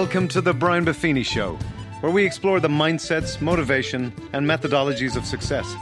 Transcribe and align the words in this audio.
Welcome 0.00 0.28
to 0.28 0.40
the 0.40 0.54
Brian 0.54 0.84
Buffini 0.84 1.24
Show, 1.26 1.58
where 1.98 2.12
we 2.12 2.24
explore 2.24 2.60
the 2.60 2.68
mindsets, 2.68 3.40
motivation, 3.40 4.12
and 4.32 4.46
methodologies 4.46 5.16
of 5.16 5.24
success. 5.24 5.74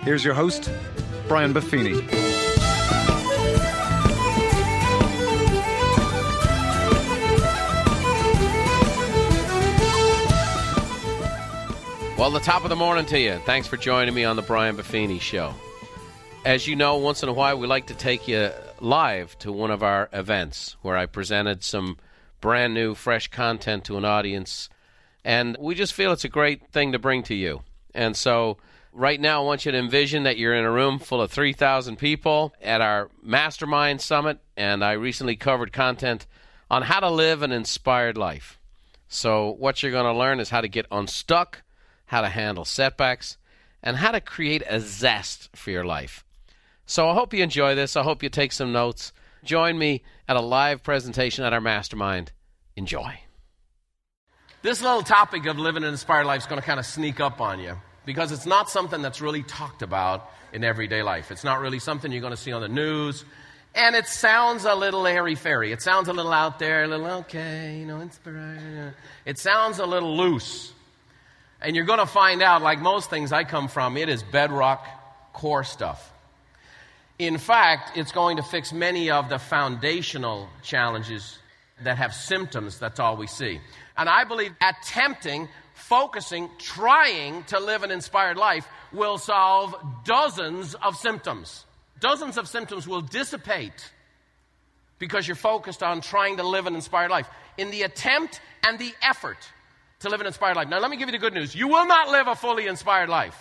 Here's 0.00 0.24
your 0.24 0.32
host, 0.32 0.72
Brian 1.28 1.52
Buffini. 1.52 2.00
Well, 12.16 12.30
the 12.30 12.40
top 12.40 12.64
of 12.64 12.70
the 12.70 12.76
morning 12.76 13.04
to 13.04 13.20
you. 13.20 13.38
Thanks 13.44 13.68
for 13.68 13.76
joining 13.76 14.14
me 14.14 14.24
on 14.24 14.36
the 14.36 14.42
Brian 14.42 14.74
Buffini 14.74 15.20
Show. 15.20 15.54
As 16.46 16.66
you 16.66 16.76
know, 16.76 16.96
once 16.96 17.22
in 17.22 17.28
a 17.28 17.34
while 17.34 17.58
we 17.58 17.66
like 17.66 17.88
to 17.88 17.94
take 17.94 18.26
you 18.26 18.52
live 18.80 19.38
to 19.40 19.52
one 19.52 19.70
of 19.70 19.82
our 19.82 20.08
events 20.14 20.76
where 20.80 20.96
I 20.96 21.04
presented 21.04 21.62
some 21.62 21.98
brand 22.40 22.74
new, 22.74 22.94
fresh 22.94 23.28
content 23.28 23.84
to 23.84 23.96
an 23.96 24.04
audience. 24.04 24.68
And 25.24 25.56
we 25.60 25.74
just 25.74 25.94
feel 25.94 26.12
it's 26.12 26.24
a 26.24 26.28
great 26.28 26.68
thing 26.68 26.92
to 26.92 26.98
bring 26.98 27.22
to 27.24 27.34
you. 27.34 27.62
And 27.94 28.16
so, 28.16 28.58
right 28.92 29.20
now, 29.20 29.42
I 29.42 29.44
want 29.44 29.66
you 29.66 29.72
to 29.72 29.78
envision 29.78 30.22
that 30.22 30.38
you're 30.38 30.54
in 30.54 30.64
a 30.64 30.70
room 30.70 30.98
full 30.98 31.20
of 31.20 31.30
3,000 31.30 31.96
people 31.96 32.54
at 32.62 32.80
our 32.80 33.10
Mastermind 33.22 34.00
Summit. 34.00 34.38
And 34.56 34.84
I 34.84 34.92
recently 34.92 35.36
covered 35.36 35.72
content 35.72 36.26
on 36.70 36.82
how 36.82 37.00
to 37.00 37.10
live 37.10 37.42
an 37.42 37.52
inspired 37.52 38.16
life. 38.16 38.58
So, 39.08 39.50
what 39.50 39.82
you're 39.82 39.92
going 39.92 40.12
to 40.12 40.18
learn 40.18 40.40
is 40.40 40.50
how 40.50 40.60
to 40.60 40.68
get 40.68 40.86
unstuck 40.90 41.62
how 42.10 42.20
to 42.22 42.28
handle 42.28 42.64
setbacks, 42.64 43.38
and 43.84 43.98
how 43.98 44.10
to 44.10 44.20
create 44.20 44.64
a 44.68 44.80
zest 44.80 45.48
for 45.54 45.70
your 45.70 45.84
life. 45.84 46.24
So 46.84 47.08
I 47.08 47.14
hope 47.14 47.32
you 47.32 47.40
enjoy 47.40 47.76
this. 47.76 47.96
I 47.96 48.02
hope 48.02 48.24
you 48.24 48.28
take 48.28 48.50
some 48.50 48.72
notes. 48.72 49.12
Join 49.44 49.78
me 49.78 50.02
at 50.28 50.36
a 50.36 50.40
live 50.40 50.82
presentation 50.82 51.44
at 51.44 51.52
our 51.52 51.60
mastermind. 51.60 52.32
Enjoy. 52.76 53.20
This 54.62 54.82
little 54.82 55.02
topic 55.02 55.46
of 55.46 55.58
living 55.58 55.84
an 55.84 55.88
inspired 55.88 56.26
life 56.26 56.42
is 56.42 56.46
going 56.46 56.60
to 56.60 56.66
kind 56.66 56.78
of 56.78 56.86
sneak 56.86 57.18
up 57.18 57.40
on 57.40 57.60
you 57.60 57.76
because 58.04 58.32
it's 58.32 58.46
not 58.46 58.68
something 58.68 59.00
that's 59.00 59.20
really 59.20 59.42
talked 59.42 59.82
about 59.82 60.30
in 60.52 60.64
everyday 60.64 61.02
life. 61.02 61.30
It's 61.30 61.44
not 61.44 61.60
really 61.60 61.78
something 61.78 62.12
you're 62.12 62.20
going 62.20 62.32
to 62.32 62.36
see 62.36 62.52
on 62.52 62.60
the 62.60 62.68
news. 62.68 63.24
And 63.74 63.94
it 63.94 64.06
sounds 64.06 64.64
a 64.64 64.74
little 64.74 65.06
airy 65.06 65.34
fairy. 65.34 65.72
It 65.72 65.80
sounds 65.80 66.08
a 66.08 66.12
little 66.12 66.32
out 66.32 66.58
there, 66.58 66.84
a 66.84 66.88
little 66.88 67.06
okay, 67.20 67.78
you 67.78 67.86
know, 67.86 68.00
inspired. 68.00 68.94
It 69.24 69.38
sounds 69.38 69.78
a 69.78 69.86
little 69.86 70.16
loose. 70.16 70.72
And 71.62 71.76
you're 71.76 71.84
going 71.84 72.00
to 72.00 72.06
find 72.06 72.42
out, 72.42 72.62
like 72.62 72.80
most 72.80 73.10
things 73.10 73.32
I 73.32 73.44
come 73.44 73.68
from, 73.68 73.96
it 73.96 74.08
is 74.08 74.22
bedrock 74.22 74.86
core 75.32 75.62
stuff. 75.62 76.12
In 77.20 77.36
fact, 77.36 77.98
it's 77.98 78.12
going 78.12 78.38
to 78.38 78.42
fix 78.42 78.72
many 78.72 79.10
of 79.10 79.28
the 79.28 79.38
foundational 79.38 80.48
challenges 80.62 81.38
that 81.84 81.98
have 81.98 82.14
symptoms. 82.14 82.78
That's 82.78 82.98
all 82.98 83.18
we 83.18 83.26
see. 83.26 83.60
And 83.94 84.08
I 84.08 84.24
believe 84.24 84.52
attempting, 84.62 85.46
focusing, 85.74 86.48
trying 86.56 87.44
to 87.44 87.60
live 87.60 87.82
an 87.82 87.90
inspired 87.90 88.38
life 88.38 88.66
will 88.90 89.18
solve 89.18 89.76
dozens 90.06 90.74
of 90.76 90.96
symptoms. 90.96 91.66
Dozens 92.00 92.38
of 92.38 92.48
symptoms 92.48 92.88
will 92.88 93.02
dissipate 93.02 93.92
because 94.98 95.28
you're 95.28 95.36
focused 95.36 95.82
on 95.82 96.00
trying 96.00 96.38
to 96.38 96.42
live 96.42 96.66
an 96.66 96.74
inspired 96.74 97.10
life. 97.10 97.28
In 97.58 97.70
the 97.70 97.82
attempt 97.82 98.40
and 98.64 98.78
the 98.78 98.94
effort, 99.02 99.36
to 99.98 100.08
live 100.08 100.22
an 100.22 100.26
inspired 100.26 100.56
life. 100.56 100.70
Now, 100.70 100.78
let 100.78 100.90
me 100.90 100.96
give 100.96 101.08
you 101.08 101.12
the 101.12 101.18
good 101.18 101.34
news. 101.34 101.54
You 101.54 101.68
will 101.68 101.86
not 101.86 102.08
live 102.08 102.28
a 102.28 102.34
fully 102.34 102.66
inspired 102.66 103.10
life. 103.10 103.38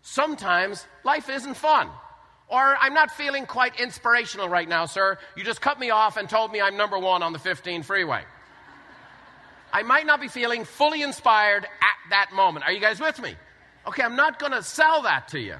Sometimes 0.00 0.86
life 1.04 1.28
isn't 1.28 1.58
fun. 1.58 1.90
Or 2.48 2.76
I'm 2.80 2.94
not 2.94 3.10
feeling 3.10 3.46
quite 3.46 3.80
inspirational 3.80 4.48
right 4.48 4.68
now, 4.68 4.86
sir. 4.86 5.18
You 5.36 5.42
just 5.42 5.60
cut 5.60 5.80
me 5.80 5.90
off 5.90 6.16
and 6.16 6.28
told 6.28 6.52
me 6.52 6.60
I'm 6.60 6.76
number 6.76 6.98
one 6.98 7.22
on 7.22 7.32
the 7.32 7.38
15 7.38 7.82
freeway. 7.82 8.22
I 9.72 9.82
might 9.82 10.06
not 10.06 10.20
be 10.20 10.28
feeling 10.28 10.64
fully 10.64 11.02
inspired 11.02 11.64
at 11.64 12.10
that 12.10 12.32
moment. 12.32 12.64
Are 12.64 12.72
you 12.72 12.80
guys 12.80 13.00
with 13.00 13.20
me? 13.20 13.34
Okay, 13.86 14.02
I'm 14.02 14.16
not 14.16 14.38
going 14.38 14.52
to 14.52 14.62
sell 14.62 15.02
that 15.02 15.28
to 15.28 15.40
you. 15.40 15.56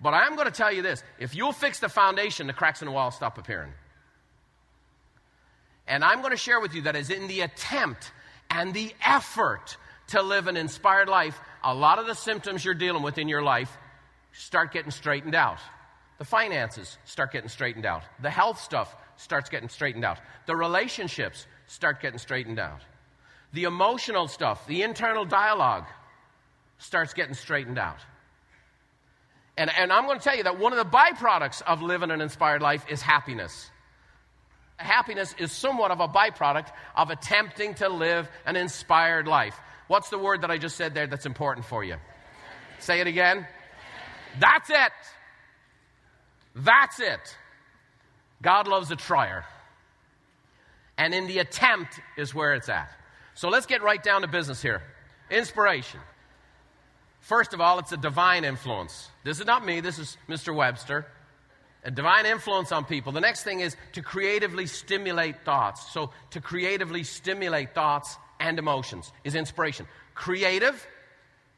But 0.00 0.14
I 0.14 0.26
am 0.26 0.36
going 0.36 0.46
to 0.46 0.52
tell 0.52 0.72
you 0.72 0.82
this 0.82 1.02
if 1.18 1.34
you'll 1.34 1.52
fix 1.52 1.80
the 1.80 1.88
foundation, 1.88 2.46
the 2.46 2.52
cracks 2.52 2.82
in 2.82 2.86
the 2.86 2.92
wall 2.92 3.10
stop 3.10 3.36
appearing. 3.36 3.72
And 5.88 6.04
I'm 6.04 6.20
going 6.20 6.30
to 6.30 6.36
share 6.36 6.60
with 6.60 6.74
you 6.74 6.82
that 6.82 6.94
is 6.94 7.10
in 7.10 7.26
the 7.28 7.40
attempt 7.40 8.12
and 8.50 8.72
the 8.72 8.94
effort 9.04 9.76
to 10.08 10.22
live 10.22 10.46
an 10.46 10.56
inspired 10.56 11.08
life, 11.08 11.38
a 11.64 11.74
lot 11.74 11.98
of 11.98 12.06
the 12.06 12.14
symptoms 12.14 12.64
you're 12.64 12.74
dealing 12.74 13.02
with 13.02 13.18
in 13.18 13.28
your 13.28 13.42
life 13.42 13.76
start 14.32 14.72
getting 14.72 14.90
straightened 14.90 15.34
out. 15.34 15.58
The 16.18 16.24
finances 16.24 16.98
start 17.04 17.32
getting 17.32 17.48
straightened 17.48 17.86
out. 17.86 18.02
The 18.20 18.30
health 18.30 18.60
stuff 18.60 18.94
starts 19.16 19.48
getting 19.48 19.68
straightened 19.68 20.04
out. 20.04 20.18
The 20.46 20.56
relationships 20.56 21.46
start 21.68 22.02
getting 22.02 22.18
straightened 22.18 22.58
out. 22.58 22.80
The 23.52 23.64
emotional 23.64 24.28
stuff, 24.28 24.66
the 24.66 24.82
internal 24.82 25.24
dialogue 25.24 25.84
starts 26.78 27.14
getting 27.14 27.34
straightened 27.34 27.78
out. 27.78 27.98
And, 29.56 29.70
and 29.76 29.92
I'm 29.92 30.06
going 30.06 30.18
to 30.18 30.24
tell 30.24 30.36
you 30.36 30.44
that 30.44 30.58
one 30.58 30.72
of 30.72 30.78
the 30.78 30.96
byproducts 30.96 31.62
of 31.62 31.82
living 31.82 32.10
an 32.10 32.20
inspired 32.20 32.62
life 32.62 32.84
is 32.88 33.00
happiness. 33.00 33.70
Happiness 34.76 35.34
is 35.38 35.50
somewhat 35.50 35.90
of 35.90 35.98
a 36.00 36.06
byproduct 36.06 36.68
of 36.94 37.10
attempting 37.10 37.74
to 37.74 37.88
live 37.88 38.28
an 38.46 38.54
inspired 38.54 39.26
life. 39.26 39.58
What's 39.88 40.10
the 40.10 40.18
word 40.18 40.42
that 40.42 40.50
I 40.50 40.58
just 40.58 40.76
said 40.76 40.94
there 40.94 41.06
that's 41.06 41.26
important 41.26 41.66
for 41.66 41.82
you? 41.82 41.96
Say 42.78 43.00
it 43.00 43.06
again. 43.06 43.46
That's 44.38 44.70
it. 44.70 44.92
That's 46.58 47.00
it. 47.00 47.36
God 48.42 48.68
loves 48.68 48.90
a 48.90 48.96
trier. 48.96 49.44
And 50.96 51.14
in 51.14 51.26
the 51.26 51.38
attempt 51.38 52.00
is 52.16 52.34
where 52.34 52.54
it's 52.54 52.68
at. 52.68 52.90
So 53.34 53.48
let's 53.48 53.66
get 53.66 53.82
right 53.82 54.02
down 54.02 54.22
to 54.22 54.28
business 54.28 54.60
here. 54.60 54.82
Inspiration. 55.30 56.00
First 57.20 57.54
of 57.54 57.60
all, 57.60 57.78
it's 57.78 57.92
a 57.92 57.96
divine 57.96 58.44
influence. 58.44 59.08
This 59.24 59.40
is 59.40 59.46
not 59.46 59.64
me, 59.64 59.80
this 59.80 59.98
is 59.98 60.16
Mr. 60.28 60.54
Webster 60.54 61.06
a 61.84 61.90
divine 61.90 62.26
influence 62.26 62.72
on 62.72 62.84
people. 62.84 63.12
The 63.12 63.20
next 63.20 63.44
thing 63.44 63.60
is 63.60 63.76
to 63.92 64.02
creatively 64.02 64.66
stimulate 64.66 65.44
thoughts. 65.44 65.90
So, 65.92 66.10
to 66.30 66.40
creatively 66.40 67.04
stimulate 67.04 67.74
thoughts 67.74 68.16
and 68.40 68.58
emotions 68.58 69.12
is 69.24 69.34
inspiration. 69.34 69.86
Creative 70.14 70.86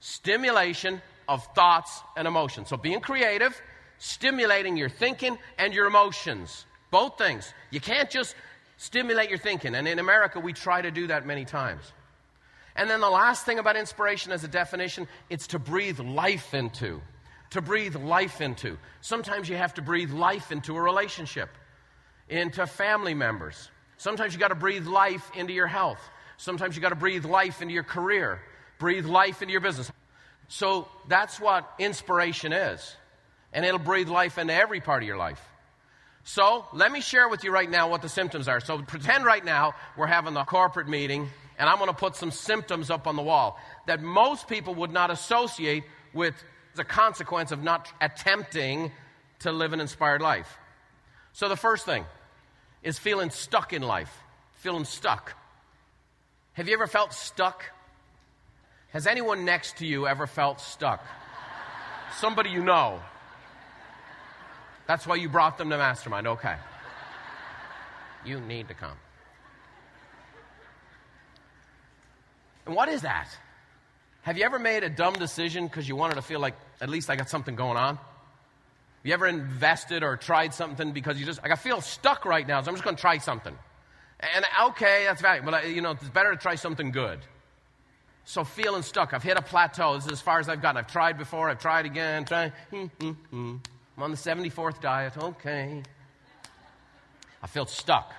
stimulation 0.00 1.00
of 1.28 1.44
thoughts 1.54 2.02
and 2.16 2.28
emotions. 2.28 2.68
So, 2.68 2.76
being 2.76 3.00
creative, 3.00 3.60
stimulating 4.00 4.76
your 4.76 4.88
thinking 4.88 5.38
and 5.56 5.72
your 5.72 5.86
emotions. 5.86 6.66
Both 6.90 7.16
things. 7.16 7.54
You 7.70 7.80
can't 7.80 8.10
just 8.10 8.34
stimulate 8.76 9.30
your 9.30 9.38
thinking. 9.38 9.76
And 9.76 9.86
in 9.86 10.00
America, 10.00 10.40
we 10.40 10.52
try 10.52 10.82
to 10.82 10.90
do 10.90 11.06
that 11.06 11.24
many 11.24 11.44
times. 11.44 11.84
And 12.74 12.90
then 12.90 13.00
the 13.00 13.10
last 13.10 13.46
thing 13.46 13.60
about 13.60 13.76
inspiration 13.76 14.32
as 14.32 14.42
a 14.42 14.48
definition, 14.48 15.06
it's 15.28 15.46
to 15.48 15.60
breathe 15.60 16.00
life 16.00 16.52
into 16.54 17.00
to 17.50 17.60
breathe 17.60 17.96
life 17.96 18.40
into. 18.40 18.78
Sometimes 19.00 19.48
you 19.48 19.56
have 19.56 19.74
to 19.74 19.82
breathe 19.82 20.12
life 20.12 20.52
into 20.52 20.76
a 20.76 20.80
relationship, 20.80 21.50
into 22.28 22.66
family 22.66 23.14
members. 23.14 23.70
Sometimes 23.96 24.32
you 24.32 24.40
got 24.40 24.48
to 24.48 24.54
breathe 24.54 24.86
life 24.86 25.30
into 25.36 25.52
your 25.52 25.66
health. 25.66 26.00
Sometimes 26.36 26.74
you 26.74 26.82
got 26.82 26.90
to 26.90 26.94
breathe 26.94 27.24
life 27.24 27.60
into 27.60 27.74
your 27.74 27.82
career, 27.82 28.40
breathe 28.78 29.04
life 29.04 29.42
into 29.42 29.52
your 29.52 29.60
business. 29.60 29.90
So 30.48 30.88
that's 31.08 31.38
what 31.38 31.70
inspiration 31.78 32.52
is. 32.52 32.96
And 33.52 33.64
it'll 33.64 33.78
breathe 33.78 34.08
life 34.08 34.38
into 34.38 34.54
every 34.54 34.80
part 34.80 35.02
of 35.02 35.06
your 35.06 35.16
life. 35.16 35.40
So 36.24 36.66
let 36.72 36.92
me 36.92 37.00
share 37.00 37.28
with 37.28 37.44
you 37.44 37.50
right 37.50 37.68
now 37.68 37.88
what 37.88 38.02
the 38.02 38.08
symptoms 38.08 38.46
are. 38.46 38.60
So 38.60 38.82
pretend 38.82 39.24
right 39.24 39.44
now 39.44 39.74
we're 39.96 40.06
having 40.06 40.34
the 40.34 40.44
corporate 40.44 40.88
meeting, 40.88 41.28
and 41.58 41.68
I'm 41.68 41.78
going 41.78 41.88
to 41.88 41.96
put 41.96 42.14
some 42.14 42.30
symptoms 42.30 42.90
up 42.90 43.06
on 43.06 43.16
the 43.16 43.22
wall 43.22 43.58
that 43.86 44.02
most 44.02 44.46
people 44.46 44.74
would 44.76 44.92
not 44.92 45.10
associate 45.10 45.84
with 46.12 46.34
the 46.76 46.84
consequence 46.84 47.52
of 47.52 47.62
not 47.62 47.92
attempting 48.00 48.92
to 49.40 49.50
live 49.50 49.72
an 49.72 49.80
inspired 49.80 50.20
life. 50.20 50.58
So 51.32 51.48
the 51.48 51.56
first 51.56 51.84
thing 51.84 52.04
is 52.82 52.98
feeling 52.98 53.30
stuck 53.30 53.72
in 53.72 53.82
life, 53.82 54.14
feeling 54.58 54.84
stuck. 54.84 55.34
Have 56.52 56.68
you 56.68 56.74
ever 56.74 56.86
felt 56.86 57.12
stuck? 57.12 57.64
Has 58.90 59.06
anyone 59.06 59.44
next 59.44 59.78
to 59.78 59.86
you 59.86 60.06
ever 60.06 60.26
felt 60.26 60.60
stuck? 60.60 61.04
Somebody 62.18 62.50
you 62.50 62.62
know. 62.62 63.00
That's 64.90 65.06
why 65.06 65.14
you 65.14 65.28
brought 65.28 65.56
them 65.56 65.70
to 65.70 65.78
Mastermind. 65.78 66.26
Okay. 66.26 66.56
You 68.24 68.40
need 68.40 68.66
to 68.66 68.74
come. 68.74 68.96
And 72.66 72.74
what 72.74 72.88
is 72.88 73.02
that? 73.02 73.28
Have 74.22 74.36
you 74.36 74.42
ever 74.42 74.58
made 74.58 74.82
a 74.82 74.90
dumb 74.90 75.14
decision 75.14 75.68
because 75.68 75.88
you 75.88 75.94
wanted 75.94 76.16
to 76.16 76.22
feel 76.22 76.40
like 76.40 76.56
at 76.80 76.88
least 76.88 77.08
I 77.08 77.14
got 77.14 77.30
something 77.30 77.54
going 77.54 77.76
on? 77.76 78.00
You 79.04 79.14
ever 79.14 79.28
invested 79.28 80.02
or 80.02 80.16
tried 80.16 80.54
something 80.54 80.90
because 80.90 81.20
you 81.20 81.24
just, 81.24 81.40
like, 81.40 81.52
I 81.52 81.54
feel 81.54 81.80
stuck 81.80 82.24
right 82.24 82.44
now, 82.44 82.60
so 82.60 82.70
I'm 82.70 82.74
just 82.74 82.82
going 82.82 82.96
to 82.96 83.00
try 83.00 83.18
something. 83.18 83.56
And 84.34 84.44
okay, 84.70 85.04
that's 85.06 85.22
valuable, 85.22 85.52
but 85.52 85.68
you 85.68 85.82
know, 85.82 85.92
it's 85.92 86.08
better 86.08 86.32
to 86.32 86.36
try 86.36 86.56
something 86.56 86.90
good. 86.90 87.20
So 88.24 88.42
feeling 88.42 88.82
stuck, 88.82 89.14
I've 89.14 89.22
hit 89.22 89.36
a 89.36 89.42
plateau. 89.42 89.94
This 89.94 90.06
is 90.06 90.12
as 90.14 90.20
far 90.20 90.40
as 90.40 90.48
I've 90.48 90.60
gotten. 90.60 90.78
I've 90.78 90.90
tried 90.90 91.16
before, 91.16 91.48
I've 91.48 91.60
tried 91.60 91.86
again, 91.86 92.24
tried. 92.24 92.52
Hmm, 92.70 92.86
hmm, 93.00 93.10
hmm. 93.30 93.56
I'm 94.00 94.04
on 94.04 94.10
the 94.12 94.16
74th 94.16 94.80
diet, 94.80 95.12
okay. 95.18 95.82
I 97.42 97.46
feel 97.46 97.66
stuck. 97.66 98.14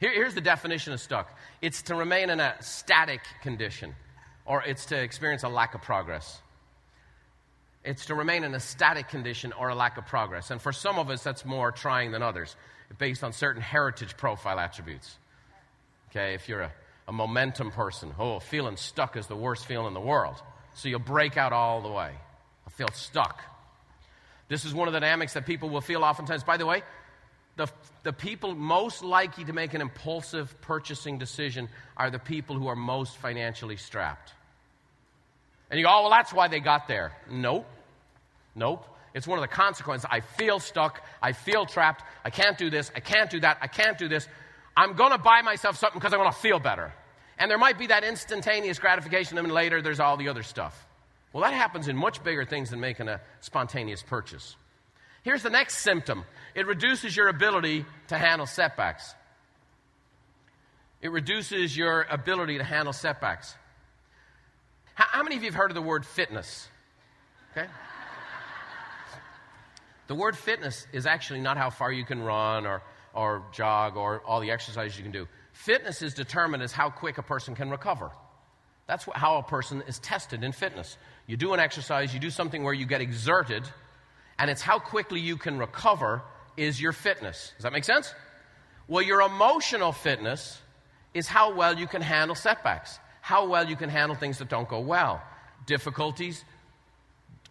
Here, 0.00 0.12
here's 0.12 0.34
the 0.34 0.42
definition 0.42 0.92
of 0.92 1.00
stuck 1.00 1.34
it's 1.62 1.80
to 1.84 1.94
remain 1.94 2.28
in 2.28 2.40
a 2.40 2.54
static 2.60 3.22
condition, 3.42 3.94
or 4.44 4.62
it's 4.62 4.84
to 4.86 5.00
experience 5.00 5.44
a 5.44 5.48
lack 5.48 5.74
of 5.74 5.80
progress. 5.80 6.42
It's 7.84 8.04
to 8.06 8.14
remain 8.14 8.44
in 8.44 8.54
a 8.54 8.60
static 8.60 9.08
condition 9.08 9.54
or 9.54 9.70
a 9.70 9.74
lack 9.74 9.96
of 9.96 10.04
progress. 10.04 10.50
And 10.50 10.60
for 10.60 10.74
some 10.74 10.98
of 10.98 11.08
us, 11.08 11.22
that's 11.22 11.46
more 11.46 11.72
trying 11.72 12.10
than 12.10 12.22
others, 12.22 12.54
based 12.98 13.24
on 13.24 13.32
certain 13.32 13.62
heritage 13.62 14.14
profile 14.14 14.58
attributes. 14.58 15.16
Okay, 16.10 16.34
if 16.34 16.50
you're 16.50 16.60
a, 16.60 16.72
a 17.06 17.12
momentum 17.14 17.70
person, 17.70 18.12
oh, 18.18 18.40
feeling 18.40 18.76
stuck 18.76 19.16
is 19.16 19.26
the 19.26 19.36
worst 19.36 19.64
feeling 19.64 19.86
in 19.86 19.94
the 19.94 20.00
world. 20.00 20.36
So 20.74 20.90
you'll 20.90 20.98
break 20.98 21.38
out 21.38 21.54
all 21.54 21.80
the 21.80 21.88
way. 21.88 22.12
I 22.66 22.70
feel 22.72 22.88
stuck. 22.92 23.40
This 24.48 24.64
is 24.64 24.74
one 24.74 24.88
of 24.88 24.94
the 24.94 25.00
dynamics 25.00 25.34
that 25.34 25.46
people 25.46 25.68
will 25.68 25.80
feel 25.80 26.02
oftentimes. 26.02 26.42
By 26.42 26.56
the 26.56 26.66
way, 26.66 26.82
the, 27.56 27.68
the 28.02 28.12
people 28.12 28.54
most 28.54 29.02
likely 29.02 29.44
to 29.44 29.52
make 29.52 29.74
an 29.74 29.80
impulsive 29.80 30.60
purchasing 30.62 31.18
decision 31.18 31.68
are 31.96 32.10
the 32.10 32.18
people 32.18 32.56
who 32.56 32.68
are 32.68 32.76
most 32.76 33.16
financially 33.16 33.76
strapped. 33.76 34.32
And 35.70 35.78
you 35.78 35.84
go, 35.84 35.92
oh, 35.92 36.02
well, 36.02 36.10
that's 36.10 36.32
why 36.32 36.48
they 36.48 36.60
got 36.60 36.88
there. 36.88 37.12
Nope. 37.30 37.66
Nope. 38.54 38.86
It's 39.12 39.26
one 39.26 39.38
of 39.38 39.42
the 39.42 39.54
consequences. 39.54 40.08
I 40.10 40.20
feel 40.20 40.60
stuck. 40.60 41.04
I 41.20 41.32
feel 41.32 41.66
trapped. 41.66 42.04
I 42.24 42.30
can't 42.30 42.56
do 42.56 42.70
this. 42.70 42.90
I 42.94 43.00
can't 43.00 43.28
do 43.28 43.40
that. 43.40 43.58
I 43.60 43.66
can't 43.66 43.98
do 43.98 44.08
this. 44.08 44.26
I'm 44.76 44.94
going 44.94 45.12
to 45.12 45.18
buy 45.18 45.42
myself 45.42 45.76
something 45.76 45.98
because 45.98 46.14
I 46.14 46.16
want 46.16 46.32
to 46.32 46.40
feel 46.40 46.60
better. 46.60 46.92
And 47.38 47.50
there 47.50 47.58
might 47.58 47.78
be 47.78 47.88
that 47.88 48.04
instantaneous 48.04 48.78
gratification, 48.78 49.36
and 49.36 49.46
then 49.46 49.54
later 49.54 49.82
there's 49.82 50.00
all 50.00 50.16
the 50.16 50.28
other 50.28 50.42
stuff. 50.42 50.87
Well, 51.32 51.42
that 51.42 51.54
happens 51.54 51.88
in 51.88 51.96
much 51.96 52.22
bigger 52.24 52.44
things 52.44 52.70
than 52.70 52.80
making 52.80 53.08
a 53.08 53.20
spontaneous 53.40 54.02
purchase. 54.02 54.56
Here's 55.22 55.42
the 55.42 55.50
next 55.50 55.78
symptom 55.78 56.24
it 56.54 56.66
reduces 56.66 57.16
your 57.16 57.28
ability 57.28 57.84
to 58.08 58.18
handle 58.18 58.46
setbacks. 58.46 59.14
It 61.00 61.12
reduces 61.12 61.76
your 61.76 62.06
ability 62.10 62.58
to 62.58 62.64
handle 62.64 62.92
setbacks. 62.92 63.54
How, 64.94 65.04
how 65.08 65.22
many 65.22 65.36
of 65.36 65.42
you 65.42 65.48
have 65.48 65.54
heard 65.54 65.70
of 65.70 65.76
the 65.76 65.82
word 65.82 66.04
fitness? 66.04 66.68
Okay? 67.52 67.68
the 70.08 70.14
word 70.14 70.36
fitness 70.36 70.86
is 70.92 71.06
actually 71.06 71.40
not 71.40 71.56
how 71.56 71.70
far 71.70 71.92
you 71.92 72.04
can 72.04 72.22
run 72.22 72.66
or, 72.66 72.82
or 73.14 73.44
jog 73.52 73.96
or 73.96 74.22
all 74.26 74.40
the 74.40 74.50
exercises 74.50 74.96
you 74.96 75.02
can 75.02 75.12
do. 75.12 75.28
Fitness 75.52 76.02
is 76.02 76.14
determined 76.14 76.62
as 76.62 76.72
how 76.72 76.88
quick 76.90 77.18
a 77.18 77.22
person 77.22 77.54
can 77.54 77.70
recover. 77.70 78.10
That's 78.86 79.06
how 79.12 79.36
a 79.36 79.42
person 79.42 79.82
is 79.86 79.98
tested 79.98 80.42
in 80.42 80.52
fitness. 80.52 80.96
You 81.28 81.36
do 81.36 81.52
an 81.52 81.60
exercise, 81.60 82.14
you 82.14 82.18
do 82.18 82.30
something 82.30 82.64
where 82.64 82.72
you 82.72 82.86
get 82.86 83.02
exerted, 83.02 83.62
and 84.38 84.50
it's 84.50 84.62
how 84.62 84.78
quickly 84.78 85.20
you 85.20 85.36
can 85.36 85.58
recover 85.58 86.22
is 86.56 86.80
your 86.80 86.92
fitness. 86.92 87.52
Does 87.56 87.64
that 87.64 87.72
make 87.72 87.84
sense? 87.84 88.14
Well, 88.88 89.02
your 89.02 89.20
emotional 89.20 89.92
fitness 89.92 90.58
is 91.12 91.28
how 91.28 91.54
well 91.54 91.78
you 91.78 91.86
can 91.86 92.00
handle 92.00 92.34
setbacks, 92.34 92.98
how 93.20 93.46
well 93.46 93.68
you 93.68 93.76
can 93.76 93.90
handle 93.90 94.16
things 94.16 94.38
that 94.38 94.48
don't 94.48 94.66
go 94.66 94.80
well, 94.80 95.22
difficulties, 95.66 96.42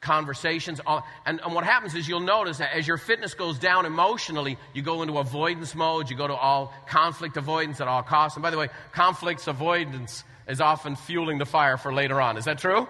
conversations. 0.01 0.81
And, 1.27 1.39
and 1.43 1.53
what 1.53 1.63
happens 1.63 1.93
is 1.93 2.07
you'll 2.07 2.19
notice 2.21 2.57
that 2.57 2.75
as 2.75 2.87
your 2.87 2.97
fitness 2.97 3.35
goes 3.35 3.59
down 3.59 3.85
emotionally, 3.85 4.57
you 4.73 4.81
go 4.81 5.03
into 5.03 5.19
avoidance 5.19 5.75
mode, 5.75 6.09
you 6.09 6.17
go 6.17 6.27
to 6.27 6.35
all 6.35 6.73
conflict 6.87 7.37
avoidance 7.37 7.79
at 7.79 7.87
all 7.87 8.01
costs. 8.01 8.37
And 8.37 8.41
by 8.41 8.49
the 8.49 8.57
way, 8.57 8.69
conflicts 8.91 9.45
avoidance 9.45 10.23
is 10.47 10.61
often 10.61 10.95
fueling 10.95 11.37
the 11.37 11.45
fire 11.45 11.77
for 11.77 11.93
later 11.93 12.19
on. 12.19 12.37
Is 12.37 12.45
that 12.45 12.57
true? 12.57 12.87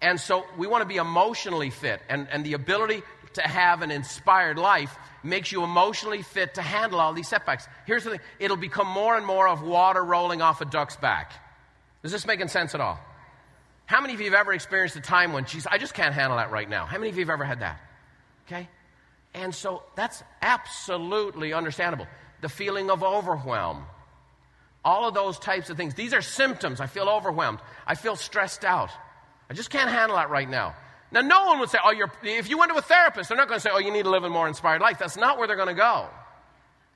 And 0.00 0.20
so 0.20 0.44
we 0.58 0.66
want 0.66 0.82
to 0.82 0.88
be 0.88 0.96
emotionally 0.96 1.70
fit, 1.70 2.00
and, 2.08 2.28
and 2.30 2.44
the 2.44 2.52
ability 2.52 3.02
to 3.34 3.42
have 3.42 3.82
an 3.82 3.90
inspired 3.90 4.58
life 4.58 4.96
makes 5.22 5.52
you 5.52 5.62
emotionally 5.62 6.22
fit 6.22 6.54
to 6.54 6.62
handle 6.62 7.00
all 7.00 7.12
these 7.12 7.28
setbacks. 7.28 7.66
Here's 7.86 8.04
the 8.04 8.10
thing 8.10 8.20
it'll 8.38 8.56
become 8.56 8.86
more 8.86 9.16
and 9.16 9.26
more 9.26 9.48
of 9.48 9.62
water 9.62 10.04
rolling 10.04 10.42
off 10.42 10.60
a 10.60 10.64
duck's 10.64 10.96
back. 10.96 11.32
Is 12.02 12.12
this 12.12 12.26
making 12.26 12.48
sense 12.48 12.74
at 12.74 12.80
all? 12.80 12.98
How 13.86 14.00
many 14.00 14.14
of 14.14 14.20
you 14.20 14.26
have 14.26 14.38
ever 14.38 14.52
experienced 14.52 14.96
a 14.96 15.00
time 15.00 15.32
when, 15.32 15.44
geez, 15.44 15.66
I 15.66 15.78
just 15.78 15.94
can't 15.94 16.14
handle 16.14 16.36
that 16.38 16.50
right 16.50 16.68
now? 16.68 16.86
How 16.86 16.98
many 16.98 17.10
of 17.10 17.16
you 17.16 17.22
have 17.22 17.30
ever 17.30 17.44
had 17.44 17.60
that? 17.60 17.80
Okay? 18.46 18.68
And 19.34 19.54
so 19.54 19.82
that's 19.94 20.22
absolutely 20.42 21.52
understandable. 21.52 22.06
The 22.40 22.48
feeling 22.48 22.90
of 22.90 23.02
overwhelm, 23.02 23.84
all 24.84 25.06
of 25.08 25.14
those 25.14 25.38
types 25.38 25.68
of 25.70 25.76
things. 25.76 25.94
These 25.94 26.14
are 26.14 26.22
symptoms. 26.22 26.80
I 26.80 26.86
feel 26.86 27.08
overwhelmed. 27.08 27.60
I 27.86 27.96
feel 27.96 28.16
stressed 28.16 28.64
out. 28.64 28.90
I 29.48 29.54
just 29.54 29.70
can't 29.70 29.90
handle 29.90 30.16
that 30.16 30.30
right 30.30 30.48
now. 30.48 30.74
Now, 31.12 31.20
no 31.20 31.46
one 31.46 31.60
would 31.60 31.70
say, 31.70 31.78
oh, 31.82 31.92
you're, 31.92 32.10
if 32.22 32.50
you 32.50 32.58
went 32.58 32.72
to 32.72 32.78
a 32.78 32.82
therapist, 32.82 33.28
they're 33.28 33.38
not 33.38 33.48
going 33.48 33.58
to 33.58 33.62
say, 33.62 33.70
oh, 33.72 33.78
you 33.78 33.92
need 33.92 34.02
to 34.02 34.10
live 34.10 34.24
a 34.24 34.28
more 34.28 34.48
inspired 34.48 34.80
life. 34.80 34.98
That's 34.98 35.16
not 35.16 35.38
where 35.38 35.46
they're 35.46 35.56
going 35.56 35.68
to 35.68 35.74
go. 35.74 36.08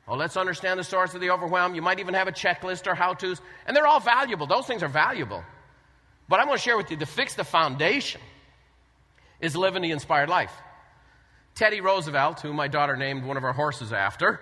Oh, 0.08 0.17
let's 0.17 0.37
understand 0.37 0.81
the 0.81 0.85
source 0.85 1.14
of 1.14 1.20
the 1.20 1.31
overwhelm. 1.31 1.76
You 1.76 1.82
might 1.82 2.00
even 2.00 2.14
have 2.14 2.26
a 2.26 2.32
checklist 2.32 2.88
or 2.88 2.94
how 2.97 3.14
to's, 3.14 3.41
and 3.67 3.76
they're 3.76 3.87
all 3.87 4.00
valuable. 4.00 4.49
Those 4.49 4.67
things 4.67 4.82
are 4.82 4.88
valuable. 4.88 5.44
But 6.29 6.41
I'm 6.41 6.47
going 6.47 6.58
to 6.58 6.62
share 6.62 6.76
with 6.76 6.91
you 6.91 6.97
to 6.97 7.06
fix 7.06 7.35
the 7.35 7.44
foundation 7.44 8.20
is 9.41 9.56
living 9.56 9.82
the 9.82 9.93
inspired 9.93 10.29
life. 10.29 10.53
Teddy 11.55 11.81
Roosevelt, 11.81 12.41
who 12.41 12.53
my 12.53 12.69
daughter 12.69 12.96
named 12.96 13.25
one 13.25 13.37
of 13.37 13.43
her 13.43 13.53
horses 13.53 13.93
after, 13.93 14.41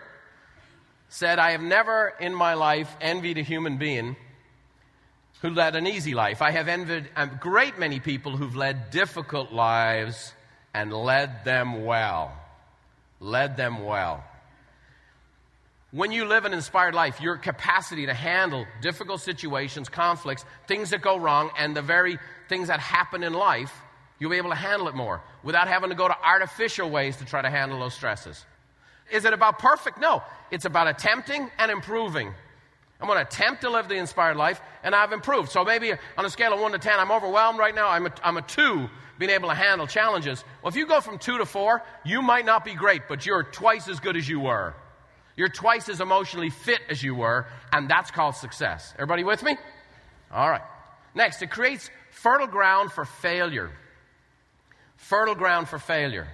said, 1.08 1.38
I 1.38 1.52
have 1.52 1.62
never 1.62 2.14
in 2.20 2.34
my 2.34 2.54
life 2.54 2.94
envied 3.00 3.38
a 3.38 3.42
human 3.42 3.78
being 3.78 4.16
who 5.42 5.50
led 5.50 5.76
an 5.76 5.86
easy 5.86 6.14
life. 6.14 6.42
I 6.42 6.50
have 6.50 6.68
envied 6.68 7.08
a 7.16 7.26
great 7.26 7.78
many 7.78 8.00
people 8.00 8.36
who've 8.36 8.56
led 8.56 8.90
difficult 8.90 9.52
lives 9.52 10.32
and 10.74 10.92
led 10.92 11.44
them 11.44 11.84
well. 11.84 12.32
Led 13.20 13.56
them 13.56 13.84
well. 13.84 14.24
When 15.90 16.12
you 16.12 16.26
live 16.26 16.44
an 16.44 16.52
inspired 16.52 16.94
life, 16.94 17.20
your 17.20 17.36
capacity 17.36 18.06
to 18.06 18.14
handle 18.14 18.66
difficult 18.82 19.22
situations, 19.22 19.88
conflicts, 19.88 20.44
things 20.66 20.90
that 20.90 21.00
go 21.00 21.16
wrong, 21.16 21.50
and 21.56 21.74
the 21.74 21.82
very 21.82 22.18
things 22.48 22.68
that 22.68 22.78
happen 22.78 23.22
in 23.22 23.32
life, 23.32 23.72
you'll 24.18 24.30
be 24.30 24.36
able 24.36 24.50
to 24.50 24.56
handle 24.56 24.88
it 24.88 24.94
more 24.94 25.22
without 25.42 25.66
having 25.66 25.88
to 25.88 25.96
go 25.96 26.06
to 26.06 26.16
artificial 26.22 26.90
ways 26.90 27.16
to 27.16 27.24
try 27.24 27.40
to 27.40 27.48
handle 27.48 27.78
those 27.78 27.94
stresses. 27.94 28.44
Is 29.10 29.24
it 29.24 29.32
about 29.32 29.58
perfect? 29.58 29.98
No. 29.98 30.22
It's 30.50 30.66
about 30.66 30.88
attempting 30.88 31.50
and 31.58 31.70
improving. 31.70 32.34
I'm 33.00 33.06
going 33.06 33.18
to 33.18 33.26
attempt 33.26 33.60
to 33.62 33.70
live 33.70 33.88
the 33.88 33.94
inspired 33.94 34.36
life, 34.36 34.60
and 34.82 34.94
I've 34.94 35.12
improved. 35.12 35.50
So 35.50 35.64
maybe 35.64 35.92
on 35.92 36.24
a 36.24 36.30
scale 36.30 36.52
of 36.52 36.60
1 36.60 36.72
to 36.72 36.78
10, 36.78 36.98
I'm 36.98 37.12
overwhelmed 37.12 37.58
right 37.58 37.74
now. 37.74 37.88
I'm 37.88 38.06
a, 38.06 38.12
I'm 38.24 38.36
a 38.36 38.42
2, 38.42 38.88
being 39.18 39.30
able 39.30 39.48
to 39.48 39.54
handle 39.54 39.86
challenges. 39.86 40.44
Well, 40.62 40.70
if 40.70 40.76
you 40.76 40.86
go 40.86 41.00
from 41.00 41.18
2 41.18 41.38
to 41.38 41.46
4, 41.46 41.82
you 42.04 42.22
might 42.22 42.44
not 42.44 42.64
be 42.64 42.74
great, 42.74 43.02
but 43.08 43.24
you're 43.24 43.44
twice 43.44 43.88
as 43.88 44.00
good 44.00 44.16
as 44.16 44.28
you 44.28 44.40
were. 44.40 44.74
You're 45.36 45.48
twice 45.48 45.88
as 45.88 46.00
emotionally 46.00 46.50
fit 46.50 46.80
as 46.90 47.00
you 47.00 47.14
were, 47.14 47.46
and 47.72 47.88
that's 47.88 48.10
called 48.10 48.34
success. 48.34 48.92
Everybody 48.96 49.22
with 49.22 49.44
me? 49.44 49.56
All 50.32 50.50
right. 50.50 50.62
Next, 51.14 51.40
it 51.42 51.50
creates 51.50 51.90
fertile 52.10 52.48
ground 52.48 52.90
for 52.90 53.04
failure. 53.04 53.70
Fertile 54.96 55.36
ground 55.36 55.68
for 55.68 55.78
failure. 55.78 56.26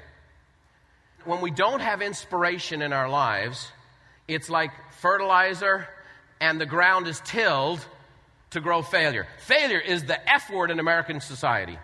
When 1.26 1.42
we 1.42 1.50
don't 1.50 1.80
have 1.80 2.00
inspiration 2.00 2.80
in 2.80 2.94
our 2.94 3.08
lives, 3.08 3.70
it's 4.26 4.48
like 4.48 4.70
fertilizer 5.00 5.86
and 6.40 6.60
the 6.60 6.66
ground 6.66 7.06
is 7.06 7.20
tilled 7.24 7.84
to 8.50 8.60
grow 8.60 8.82
failure. 8.82 9.26
Failure 9.38 9.80
is 9.80 10.04
the 10.04 10.30
F 10.30 10.50
word 10.50 10.70
in 10.70 10.78
American 10.78 11.20
society. 11.20 11.78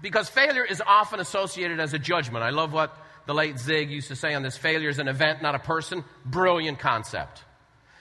Because 0.00 0.28
failure 0.28 0.64
is 0.64 0.82
often 0.84 1.20
associated 1.20 1.80
as 1.80 1.94
a 1.94 1.98
judgment. 1.98 2.44
I 2.44 2.50
love 2.50 2.72
what 2.72 2.96
the 3.26 3.34
late 3.34 3.58
Zig 3.58 3.90
used 3.90 4.08
to 4.08 4.16
say 4.16 4.34
on 4.34 4.42
this 4.42 4.56
failure 4.56 4.88
is 4.88 4.98
an 4.98 5.08
event, 5.08 5.42
not 5.42 5.54
a 5.54 5.60
person. 5.60 6.04
Brilliant 6.24 6.78
concept. 6.78 7.44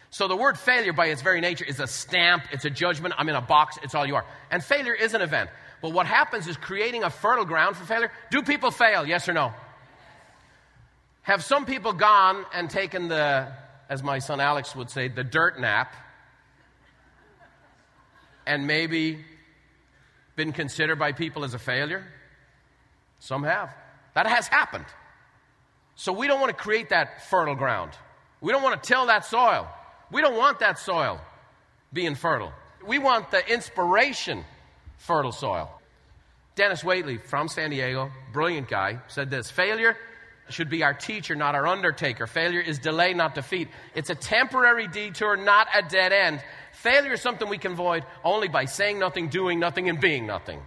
So 0.10 0.28
the 0.28 0.36
word 0.36 0.58
failure, 0.58 0.94
by 0.94 1.08
its 1.08 1.22
very 1.22 1.40
nature, 1.40 1.64
is 1.64 1.80
a 1.80 1.88
stamp, 1.88 2.44
it's 2.52 2.66
a 2.66 2.70
judgment. 2.70 3.14
I'm 3.18 3.30
in 3.30 3.36
a 3.36 3.42
box, 3.42 3.78
it's 3.82 3.96
all 3.96 4.06
you 4.06 4.16
are. 4.16 4.26
And 4.50 4.64
failure 4.64 4.94
is 4.94 5.14
an 5.14 5.22
event. 5.22 5.50
But 5.82 5.94
what 5.94 6.06
happens 6.06 6.48
is 6.48 6.58
creating 6.58 7.04
a 7.04 7.10
fertile 7.10 7.46
ground 7.46 7.78
for 7.78 7.86
failure. 7.86 8.12
Do 8.30 8.42
people 8.42 8.72
fail? 8.72 9.08
Yes 9.08 9.30
or 9.30 9.34
no? 9.34 9.54
Have 11.22 11.44
some 11.44 11.66
people 11.66 11.94
gone 11.94 12.46
and 12.54 12.70
taken 12.70 13.08
the 13.08 13.54
as 13.92 14.02
my 14.02 14.20
son 14.20 14.40
Alex 14.40 14.74
would 14.74 14.90
say, 14.90 15.10
the 15.10 15.24
dirt 15.24 15.60
nap, 15.60 15.94
and 18.48 18.66
maybe 18.66 19.20
been 20.38 20.54
considered 20.54 20.98
by 20.98 21.12
people 21.12 21.44
as 21.44 21.54
a 21.54 21.60
failure? 21.60 22.08
Some 23.20 23.44
have. 23.44 23.70
That 24.14 24.28
has 24.28 24.48
happened. 24.48 24.86
So 25.96 26.14
we 26.14 26.28
don't 26.28 26.40
want 26.40 26.58
to 26.58 26.64
create 26.64 26.90
that 26.90 27.30
fertile 27.30 27.56
ground. 27.56 27.92
We 28.40 28.54
don't 28.54 28.64
want 28.64 28.82
to 28.82 28.88
till 28.88 29.08
that 29.08 29.26
soil. 29.26 29.68
We 30.10 30.22
don't 30.22 30.38
want 30.38 30.60
that 30.60 30.80
soil 30.80 31.20
being 31.92 32.16
fertile. 32.16 32.54
We 32.88 32.98
want 32.98 33.30
the 33.30 33.46
inspiration 33.46 34.46
fertile 35.00 35.34
soil. 35.34 35.70
Denis 36.56 36.82
Waitley 36.82 37.22
from 37.22 37.50
San 37.50 37.72
Diego, 37.72 38.10
brilliant 38.32 38.70
guy, 38.70 39.00
said 39.10 39.30
this 39.30 39.52
failure 39.52 39.98
should 40.54 40.70
be 40.70 40.84
our 40.84 40.94
teacher, 40.94 41.36
not 41.36 41.56
our 41.56 41.68
undertaker. 41.68 42.28
Failure 42.28 42.62
is 42.62 42.80
delay, 42.80 43.14
not 43.14 43.36
defeat. 43.36 43.68
It's 43.96 44.10
a 44.10 44.16
temporary 44.16 44.88
detour, 44.88 45.38
not 45.38 45.68
a 45.74 45.82
dead 45.82 46.14
end. 46.14 46.44
Failure 46.74 47.14
is 47.14 47.22
something 47.22 47.48
we 47.50 47.58
can 47.58 47.74
avoid 47.74 48.04
only 48.24 48.48
by 48.48 48.66
saying 48.66 49.00
nothing, 49.00 49.30
doing 49.30 49.60
nothing, 49.60 49.90
and 49.90 50.00
being 50.00 50.26
nothing. 50.26 50.62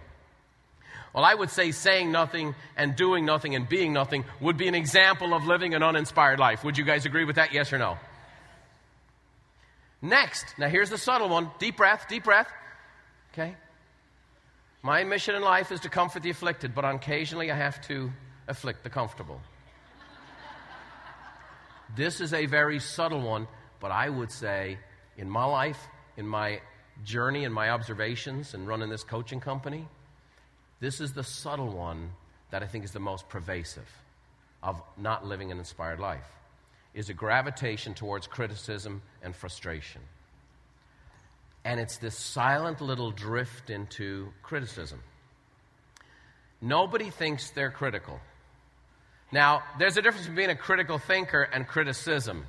Well, 1.13 1.23
I 1.23 1.33
would 1.33 1.49
say 1.49 1.71
saying 1.71 2.11
nothing 2.11 2.55
and 2.75 2.95
doing 2.95 3.25
nothing 3.25 3.55
and 3.55 3.67
being 3.67 3.93
nothing 3.93 4.25
would 4.41 4.57
be 4.57 4.67
an 4.67 4.75
example 4.75 5.33
of 5.33 5.45
living 5.45 5.73
an 5.73 5.81
uninspired 5.81 6.39
life. 6.39 6.63
Would 6.65 6.77
you 6.77 6.83
guys 6.83 7.05
agree 7.05 7.23
with 7.23 7.37
that? 7.37 7.53
Yes 7.53 7.71
or 7.71 7.77
no? 7.77 7.97
Next, 10.01 10.45
now 10.57 10.67
here's 10.67 10.89
the 10.89 10.97
subtle 10.97 11.29
one. 11.29 11.49
Deep 11.57 11.77
breath, 11.77 12.07
deep 12.09 12.25
breath. 12.25 12.51
Okay? 13.33 13.55
My 14.83 15.03
mission 15.03 15.35
in 15.35 15.41
life 15.41 15.71
is 15.71 15.79
to 15.81 15.89
comfort 15.89 16.21
the 16.21 16.29
afflicted, 16.29 16.75
but 16.75 16.83
occasionally 16.83 17.49
I 17.49 17.55
have 17.55 17.79
to 17.87 18.11
afflict 18.47 18.83
the 18.83 18.89
comfortable. 18.89 19.39
This 21.95 22.21
is 22.21 22.33
a 22.33 22.45
very 22.45 22.79
subtle 22.79 23.21
one, 23.21 23.47
but 23.79 23.91
I 23.91 24.09
would 24.09 24.31
say 24.31 24.77
in 25.17 25.29
my 25.29 25.45
life, 25.45 25.87
in 26.17 26.27
my 26.27 26.61
journey, 27.03 27.43
in 27.43 27.51
my 27.51 27.69
observations, 27.69 28.53
and 28.53 28.67
running 28.67 28.89
this 28.89 29.03
coaching 29.03 29.39
company, 29.39 29.87
this 30.79 31.01
is 31.01 31.13
the 31.13 31.23
subtle 31.23 31.69
one 31.69 32.11
that 32.51 32.63
I 32.63 32.67
think 32.67 32.83
is 32.85 32.91
the 32.91 32.99
most 32.99 33.27
pervasive 33.29 33.89
of 34.61 34.81
not 34.97 35.25
living 35.25 35.51
an 35.51 35.57
inspired 35.57 35.99
life 35.99 36.27
is 36.93 37.09
a 37.09 37.13
gravitation 37.13 37.93
towards 37.93 38.25
criticism 38.25 39.01
and 39.21 39.35
frustration. 39.35 40.01
And 41.63 41.79
it's 41.79 41.97
this 41.97 42.17
silent 42.17 42.79
little 42.79 43.11
drift 43.11 43.69
into 43.69 44.31
criticism. 44.43 45.01
Nobody 46.61 47.09
thinks 47.09 47.49
they're 47.51 47.71
critical. 47.71 48.19
Now, 49.31 49.63
there's 49.79 49.97
a 49.97 50.01
difference 50.01 50.27
between 50.27 50.47
being 50.47 50.49
a 50.49 50.55
critical 50.55 50.97
thinker 50.97 51.41
and 51.41 51.67
criticism. 51.67 52.45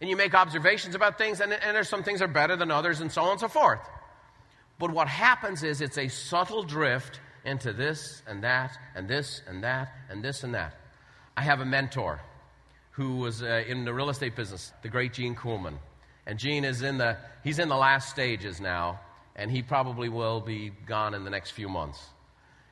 And 0.00 0.08
you 0.08 0.16
make 0.16 0.34
observations 0.34 0.94
about 0.94 1.18
things, 1.18 1.40
and, 1.40 1.52
and 1.52 1.76
there's 1.76 1.88
some 1.88 2.02
things 2.02 2.22
are 2.22 2.28
better 2.28 2.56
than 2.56 2.70
others, 2.70 3.00
and 3.00 3.12
so 3.12 3.22
on 3.22 3.32
and 3.32 3.40
so 3.40 3.48
forth. 3.48 3.80
But 4.78 4.92
what 4.92 5.08
happens 5.08 5.62
is 5.62 5.80
it's 5.82 5.98
a 5.98 6.08
subtle 6.08 6.62
drift 6.62 7.20
into 7.44 7.72
this 7.72 8.22
and 8.26 8.42
that, 8.44 8.76
and 8.94 9.06
this 9.08 9.42
and 9.46 9.62
that, 9.62 9.92
and 10.08 10.24
this 10.24 10.42
and 10.42 10.54
that. 10.54 10.74
I 11.36 11.42
have 11.42 11.60
a 11.60 11.66
mentor 11.66 12.20
who 12.92 13.16
was 13.16 13.42
uh, 13.42 13.62
in 13.66 13.84
the 13.84 13.92
real 13.92 14.10
estate 14.10 14.36
business, 14.36 14.72
the 14.82 14.88
great 14.88 15.12
Gene 15.12 15.34
Kuhlman. 15.34 15.76
And 16.26 16.38
Gene 16.38 16.64
is 16.64 16.82
in 16.82 16.98
the, 16.98 17.16
he's 17.44 17.58
in 17.58 17.68
the 17.68 17.76
last 17.76 18.10
stages 18.10 18.60
now, 18.60 19.00
and 19.36 19.50
he 19.50 19.62
probably 19.62 20.08
will 20.08 20.40
be 20.40 20.70
gone 20.86 21.14
in 21.14 21.24
the 21.24 21.30
next 21.30 21.50
few 21.50 21.68
months. 21.68 22.02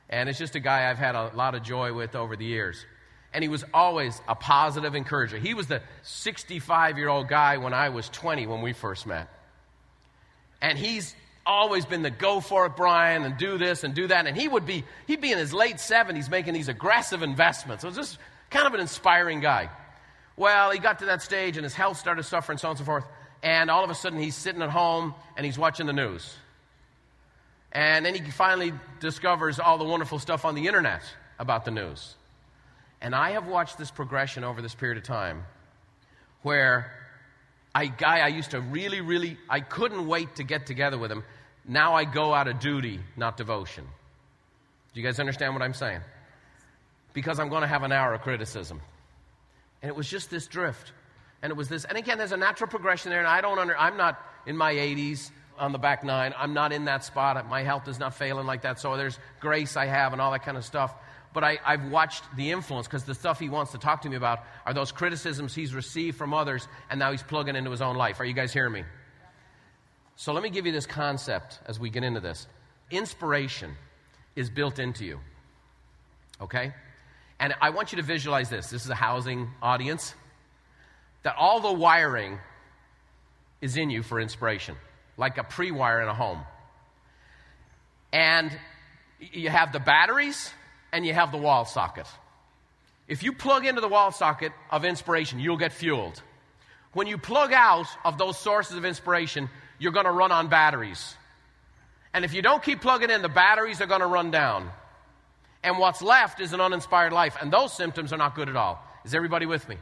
And 0.09 0.29
it's 0.29 0.39
just 0.39 0.55
a 0.55 0.59
guy 0.59 0.89
I've 0.89 0.97
had 0.97 1.15
a 1.15 1.31
lot 1.35 1.55
of 1.55 1.63
joy 1.63 1.93
with 1.93 2.15
over 2.15 2.35
the 2.35 2.45
years. 2.45 2.85
And 3.33 3.43
he 3.43 3.47
was 3.47 3.63
always 3.73 4.19
a 4.27 4.35
positive 4.35 4.95
encourager. 4.95 5.37
He 5.37 5.53
was 5.53 5.67
the 5.67 5.81
65 6.03 6.97
year 6.97 7.09
old 7.09 7.27
guy 7.27 7.57
when 7.57 7.73
I 7.73 7.89
was 7.89 8.09
20 8.09 8.47
when 8.47 8.61
we 8.61 8.73
first 8.73 9.05
met. 9.05 9.29
And 10.61 10.77
he's 10.77 11.15
always 11.45 11.85
been 11.85 12.01
the 12.01 12.11
go 12.11 12.39
for 12.39 12.65
it, 12.65 12.75
Brian, 12.75 13.23
and 13.23 13.37
do 13.37 13.57
this 13.57 13.83
and 13.83 13.93
do 13.93 14.07
that. 14.07 14.27
And 14.27 14.35
he 14.35 14.47
would 14.47 14.65
be, 14.65 14.83
he'd 15.07 15.21
be 15.21 15.31
in 15.31 15.37
his 15.37 15.53
late 15.53 15.77
70s 15.77 16.29
making 16.29 16.53
these 16.53 16.67
aggressive 16.67 17.23
investments. 17.23 17.83
It 17.83 17.87
was 17.87 17.95
just 17.95 18.17
kind 18.49 18.67
of 18.67 18.73
an 18.73 18.79
inspiring 18.79 19.39
guy. 19.39 19.69
Well, 20.35 20.71
he 20.71 20.79
got 20.79 20.99
to 20.99 21.05
that 21.05 21.21
stage 21.21 21.57
and 21.57 21.63
his 21.63 21.73
health 21.73 21.97
started 21.97 22.23
suffering, 22.23 22.57
so 22.57 22.67
on 22.67 22.71
and 22.71 22.79
so 22.79 22.85
forth. 22.85 23.05
And 23.41 23.69
all 23.69 23.83
of 23.83 23.89
a 23.89 23.95
sudden, 23.95 24.19
he's 24.19 24.35
sitting 24.35 24.61
at 24.61 24.69
home 24.69 25.13
and 25.37 25.45
he's 25.45 25.57
watching 25.57 25.85
the 25.85 25.93
news. 25.93 26.35
And 27.71 28.05
then 28.05 28.15
he 28.15 28.21
finally 28.31 28.73
discovers 28.99 29.59
all 29.59 29.77
the 29.77 29.85
wonderful 29.85 30.19
stuff 30.19 30.45
on 30.45 30.55
the 30.55 30.67
internet 30.67 31.03
about 31.37 31.65
the 31.65 31.71
news. 31.71 32.15
And 33.01 33.15
I 33.15 33.31
have 33.31 33.47
watched 33.47 33.77
this 33.77 33.91
progression 33.91 34.43
over 34.43 34.61
this 34.61 34.75
period 34.75 34.97
of 34.97 35.03
time 35.03 35.43
where 36.41 36.91
a 37.75 37.87
guy 37.87 38.19
I 38.19 38.27
used 38.27 38.51
to 38.51 38.61
really, 38.61 39.01
really, 39.01 39.37
I 39.49 39.61
couldn't 39.61 40.07
wait 40.07 40.35
to 40.35 40.43
get 40.43 40.65
together 40.65 40.97
with 40.97 41.11
him. 41.11 41.23
Now 41.65 41.95
I 41.95 42.05
go 42.05 42.33
out 42.33 42.47
of 42.47 42.59
duty, 42.59 42.99
not 43.15 43.37
devotion. 43.37 43.85
Do 44.93 44.99
you 44.99 45.05
guys 45.05 45.19
understand 45.19 45.53
what 45.53 45.61
I'm 45.61 45.73
saying? 45.73 46.01
Because 47.13 47.39
I'm 47.39 47.49
going 47.49 47.61
to 47.61 47.67
have 47.67 47.83
an 47.83 47.91
hour 47.91 48.13
of 48.13 48.21
criticism. 48.21 48.81
And 49.81 49.89
it 49.89 49.95
was 49.95 50.09
just 50.09 50.29
this 50.29 50.47
drift. 50.47 50.91
And 51.41 51.51
it 51.51 51.55
was 51.55 51.69
this, 51.69 51.85
and 51.85 51.97
again, 51.97 52.17
there's 52.17 52.33
a 52.33 52.37
natural 52.37 52.69
progression 52.69 53.11
there, 53.11 53.19
and 53.19 53.27
I 53.27 53.39
don't 53.39 53.59
under, 53.59 53.77
I'm 53.77 53.95
not 53.95 54.19
in 54.45 54.57
my 54.57 54.73
80s 54.73 55.31
on 55.57 55.71
the 55.71 55.77
back 55.77 56.03
nine. 56.03 56.33
I'm 56.37 56.53
not 56.53 56.73
in 56.73 56.85
that 56.85 57.03
spot. 57.03 57.47
My 57.47 57.63
health 57.63 57.87
is 57.87 57.99
not 57.99 58.15
failing 58.15 58.45
like 58.45 58.63
that. 58.63 58.79
So 58.79 58.97
there's 58.97 59.19
grace 59.39 59.77
I 59.77 59.85
have 59.85 60.11
and 60.13 60.21
all 60.21 60.31
that 60.31 60.43
kind 60.43 60.57
of 60.57 60.65
stuff. 60.65 60.93
But 61.33 61.43
I, 61.43 61.59
I've 61.63 61.91
watched 61.91 62.23
the 62.35 62.51
influence 62.51 62.87
because 62.87 63.03
the 63.03 63.13
stuff 63.13 63.39
he 63.39 63.49
wants 63.49 63.71
to 63.73 63.77
talk 63.77 64.01
to 64.01 64.09
me 64.09 64.15
about 64.15 64.39
are 64.65 64.73
those 64.73 64.91
criticisms 64.91 65.53
he's 65.53 65.75
received 65.75 66.17
from 66.17 66.33
others, 66.33 66.67
and 66.89 66.99
now 66.99 67.11
he's 67.11 67.21
plugging 67.21 67.55
into 67.55 67.69
his 67.69 67.81
own 67.81 67.95
life. 67.95 68.19
Are 68.19 68.25
you 68.25 68.33
guys 68.33 68.51
hearing 68.51 68.73
me? 68.73 68.83
So 70.15 70.33
let 70.33 70.43
me 70.43 70.49
give 70.49 70.65
you 70.65 70.71
this 70.71 70.85
concept 70.85 71.59
as 71.65 71.79
we 71.79 71.89
get 71.89 72.03
into 72.03 72.19
this. 72.19 72.47
Inspiration 72.91 73.75
is 74.35 74.49
built 74.49 74.79
into 74.79 75.05
you. 75.05 75.19
Okay? 76.41 76.73
And 77.39 77.53
I 77.61 77.69
want 77.69 77.91
you 77.91 77.97
to 77.97 78.03
visualize 78.03 78.49
this. 78.49 78.69
This 78.69 78.83
is 78.83 78.89
a 78.89 78.95
housing 78.95 79.49
audience. 79.61 80.13
That 81.23 81.35
all 81.37 81.59
the 81.59 81.71
wiring 81.71 82.39
is 83.61 83.77
in 83.77 83.89
you 83.89 84.03
for 84.03 84.19
inspiration, 84.19 84.75
like 85.17 85.37
a 85.37 85.43
pre 85.43 85.71
wire 85.71 86.01
in 86.01 86.07
a 86.07 86.13
home. 86.13 86.41
And 88.11 88.51
you 89.19 89.49
have 89.49 89.71
the 89.71 89.79
batteries 89.79 90.51
and 90.91 91.05
you 91.05 91.13
have 91.13 91.31
the 91.31 91.37
wall 91.37 91.65
socket. 91.65 92.07
If 93.07 93.23
you 93.23 93.33
plug 93.33 93.65
into 93.65 93.81
the 93.81 93.87
wall 93.87 94.11
socket 94.11 94.51
of 94.69 94.85
inspiration, 94.85 95.39
you'll 95.39 95.57
get 95.57 95.73
fueled. 95.73 96.21
When 96.93 97.07
you 97.07 97.17
plug 97.17 97.53
out 97.53 97.87
of 98.03 98.17
those 98.17 98.37
sources 98.37 98.77
of 98.77 98.85
inspiration, 98.85 99.49
you're 99.79 99.91
going 99.91 100.05
to 100.05 100.11
run 100.11 100.31
on 100.31 100.47
batteries. 100.47 101.15
And 102.13 102.25
if 102.25 102.33
you 102.33 102.41
don't 102.41 102.63
keep 102.63 102.81
plugging 102.81 103.09
in, 103.09 103.21
the 103.21 103.29
batteries 103.29 103.81
are 103.81 103.85
going 103.85 104.01
to 104.01 104.07
run 104.07 104.31
down 104.31 104.71
and 105.63 105.77
what's 105.77 106.01
left 106.01 106.39
is 106.39 106.53
an 106.53 106.61
uninspired 106.61 107.13
life. 107.13 107.37
And 107.41 107.51
those 107.51 107.73
symptoms 107.73 108.13
are 108.13 108.17
not 108.17 108.35
good 108.35 108.49
at 108.49 108.55
all. 108.55 108.83
Is 109.03 109.13
everybody 109.13 109.45
with 109.45 109.67
me? 109.67 109.77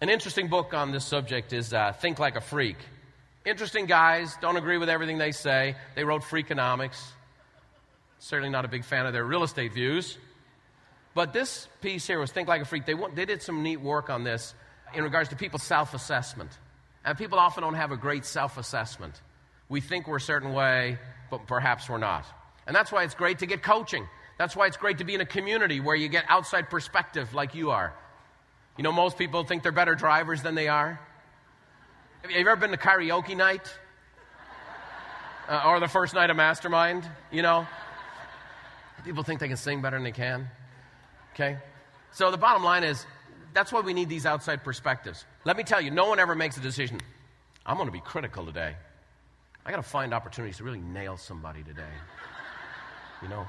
An 0.00 0.08
interesting 0.08 0.48
book 0.48 0.74
on 0.74 0.92
this 0.92 1.04
subject 1.04 1.52
is 1.52 1.72
uh, 1.72 1.92
Think 1.92 2.18
Like 2.18 2.36
a 2.36 2.40
Freak. 2.40 2.76
Interesting 3.44 3.86
guys, 3.86 4.36
don't 4.40 4.56
agree 4.56 4.78
with 4.78 4.88
everything 4.88 5.18
they 5.18 5.32
say. 5.32 5.76
They 5.94 6.04
wrote 6.04 6.22
Freakonomics. 6.22 7.00
Certainly 8.20 8.50
not 8.50 8.66
a 8.66 8.68
big 8.68 8.84
fan 8.84 9.06
of 9.06 9.12
their 9.12 9.24
real 9.24 9.42
estate 9.42 9.72
views. 9.72 10.18
But 11.14 11.32
this 11.32 11.66
piece 11.80 12.06
here 12.06 12.20
was 12.20 12.30
Think 12.30 12.48
Like 12.48 12.62
a 12.62 12.64
Freak. 12.64 12.86
They, 12.86 12.94
they 13.14 13.24
did 13.24 13.42
some 13.42 13.62
neat 13.62 13.80
work 13.80 14.10
on 14.10 14.24
this 14.24 14.54
in 14.94 15.02
regards 15.02 15.30
to 15.30 15.36
people's 15.36 15.62
self 15.62 15.94
assessment. 15.94 16.50
And 17.04 17.16
people 17.16 17.38
often 17.38 17.62
don't 17.62 17.74
have 17.74 17.92
a 17.92 17.96
great 17.96 18.26
self 18.26 18.58
assessment. 18.58 19.20
We 19.70 19.80
think 19.80 20.06
we're 20.06 20.18
a 20.18 20.20
certain 20.20 20.52
way, 20.52 20.98
but 21.30 21.46
perhaps 21.46 21.88
we're 21.88 21.98
not. 21.98 22.26
And 22.66 22.76
that's 22.76 22.92
why 22.92 23.04
it's 23.04 23.14
great 23.14 23.38
to 23.38 23.46
get 23.46 23.62
coaching. 23.62 24.06
That's 24.36 24.54
why 24.54 24.66
it's 24.66 24.76
great 24.76 24.98
to 24.98 25.04
be 25.04 25.14
in 25.14 25.20
a 25.20 25.26
community 25.26 25.80
where 25.80 25.96
you 25.96 26.08
get 26.08 26.24
outside 26.28 26.68
perspective 26.68 27.34
like 27.34 27.54
you 27.54 27.70
are. 27.70 27.94
You 28.76 28.84
know, 28.84 28.92
most 28.92 29.16
people 29.16 29.44
think 29.44 29.62
they're 29.62 29.72
better 29.72 29.94
drivers 29.94 30.42
than 30.42 30.54
they 30.54 30.68
are. 30.68 31.00
Have 32.22 32.30
you 32.30 32.38
ever 32.38 32.56
been 32.56 32.70
to 32.70 32.76
karaoke 32.76 33.36
night? 33.36 33.66
Uh, 35.48 35.62
or 35.66 35.80
the 35.80 35.88
first 35.88 36.14
night 36.14 36.30
of 36.30 36.36
mastermind? 36.36 37.08
You 37.32 37.42
know? 37.42 37.66
People 39.04 39.22
think 39.22 39.40
they 39.40 39.48
can 39.48 39.56
sing 39.56 39.82
better 39.82 39.96
than 39.96 40.04
they 40.04 40.12
can. 40.12 40.48
Okay? 41.34 41.58
So 42.12 42.30
the 42.30 42.38
bottom 42.38 42.64
line 42.64 42.84
is 42.84 43.04
that's 43.54 43.72
why 43.72 43.80
we 43.80 43.94
need 43.94 44.08
these 44.08 44.26
outside 44.26 44.64
perspectives. 44.64 45.24
Let 45.44 45.56
me 45.56 45.64
tell 45.64 45.80
you, 45.80 45.90
no 45.90 46.08
one 46.08 46.18
ever 46.18 46.34
makes 46.34 46.56
a 46.56 46.60
decision. 46.60 47.00
I'm 47.64 47.76
going 47.76 47.88
to 47.88 47.92
be 47.92 48.00
critical 48.00 48.44
today. 48.44 48.74
I 49.64 49.70
got 49.70 49.76
to 49.76 49.82
find 49.82 50.14
opportunities 50.14 50.58
to 50.58 50.64
really 50.64 50.80
nail 50.80 51.16
somebody 51.16 51.62
today 51.62 51.82
you 53.22 53.28
know. 53.28 53.46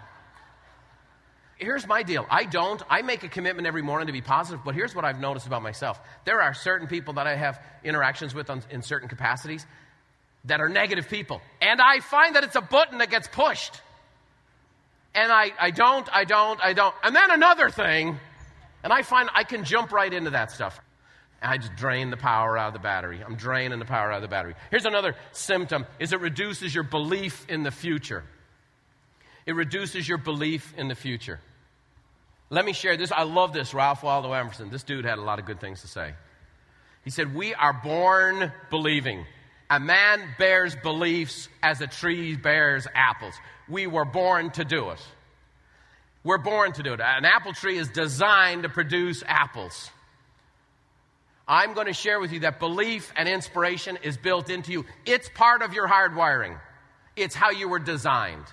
Here's 1.57 1.85
my 1.85 2.01
deal. 2.01 2.25
I 2.29 2.45
don't. 2.45 2.81
I 2.89 3.03
make 3.03 3.23
a 3.23 3.27
commitment 3.27 3.67
every 3.67 3.83
morning 3.83 4.07
to 4.07 4.13
be 4.13 4.21
positive, 4.21 4.63
but 4.65 4.73
here's 4.73 4.95
what 4.95 5.05
I've 5.05 5.19
noticed 5.19 5.45
about 5.45 5.61
myself. 5.61 5.99
There 6.25 6.41
are 6.41 6.55
certain 6.55 6.87
people 6.87 7.13
that 7.15 7.27
I 7.27 7.35
have 7.35 7.61
interactions 7.83 8.33
with 8.33 8.49
on, 8.49 8.63
in 8.71 8.81
certain 8.81 9.07
capacities 9.07 9.65
that 10.45 10.59
are 10.59 10.69
negative 10.69 11.07
people. 11.07 11.39
And 11.61 11.79
I 11.79 11.99
find 11.99 12.35
that 12.35 12.43
it's 12.43 12.55
a 12.55 12.61
button 12.61 12.97
that 12.97 13.11
gets 13.11 13.27
pushed. 13.27 13.79
And 15.13 15.31
I, 15.31 15.51
I 15.59 15.71
don't, 15.71 16.07
I 16.13 16.23
don't, 16.23 16.59
I 16.61 16.73
don't. 16.73 16.95
And 17.03 17.15
then 17.15 17.31
another 17.31 17.69
thing, 17.69 18.17
and 18.83 18.93
I 18.93 19.01
find 19.01 19.29
I 19.33 19.43
can 19.43 19.63
jump 19.63 19.91
right 19.91 20.11
into 20.11 20.31
that 20.31 20.51
stuff. 20.51 20.79
I 21.41 21.57
just 21.57 21.75
drain 21.75 22.11
the 22.11 22.17
power 22.17 22.57
out 22.57 22.67
of 22.67 22.73
the 22.73 22.79
battery. 22.79 23.21
I'm 23.25 23.35
draining 23.35 23.79
the 23.79 23.85
power 23.85 24.11
out 24.11 24.17
of 24.17 24.21
the 24.21 24.27
battery. 24.27 24.53
Here's 24.69 24.85
another 24.85 25.15
symptom 25.31 25.85
is 25.99 26.13
it 26.13 26.19
reduces 26.19 26.73
your 26.73 26.83
belief 26.83 27.45
in 27.49 27.63
the 27.63 27.71
future. 27.71 28.23
It 29.45 29.55
reduces 29.55 30.07
your 30.07 30.19
belief 30.19 30.73
in 30.77 30.87
the 30.87 30.95
future. 30.95 31.39
Let 32.51 32.63
me 32.63 32.73
share 32.73 32.95
this. 32.95 33.11
I 33.11 33.23
love 33.23 33.53
this. 33.53 33.73
Ralph 33.73 34.03
Waldo 34.03 34.33
Emerson. 34.33 34.69
This 34.69 34.83
dude 34.83 35.05
had 35.05 35.17
a 35.17 35.21
lot 35.21 35.39
of 35.39 35.45
good 35.45 35.59
things 35.59 35.81
to 35.81 35.87
say. 35.87 36.13
He 37.03 37.09
said, 37.09 37.33
We 37.33 37.55
are 37.55 37.73
born 37.73 38.51
believing. 38.69 39.25
A 39.71 39.79
man 39.79 40.21
bears 40.37 40.75
beliefs 40.75 41.47
as 41.63 41.79
a 41.79 41.87
tree 41.87 42.35
bears 42.35 42.87
apples. 42.93 43.33
We 43.69 43.87
were 43.87 44.03
born 44.03 44.51
to 44.51 44.65
do 44.65 44.89
it. 44.89 44.99
We're 46.25 46.39
born 46.39 46.73
to 46.73 46.83
do 46.83 46.91
it. 46.91 46.99
An 46.99 47.23
apple 47.23 47.53
tree 47.53 47.77
is 47.77 47.87
designed 47.87 48.63
to 48.63 48.69
produce 48.69 49.23
apples. 49.25 49.89
I'm 51.47 51.73
going 51.73 51.87
to 51.87 51.93
share 51.93 52.19
with 52.19 52.33
you 52.33 52.41
that 52.41 52.59
belief 52.59 53.13
and 53.15 53.29
inspiration 53.29 53.97
is 54.03 54.17
built 54.17 54.49
into 54.49 54.73
you. 54.73 54.85
It's 55.05 55.29
part 55.29 55.61
of 55.61 55.73
your 55.73 55.87
hardwiring, 55.87 56.59
it's 57.15 57.33
how 57.33 57.51
you 57.51 57.69
were 57.69 57.79
designed. 57.79 58.45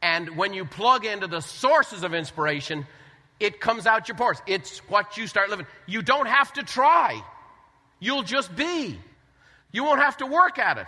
And 0.00 0.36
when 0.36 0.52
you 0.52 0.64
plug 0.64 1.04
into 1.04 1.26
the 1.26 1.40
sources 1.40 2.04
of 2.04 2.14
inspiration, 2.14 2.86
it 3.40 3.60
comes 3.60 3.84
out 3.84 4.06
your 4.06 4.16
pores. 4.16 4.40
It's 4.46 4.78
what 4.88 5.16
you 5.16 5.26
start 5.26 5.50
living. 5.50 5.66
You 5.86 6.02
don't 6.02 6.26
have 6.28 6.52
to 6.52 6.62
try, 6.62 7.20
you'll 7.98 8.22
just 8.22 8.54
be. 8.54 9.00
You 9.76 9.84
won't 9.84 10.00
have 10.00 10.16
to 10.16 10.26
work 10.26 10.58
at 10.58 10.78
it. 10.78 10.86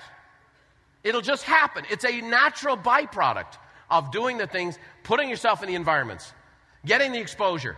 It'll 1.04 1.21
just 1.21 1.42
happen. 1.42 1.85
It's 1.90 2.07
a 2.07 2.23
natural 2.23 2.75
byproduct 2.75 3.59
of 3.90 4.11
doing 4.12 4.38
the 4.38 4.47
things, 4.47 4.78
putting 5.02 5.28
yourself 5.28 5.62
in 5.62 5.68
the 5.68 5.75
environments, 5.75 6.33
getting 6.87 7.12
the 7.12 7.21
exposure. 7.21 7.76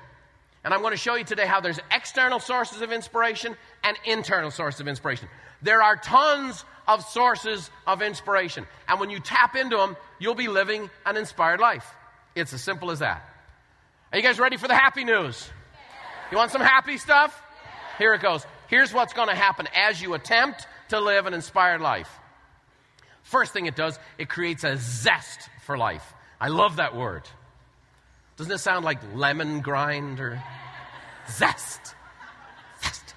And 0.62 0.72
I'm 0.72 0.82
going 0.82 0.92
to 0.92 0.96
show 0.96 1.16
you 1.16 1.24
today 1.24 1.46
how 1.46 1.60
there's 1.60 1.80
external 1.90 2.38
sources 2.38 2.80
of 2.80 2.92
inspiration 2.92 3.56
and 3.82 3.96
internal 4.04 4.52
sources 4.52 4.80
of 4.80 4.86
inspiration. 4.86 5.26
There 5.62 5.82
are 5.82 5.96
tons 5.96 6.64
of 6.86 7.04
sources 7.06 7.72
of 7.88 8.02
inspiration. 8.02 8.64
And 8.86 9.00
when 9.00 9.10
you 9.10 9.18
tap 9.18 9.56
into 9.56 9.78
them, 9.78 9.96
you'll 10.20 10.36
be 10.36 10.46
living 10.46 10.90
an 11.04 11.16
inspired 11.16 11.58
life. 11.58 11.92
It's 12.36 12.52
as 12.52 12.62
simple 12.62 12.92
as 12.92 13.00
that. 13.00 13.28
Are 14.12 14.16
you 14.16 14.22
guys 14.22 14.38
ready 14.38 14.58
for 14.58 14.68
the 14.68 14.76
happy 14.76 15.02
news? 15.02 15.50
You 16.30 16.36
want 16.36 16.52
some 16.52 16.62
happy 16.62 16.98
stuff? 16.98 17.42
Here 17.98 18.14
it 18.14 18.22
goes. 18.22 18.46
Here's 18.68 18.92
what's 18.92 19.12
going 19.12 19.28
to 19.28 19.34
happen 19.34 19.66
as 19.74 20.00
you 20.00 20.14
attempt 20.14 20.68
to 20.90 21.00
live 21.00 21.26
an 21.26 21.34
inspired 21.34 21.80
life. 21.80 22.10
First 23.22 23.52
thing 23.52 23.66
it 23.66 23.76
does, 23.76 23.98
it 24.18 24.28
creates 24.28 24.64
a 24.64 24.76
zest 24.76 25.48
for 25.64 25.76
life. 25.76 26.14
I 26.40 26.48
love 26.48 26.76
that 26.76 26.96
word. 26.96 27.22
Doesn't 28.36 28.52
it 28.52 28.58
sound 28.58 28.84
like 28.84 28.98
lemon 29.14 29.60
grind 29.60 30.20
or 30.20 30.42
zest? 31.28 31.94
Zest. 32.82 33.14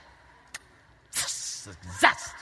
Zest. 1.13 1.69
Zest. 1.99 2.35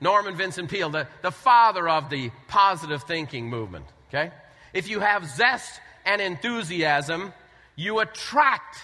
Norman 0.00 0.36
Vincent 0.36 0.70
Peale, 0.70 0.90
the, 0.90 1.08
the 1.22 1.30
father 1.30 1.88
of 1.88 2.10
the 2.10 2.30
positive 2.48 3.02
thinking 3.04 3.48
movement, 3.48 3.86
okay? 4.08 4.32
If 4.74 4.88
you 4.88 5.00
have 5.00 5.26
zest 5.26 5.80
and 6.04 6.20
enthusiasm, 6.20 7.32
you 7.76 8.00
attract 8.00 8.76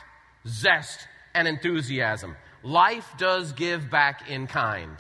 zest 0.47 1.07
and 1.35 1.49
enthusiasm. 1.49 2.37
Life 2.63 3.09
does 3.19 3.53
give 3.53 3.91
back 3.91 4.31
in 4.31 4.47
kind. 4.47 4.97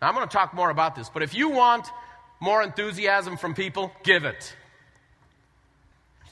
Now, 0.00 0.08
I'm 0.08 0.14
going 0.14 0.28
to 0.28 0.32
talk 0.32 0.54
more 0.54 0.70
about 0.70 0.94
this, 0.94 1.08
but 1.08 1.22
if 1.22 1.34
you 1.34 1.50
want 1.50 1.86
more 2.40 2.62
enthusiasm 2.62 3.36
from 3.36 3.54
people, 3.54 3.92
give 4.02 4.24
it. 4.24 4.54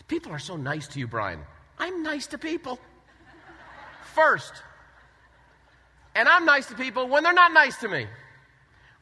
People 0.08 0.32
are 0.32 0.38
so 0.38 0.56
nice 0.56 0.88
to 0.88 0.98
you, 0.98 1.06
Brian. 1.06 1.40
I'm 1.78 2.02
nice 2.02 2.26
to 2.28 2.38
people. 2.38 2.78
First. 4.14 4.52
And 6.14 6.28
I'm 6.28 6.44
nice 6.44 6.66
to 6.66 6.74
people 6.74 7.08
when 7.08 7.22
they're 7.22 7.32
not 7.32 7.54
nice 7.54 7.78
to 7.78 7.88
me. 7.88 8.06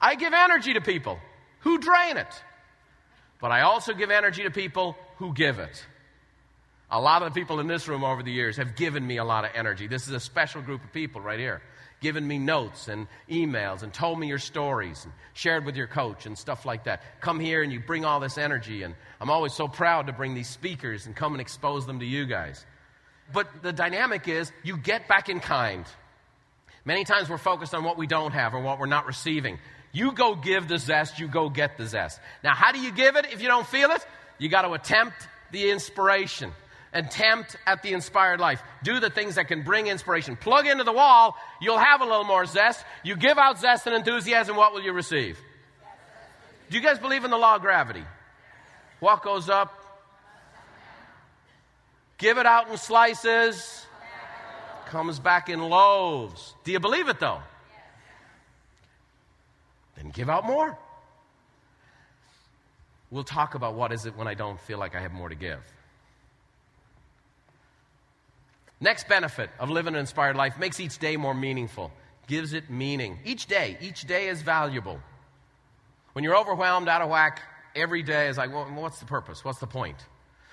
I 0.00 0.14
give 0.14 0.32
energy 0.32 0.74
to 0.74 0.80
people 0.80 1.18
who 1.60 1.78
drain 1.78 2.16
it. 2.16 2.32
But 3.40 3.50
I 3.50 3.62
also 3.62 3.92
give 3.92 4.10
energy 4.10 4.44
to 4.44 4.52
people 4.52 4.96
who 5.16 5.34
give 5.34 5.58
it. 5.58 5.84
A 6.92 7.00
lot 7.00 7.22
of 7.22 7.32
the 7.32 7.40
people 7.40 7.60
in 7.60 7.68
this 7.68 7.86
room 7.86 8.02
over 8.02 8.22
the 8.22 8.32
years 8.32 8.56
have 8.56 8.74
given 8.74 9.06
me 9.06 9.18
a 9.18 9.24
lot 9.24 9.44
of 9.44 9.52
energy. 9.54 9.86
This 9.86 10.08
is 10.08 10.12
a 10.12 10.20
special 10.20 10.60
group 10.60 10.82
of 10.82 10.92
people 10.92 11.20
right 11.20 11.38
here. 11.38 11.62
Given 12.00 12.26
me 12.26 12.38
notes 12.38 12.88
and 12.88 13.06
emails 13.28 13.82
and 13.82 13.92
told 13.92 14.18
me 14.18 14.26
your 14.26 14.38
stories 14.38 15.04
and 15.04 15.12
shared 15.34 15.64
with 15.64 15.76
your 15.76 15.86
coach 15.86 16.26
and 16.26 16.36
stuff 16.36 16.64
like 16.64 16.84
that. 16.84 17.02
Come 17.20 17.38
here 17.38 17.62
and 17.62 17.72
you 17.72 17.78
bring 17.78 18.04
all 18.04 18.18
this 18.18 18.38
energy. 18.38 18.82
And 18.82 18.94
I'm 19.20 19.30
always 19.30 19.52
so 19.52 19.68
proud 19.68 20.06
to 20.08 20.12
bring 20.12 20.34
these 20.34 20.48
speakers 20.48 21.06
and 21.06 21.14
come 21.14 21.32
and 21.32 21.40
expose 21.40 21.86
them 21.86 22.00
to 22.00 22.06
you 22.06 22.26
guys. 22.26 22.64
But 23.32 23.62
the 23.62 23.72
dynamic 23.72 24.26
is 24.26 24.50
you 24.64 24.76
get 24.76 25.06
back 25.06 25.28
in 25.28 25.38
kind. 25.38 25.84
Many 26.84 27.04
times 27.04 27.28
we're 27.28 27.38
focused 27.38 27.74
on 27.74 27.84
what 27.84 27.98
we 27.98 28.08
don't 28.08 28.32
have 28.32 28.54
or 28.54 28.60
what 28.60 28.80
we're 28.80 28.86
not 28.86 29.06
receiving. 29.06 29.58
You 29.92 30.12
go 30.12 30.34
give 30.34 30.66
the 30.66 30.78
zest, 30.78 31.20
you 31.20 31.28
go 31.28 31.50
get 31.50 31.76
the 31.76 31.86
zest. 31.86 32.18
Now, 32.42 32.54
how 32.54 32.72
do 32.72 32.80
you 32.80 32.90
give 32.90 33.16
it 33.16 33.26
if 33.32 33.42
you 33.42 33.48
don't 33.48 33.66
feel 33.66 33.90
it? 33.90 34.04
You 34.38 34.48
got 34.48 34.62
to 34.62 34.72
attempt 34.72 35.28
the 35.52 35.70
inspiration 35.70 36.52
attempt 36.92 37.56
at 37.66 37.82
the 37.82 37.92
inspired 37.92 38.40
life. 38.40 38.62
Do 38.82 39.00
the 39.00 39.10
things 39.10 39.36
that 39.36 39.48
can 39.48 39.62
bring 39.62 39.86
inspiration. 39.86 40.36
Plug 40.36 40.66
into 40.66 40.84
the 40.84 40.92
wall, 40.92 41.36
you'll 41.60 41.78
have 41.78 42.00
a 42.00 42.04
little 42.04 42.24
more 42.24 42.44
zest. 42.46 42.84
You 43.04 43.16
give 43.16 43.38
out 43.38 43.58
zest 43.58 43.86
and 43.86 43.94
enthusiasm, 43.94 44.56
what 44.56 44.72
will 44.72 44.82
you 44.82 44.92
receive? 44.92 45.38
Do 46.68 46.76
you 46.76 46.82
guys 46.82 46.98
believe 46.98 47.24
in 47.24 47.30
the 47.30 47.38
law 47.38 47.56
of 47.56 47.62
gravity? 47.62 48.04
What 49.00 49.22
goes 49.22 49.48
up? 49.48 49.76
Give 52.18 52.36
it 52.36 52.44
out 52.44 52.68
in 52.70 52.76
slices, 52.76 53.86
comes 54.86 55.18
back 55.18 55.48
in 55.48 55.60
loaves. 55.60 56.54
Do 56.64 56.72
you 56.72 56.78
believe 56.78 57.08
it 57.08 57.18
though? 57.18 57.40
Then 59.96 60.10
give 60.10 60.28
out 60.28 60.44
more. 60.44 60.76
We'll 63.10 63.24
talk 63.24 63.54
about 63.54 63.74
what 63.74 63.92
is 63.92 64.06
it 64.06 64.16
when 64.16 64.28
I 64.28 64.34
don't 64.34 64.60
feel 64.60 64.78
like 64.78 64.94
I 64.94 65.00
have 65.00 65.12
more 65.12 65.28
to 65.28 65.34
give. 65.34 65.60
Next 68.80 69.08
benefit 69.08 69.50
of 69.58 69.68
living 69.68 69.94
an 69.94 70.00
inspired 70.00 70.36
life 70.36 70.58
makes 70.58 70.80
each 70.80 70.98
day 70.98 71.16
more 71.16 71.34
meaningful, 71.34 71.92
gives 72.26 72.54
it 72.54 72.70
meaning. 72.70 73.18
Each 73.24 73.46
day, 73.46 73.76
each 73.80 74.06
day 74.06 74.28
is 74.28 74.40
valuable. 74.40 75.00
When 76.14 76.24
you're 76.24 76.36
overwhelmed, 76.36 76.88
out 76.88 77.02
of 77.02 77.10
whack, 77.10 77.42
every 77.76 78.02
day 78.02 78.28
is 78.28 78.38
like, 78.38 78.52
well, 78.52 78.64
what's 78.74 78.98
the 78.98 79.06
purpose? 79.06 79.44
What's 79.44 79.58
the 79.58 79.66
point? 79.66 79.96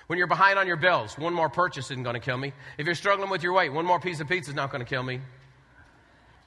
When 0.08 0.20
you're 0.20 0.28
behind 0.28 0.60
on 0.60 0.68
your 0.68 0.78
bills, 0.78 1.18
one 1.18 1.34
more 1.34 1.50
purchase 1.50 1.90
isn't 1.90 2.04
going 2.04 2.16
to 2.16 2.20
kill 2.20 2.38
me. 2.38 2.54
If 2.78 2.86
you're 2.86 2.96
struggling 2.96 3.30
with 3.30 3.44
your 3.44 3.54
weight, 3.54 3.72
one 3.72 3.86
more 3.86 4.00
piece 4.00 4.20
of 4.20 4.28
pizza 4.28 4.52
is 4.52 4.56
not 4.56 4.72
going 4.72 4.84
to 4.84 4.90
kill 4.90 5.04
me. 5.04 5.22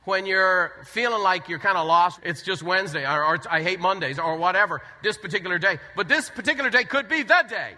When 0.04 0.24
you're 0.26 0.72
feeling 0.84 1.22
like 1.22 1.48
you're 1.48 1.58
kind 1.58 1.76
of 1.76 1.86
lost, 1.86 2.20
it's 2.24 2.42
just 2.42 2.62
Wednesday, 2.62 3.04
or, 3.04 3.24
or 3.24 3.38
I 3.50 3.62
hate 3.62 3.80
Mondays, 3.80 4.18
or 4.18 4.36
whatever, 4.36 4.80
this 5.02 5.18
particular 5.18 5.58
day. 5.58 5.78
But 5.94 6.08
this 6.08 6.30
particular 6.30 6.70
day 6.70 6.84
could 6.84 7.08
be 7.08 7.22
the 7.22 7.44
day. 7.48 7.72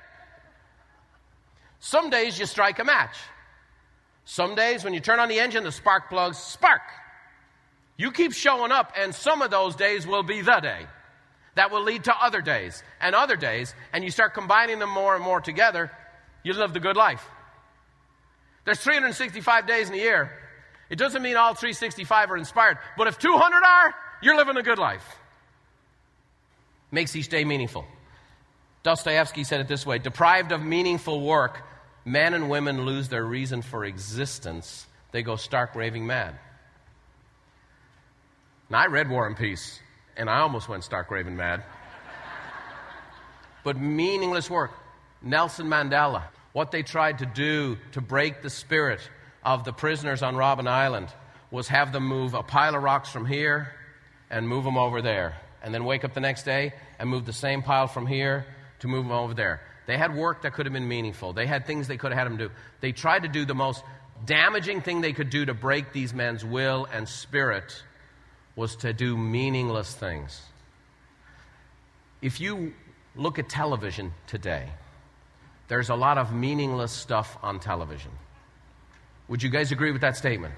Some 1.80 2.10
days 2.10 2.38
you 2.38 2.46
strike 2.46 2.78
a 2.78 2.84
match. 2.84 3.16
Some 4.24 4.54
days 4.54 4.84
when 4.84 4.94
you 4.94 5.00
turn 5.00 5.20
on 5.20 5.28
the 5.28 5.40
engine, 5.40 5.64
the 5.64 5.72
spark 5.72 6.08
plugs 6.08 6.38
spark. 6.38 6.82
You 7.96 8.10
keep 8.10 8.32
showing 8.32 8.72
up, 8.72 8.92
and 8.96 9.14
some 9.14 9.42
of 9.42 9.50
those 9.50 9.76
days 9.76 10.06
will 10.06 10.22
be 10.22 10.40
the 10.40 10.60
day. 10.60 10.86
That 11.54 11.70
will 11.70 11.82
lead 11.82 12.04
to 12.04 12.16
other 12.16 12.40
days 12.40 12.82
and 13.00 13.14
other 13.14 13.36
days, 13.36 13.74
and 13.92 14.02
you 14.02 14.10
start 14.10 14.32
combining 14.32 14.78
them 14.78 14.88
more 14.88 15.14
and 15.14 15.22
more 15.22 15.40
together, 15.40 15.90
you 16.42 16.54
live 16.54 16.72
the 16.72 16.80
good 16.80 16.96
life. 16.96 17.24
There's 18.64 18.80
365 18.80 19.66
days 19.66 19.88
in 19.88 19.94
a 19.94 19.98
year. 19.98 20.30
It 20.88 20.96
doesn't 20.96 21.22
mean 21.22 21.36
all 21.36 21.54
365 21.54 22.30
are 22.30 22.36
inspired, 22.36 22.78
but 22.96 23.06
if 23.06 23.18
200 23.18 23.56
are, 23.56 23.94
you're 24.22 24.36
living 24.36 24.56
a 24.56 24.62
good 24.62 24.78
life. 24.78 25.04
Makes 26.90 27.16
each 27.16 27.28
day 27.28 27.44
meaningful. 27.44 27.86
Dostoevsky 28.82 29.44
said 29.44 29.60
it 29.60 29.68
this 29.68 29.86
way 29.86 29.98
deprived 29.98 30.52
of 30.52 30.62
meaningful 30.62 31.20
work, 31.20 31.62
men 32.04 32.34
and 32.34 32.50
women 32.50 32.84
lose 32.84 33.08
their 33.08 33.24
reason 33.24 33.62
for 33.62 33.84
existence, 33.84 34.86
they 35.12 35.22
go 35.22 35.36
stark 35.36 35.74
raving 35.74 36.06
mad. 36.06 36.34
I 38.70 38.86
read 38.86 39.10
War 39.10 39.26
and 39.26 39.36
Peace, 39.36 39.80
and 40.16 40.30
I 40.30 40.40
almost 40.40 40.68
went 40.68 40.82
stark 40.82 41.10
raving 41.10 41.36
mad. 41.36 41.62
but 43.64 43.78
meaningless 43.78 44.48
work. 44.48 44.72
Nelson 45.20 45.66
Mandela, 45.66 46.24
what 46.52 46.70
they 46.70 46.82
tried 46.82 47.18
to 47.18 47.26
do 47.26 47.76
to 47.92 48.00
break 48.00 48.42
the 48.42 48.50
spirit 48.50 49.00
of 49.44 49.64
the 49.64 49.72
prisoners 49.72 50.22
on 50.22 50.34
Robben 50.34 50.66
Island 50.66 51.08
was 51.50 51.68
have 51.68 51.92
them 51.92 52.06
move 52.06 52.34
a 52.34 52.42
pile 52.42 52.74
of 52.74 52.82
rocks 52.82 53.10
from 53.10 53.26
here 53.26 53.74
and 54.30 54.48
move 54.48 54.64
them 54.64 54.78
over 54.78 55.02
there. 55.02 55.36
And 55.62 55.72
then 55.72 55.84
wake 55.84 56.04
up 56.04 56.14
the 56.14 56.20
next 56.20 56.44
day 56.44 56.72
and 56.98 57.08
move 57.08 57.26
the 57.26 57.32
same 57.32 57.62
pile 57.62 57.86
from 57.86 58.06
here 58.06 58.46
to 58.80 58.88
move 58.88 59.04
them 59.04 59.12
over 59.12 59.34
there. 59.34 59.60
They 59.86 59.98
had 59.98 60.14
work 60.14 60.42
that 60.42 60.54
could 60.54 60.66
have 60.66 60.72
been 60.72 60.88
meaningful. 60.88 61.32
They 61.32 61.46
had 61.46 61.66
things 61.66 61.88
they 61.88 61.96
could 61.96 62.12
have 62.12 62.18
had 62.18 62.26
them 62.26 62.36
do. 62.36 62.50
They 62.80 62.92
tried 62.92 63.22
to 63.22 63.28
do 63.28 63.44
the 63.44 63.54
most 63.54 63.82
damaging 64.24 64.82
thing 64.82 65.00
they 65.00 65.12
could 65.12 65.30
do 65.30 65.44
to 65.44 65.54
break 65.54 65.92
these 65.92 66.14
men's 66.14 66.44
will 66.44 66.86
and 66.92 67.08
spirit 67.08 67.82
was 68.54 68.76
to 68.76 68.92
do 68.92 69.16
meaningless 69.16 69.94
things. 69.94 70.40
If 72.20 72.40
you 72.40 72.74
look 73.16 73.38
at 73.38 73.48
television 73.48 74.12
today, 74.26 74.68
there's 75.68 75.88
a 75.88 75.94
lot 75.94 76.18
of 76.18 76.32
meaningless 76.32 76.92
stuff 76.92 77.36
on 77.42 77.58
television. 77.58 78.12
Would 79.28 79.42
you 79.42 79.48
guys 79.48 79.72
agree 79.72 79.90
with 79.90 80.02
that 80.02 80.16
statement? 80.16 80.54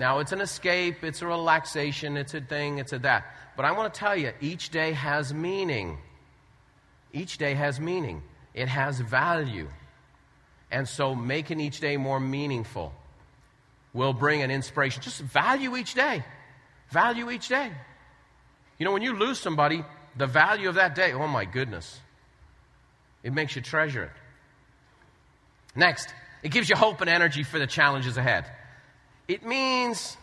Now, 0.00 0.18
it's 0.18 0.32
an 0.32 0.40
escape, 0.40 1.04
it's 1.04 1.22
a 1.22 1.26
relaxation, 1.26 2.16
it's 2.16 2.34
a 2.34 2.40
thing, 2.40 2.78
it's 2.78 2.92
a 2.92 2.98
that. 3.00 3.24
But 3.56 3.64
I 3.64 3.72
want 3.72 3.92
to 3.92 3.98
tell 3.98 4.16
you, 4.16 4.32
each 4.40 4.70
day 4.70 4.92
has 4.92 5.32
meaning. 5.32 5.98
Each 7.14 7.38
day 7.38 7.54
has 7.54 7.78
meaning, 7.78 8.22
it 8.52 8.68
has 8.68 8.98
value. 9.00 9.68
And 10.70 10.88
so, 10.88 11.14
making 11.14 11.60
each 11.60 11.78
day 11.78 11.96
more 11.96 12.18
meaningful 12.18 12.92
will 13.92 14.12
bring 14.12 14.42
an 14.42 14.50
inspiration. 14.50 15.00
Just 15.02 15.20
value 15.20 15.76
each 15.76 15.94
day. 15.94 16.24
Value 16.90 17.30
each 17.30 17.48
day. 17.48 17.70
You 18.78 18.84
know, 18.84 18.92
when 18.92 19.02
you 19.02 19.16
lose 19.16 19.38
somebody, 19.38 19.84
the 20.16 20.26
value 20.26 20.68
of 20.68 20.74
that 20.74 20.96
day, 20.96 21.12
oh 21.12 21.28
my 21.28 21.44
goodness, 21.44 22.00
it 23.22 23.32
makes 23.32 23.54
you 23.54 23.62
treasure 23.62 24.02
it. 24.04 24.10
Next, 25.76 26.12
it 26.42 26.50
gives 26.50 26.68
you 26.68 26.74
hope 26.74 27.00
and 27.00 27.08
energy 27.08 27.44
for 27.44 27.60
the 27.60 27.68
challenges 27.68 28.16
ahead. 28.16 28.46
It 29.28 29.46
means 29.46 30.16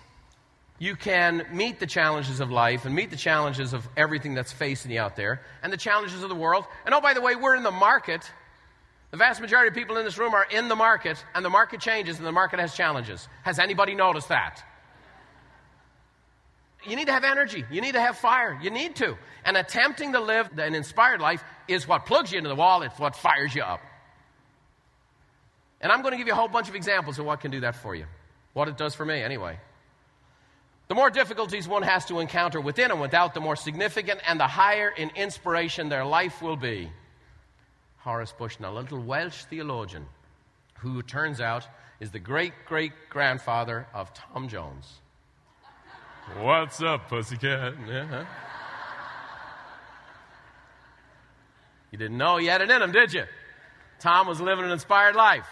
you 0.81 0.95
can 0.95 1.45
meet 1.51 1.79
the 1.79 1.85
challenges 1.85 2.39
of 2.39 2.49
life 2.49 2.85
and 2.85 2.95
meet 2.95 3.11
the 3.11 3.15
challenges 3.15 3.71
of 3.71 3.87
everything 3.95 4.33
that's 4.33 4.51
facing 4.51 4.89
you 4.89 4.99
out 4.99 5.15
there 5.15 5.39
and 5.61 5.71
the 5.71 5.77
challenges 5.77 6.23
of 6.23 6.29
the 6.29 6.35
world. 6.35 6.65
And 6.85 6.95
oh, 6.95 6.99
by 6.99 7.13
the 7.13 7.21
way, 7.21 7.35
we're 7.35 7.55
in 7.55 7.61
the 7.61 7.69
market 7.69 8.23
The 9.11 9.17
vast 9.17 9.41
majority 9.41 9.67
of 9.67 9.75
people 9.75 9.97
in 9.97 10.05
this 10.05 10.17
room 10.17 10.33
are 10.33 10.47
in 10.49 10.69
the 10.69 10.75
market, 10.75 11.23
and 11.35 11.43
the 11.43 11.49
market 11.49 11.81
changes, 11.81 12.17
and 12.17 12.25
the 12.25 12.31
market 12.31 12.59
has 12.59 12.73
challenges. 12.75 13.27
Has 13.43 13.59
anybody 13.59 13.93
noticed 13.93 14.29
that? 14.29 14.63
You 16.87 16.95
need 16.95 17.07
to 17.07 17.13
have 17.13 17.25
energy. 17.25 17.65
You 17.69 17.81
need 17.81 17.93
to 17.93 18.01
have 18.01 18.17
fire. 18.17 18.57
You 18.63 18.71
need 18.71 18.95
to. 18.95 19.17
And 19.45 19.57
attempting 19.57 20.13
to 20.13 20.19
live 20.19 20.57
an 20.57 20.73
inspired 20.73 21.19
life 21.19 21.43
is 21.67 21.87
what 21.87 22.05
plugs 22.05 22.31
you 22.31 22.37
into 22.37 22.49
the 22.49 22.55
wall, 22.55 22.81
it's 22.83 22.97
what 22.97 23.15
fires 23.15 23.53
you 23.53 23.61
up. 23.61 23.81
And 25.81 25.91
I'm 25.91 26.01
going 26.01 26.13
to 26.13 26.17
give 26.17 26.27
you 26.27 26.33
a 26.33 26.35
whole 26.35 26.47
bunch 26.47 26.69
of 26.69 26.75
examples 26.75 27.19
of 27.19 27.25
what 27.25 27.41
can 27.41 27.51
do 27.51 27.59
that 27.59 27.75
for 27.75 27.93
you. 27.93 28.05
What 28.53 28.67
it 28.67 28.77
does 28.77 28.95
for 28.95 29.05
me, 29.05 29.21
anyway. 29.21 29.59
The 30.91 30.95
more 30.95 31.09
difficulties 31.09 31.69
one 31.69 31.83
has 31.83 32.03
to 32.07 32.19
encounter 32.19 32.59
within 32.59 32.91
and 32.91 32.99
without, 32.99 33.33
the 33.33 33.39
more 33.39 33.55
significant 33.55 34.19
and 34.27 34.37
the 34.37 34.45
higher 34.45 34.89
in 34.89 35.09
inspiration 35.15 35.87
their 35.87 36.03
life 36.03 36.41
will 36.41 36.57
be. 36.57 36.91
Horace 37.99 38.33
Bushnell, 38.37 38.77
a 38.77 38.81
little 38.81 38.99
Welsh 38.99 39.45
theologian 39.45 40.05
who 40.79 41.01
turns 41.01 41.39
out 41.39 41.65
is 42.01 42.11
the 42.11 42.19
great 42.19 42.51
great 42.65 42.91
grandfather 43.09 43.87
of 43.93 44.13
Tom 44.13 44.49
Jones. 44.49 44.99
What's 46.41 46.81
up, 46.81 47.07
pussycat? 47.07 47.75
Yeah. 47.87 48.25
You 51.91 51.97
didn't 51.97 52.17
know 52.17 52.35
he 52.35 52.47
had 52.47 52.59
it 52.59 52.69
in 52.69 52.81
him, 52.81 52.91
did 52.91 53.13
you? 53.13 53.23
Tom 53.99 54.27
was 54.27 54.41
living 54.41 54.65
an 54.65 54.71
inspired 54.71 55.15
life. 55.15 55.47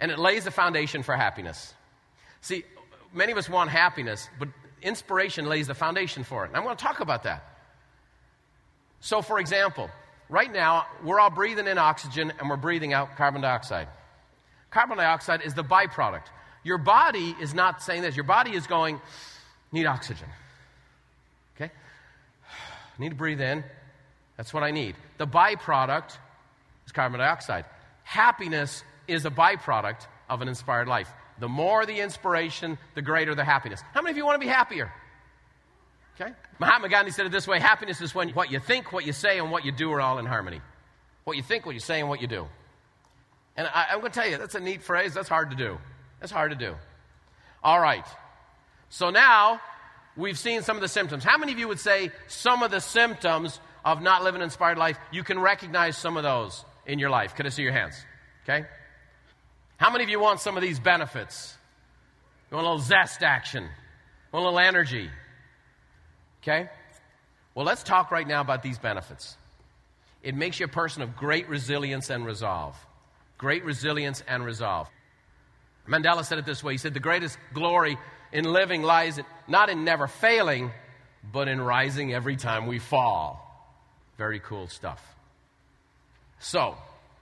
And 0.00 0.10
it 0.10 0.18
lays 0.18 0.44
the 0.44 0.50
foundation 0.50 1.02
for 1.02 1.14
happiness. 1.14 1.74
See, 2.40 2.64
many 3.12 3.32
of 3.32 3.38
us 3.38 3.48
want 3.48 3.70
happiness, 3.70 4.28
but 4.38 4.48
inspiration 4.82 5.46
lays 5.46 5.66
the 5.66 5.74
foundation 5.74 6.24
for 6.24 6.44
it. 6.44 6.48
And 6.48 6.56
I'm 6.56 6.64
going 6.64 6.76
to 6.76 6.82
talk 6.82 7.00
about 7.00 7.24
that. 7.24 7.44
So, 9.00 9.22
for 9.22 9.38
example, 9.38 9.90
right 10.28 10.52
now, 10.52 10.86
we're 11.04 11.20
all 11.20 11.30
breathing 11.30 11.66
in 11.66 11.78
oxygen 11.78 12.32
and 12.38 12.48
we're 12.48 12.56
breathing 12.56 12.92
out 12.92 13.16
carbon 13.16 13.42
dioxide. 13.42 13.88
Carbon 14.70 14.98
dioxide 14.98 15.42
is 15.42 15.54
the 15.54 15.64
byproduct. 15.64 16.24
Your 16.64 16.78
body 16.78 17.34
is 17.40 17.54
not 17.54 17.82
saying 17.82 18.02
this. 18.02 18.16
Your 18.16 18.24
body 18.24 18.54
is 18.54 18.66
going, 18.66 19.00
need 19.72 19.86
oxygen. 19.86 20.28
Okay? 21.56 21.70
Need 22.98 23.10
to 23.10 23.14
breathe 23.14 23.40
in. 23.40 23.64
That's 24.36 24.52
what 24.52 24.62
I 24.62 24.70
need. 24.70 24.94
The 25.18 25.26
byproduct 25.26 26.16
is 26.86 26.92
carbon 26.92 27.18
dioxide. 27.18 27.64
Happiness 28.04 28.82
is 29.06 29.24
a 29.24 29.30
byproduct 29.30 30.06
of 30.28 30.42
an 30.42 30.48
inspired 30.48 30.88
life. 30.88 31.10
The 31.40 31.48
more 31.48 31.86
the 31.86 32.00
inspiration, 32.00 32.78
the 32.94 33.02
greater 33.02 33.34
the 33.34 33.44
happiness. 33.44 33.80
How 33.94 34.02
many 34.02 34.12
of 34.12 34.16
you 34.16 34.24
want 34.24 34.40
to 34.40 34.44
be 34.46 34.50
happier? 34.50 34.92
Okay? 36.20 36.32
Mahatma 36.58 36.88
Gandhi 36.88 37.12
said 37.12 37.26
it 37.26 37.32
this 37.32 37.46
way 37.46 37.60
happiness 37.60 38.00
is 38.00 38.14
when 38.14 38.30
what 38.30 38.50
you 38.50 38.58
think, 38.58 38.92
what 38.92 39.06
you 39.06 39.12
say, 39.12 39.38
and 39.38 39.50
what 39.50 39.64
you 39.64 39.72
do 39.72 39.92
are 39.92 40.00
all 40.00 40.18
in 40.18 40.26
harmony. 40.26 40.60
What 41.24 41.36
you 41.36 41.42
think, 41.42 41.64
what 41.64 41.74
you 41.74 41.80
say, 41.80 42.00
and 42.00 42.08
what 42.08 42.20
you 42.20 42.26
do. 42.26 42.46
And 43.56 43.68
I, 43.72 43.86
am 43.90 44.00
going 44.00 44.12
to 44.12 44.20
tell 44.20 44.28
you, 44.28 44.38
that's 44.38 44.54
a 44.54 44.60
neat 44.60 44.82
phrase. 44.82 45.14
That's 45.14 45.28
hard 45.28 45.50
to 45.50 45.56
do. 45.56 45.78
That's 46.20 46.32
hard 46.32 46.50
to 46.50 46.56
do. 46.56 46.74
All 47.62 47.80
right. 47.80 48.06
So 48.88 49.10
now 49.10 49.60
we've 50.16 50.38
seen 50.38 50.62
some 50.62 50.76
of 50.76 50.80
the 50.80 50.88
symptoms. 50.88 51.24
How 51.24 51.38
many 51.38 51.52
of 51.52 51.58
you 51.58 51.68
would 51.68 51.80
say 51.80 52.10
some 52.26 52.62
of 52.62 52.70
the 52.70 52.80
symptoms 52.80 53.60
of 53.84 54.00
not 54.02 54.22
living 54.24 54.40
an 54.40 54.44
inspired 54.44 54.78
life, 54.78 54.98
you 55.12 55.22
can 55.22 55.38
recognize 55.38 55.96
some 55.96 56.16
of 56.16 56.22
those 56.22 56.64
in 56.86 56.98
your 56.98 57.10
life? 57.10 57.34
Can 57.34 57.46
I 57.46 57.50
see 57.50 57.62
your 57.62 57.72
hands? 57.72 57.94
Okay? 58.44 58.66
How 59.78 59.90
many 59.90 60.04
of 60.04 60.10
you 60.10 60.20
want 60.20 60.40
some 60.40 60.56
of 60.56 60.62
these 60.62 60.78
benefits? 60.78 61.56
You 62.50 62.56
want 62.56 62.66
a 62.66 62.70
little 62.70 62.84
zest 62.84 63.22
action? 63.22 63.62
Want 64.32 64.44
a 64.44 64.48
little 64.48 64.58
energy? 64.58 65.08
Okay? 66.42 66.68
Well, 67.54 67.64
let's 67.64 67.84
talk 67.84 68.10
right 68.10 68.26
now 68.26 68.40
about 68.40 68.62
these 68.62 68.78
benefits. 68.78 69.36
It 70.22 70.34
makes 70.34 70.58
you 70.58 70.66
a 70.66 70.68
person 70.68 71.02
of 71.02 71.16
great 71.16 71.48
resilience 71.48 72.10
and 72.10 72.26
resolve. 72.26 72.76
Great 73.38 73.64
resilience 73.64 74.22
and 74.26 74.44
resolve. 74.44 74.88
Mandela 75.88 76.24
said 76.24 76.38
it 76.38 76.44
this 76.44 76.62
way 76.62 76.72
He 76.74 76.78
said, 76.78 76.92
The 76.92 77.00
greatest 77.00 77.38
glory 77.54 77.96
in 78.32 78.44
living 78.44 78.82
lies 78.82 79.20
not 79.46 79.70
in 79.70 79.84
never 79.84 80.08
failing, 80.08 80.72
but 81.32 81.46
in 81.46 81.60
rising 81.60 82.12
every 82.12 82.36
time 82.36 82.66
we 82.66 82.80
fall. 82.80 83.44
Very 84.16 84.40
cool 84.40 84.66
stuff. 84.66 85.00
So, 86.40 86.76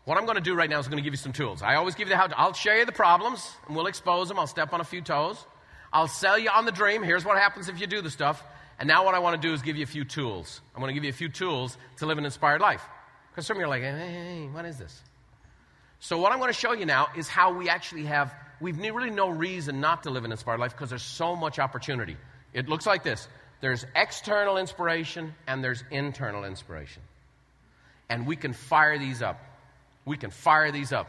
what 0.06 0.16
I'm 0.16 0.24
going 0.24 0.36
to 0.36 0.40
do 0.42 0.54
right 0.54 0.70
now 0.70 0.78
is 0.78 0.86
I'm 0.86 0.92
going 0.92 1.02
to 1.02 1.04
give 1.04 1.12
you 1.12 1.18
some 1.18 1.32
tools. 1.32 1.62
I 1.62 1.74
always 1.74 1.96
give 1.96 2.08
you 2.08 2.14
the 2.14 2.16
how. 2.16 2.28
I'll 2.36 2.52
show 2.52 2.72
you 2.72 2.86
the 2.86 2.92
problems, 2.92 3.52
and 3.66 3.76
we'll 3.76 3.88
expose 3.88 4.28
them. 4.28 4.38
I'll 4.38 4.46
step 4.46 4.72
on 4.72 4.80
a 4.80 4.84
few 4.84 5.02
toes. 5.02 5.44
I'll 5.92 6.06
sell 6.08 6.38
you 6.38 6.48
on 6.48 6.64
the 6.64 6.72
dream. 6.72 7.02
Here's 7.02 7.24
what 7.24 7.36
happens 7.36 7.68
if 7.68 7.80
you 7.80 7.86
do 7.86 8.00
the 8.00 8.10
stuff. 8.10 8.42
And 8.78 8.86
now 8.86 9.04
what 9.04 9.14
I 9.14 9.18
want 9.18 9.40
to 9.40 9.48
do 9.48 9.52
is 9.52 9.62
give 9.62 9.76
you 9.76 9.82
a 9.82 9.86
few 9.86 10.04
tools. 10.04 10.60
I'm 10.74 10.80
going 10.80 10.90
to 10.90 10.94
give 10.94 11.04
you 11.04 11.10
a 11.10 11.12
few 11.12 11.28
tools 11.28 11.76
to 11.96 12.06
live 12.06 12.18
an 12.18 12.24
inspired 12.24 12.60
life. 12.60 12.82
Because 13.30 13.46
some 13.46 13.56
of 13.56 13.60
you 13.60 13.66
are 13.66 13.68
like, 13.68 13.82
hey, 13.82 14.48
what 14.52 14.64
is 14.64 14.78
this? 14.78 15.02
So 15.98 16.18
what 16.18 16.32
I'm 16.32 16.38
going 16.38 16.52
to 16.52 16.58
show 16.58 16.72
you 16.72 16.86
now 16.86 17.08
is 17.16 17.28
how 17.28 17.52
we 17.52 17.68
actually 17.68 18.04
have 18.04 18.34
we've 18.60 18.78
really 18.78 19.10
no 19.10 19.28
reason 19.28 19.80
not 19.80 20.04
to 20.04 20.10
live 20.10 20.24
an 20.24 20.30
inspired 20.30 20.60
life 20.60 20.72
because 20.72 20.90
there's 20.90 21.02
so 21.02 21.34
much 21.34 21.58
opportunity. 21.58 22.16
It 22.52 22.68
looks 22.68 22.86
like 22.86 23.02
this 23.02 23.28
there's 23.60 23.84
external 23.96 24.58
inspiration 24.58 25.34
and 25.46 25.64
there's 25.64 25.82
internal 25.90 26.44
inspiration. 26.44 27.02
And 28.08 28.26
we 28.26 28.36
can 28.36 28.52
fire 28.52 28.98
these 28.98 29.20
up. 29.22 29.40
We 30.06 30.16
can 30.16 30.30
fire 30.30 30.72
these 30.72 30.92
up 30.92 31.08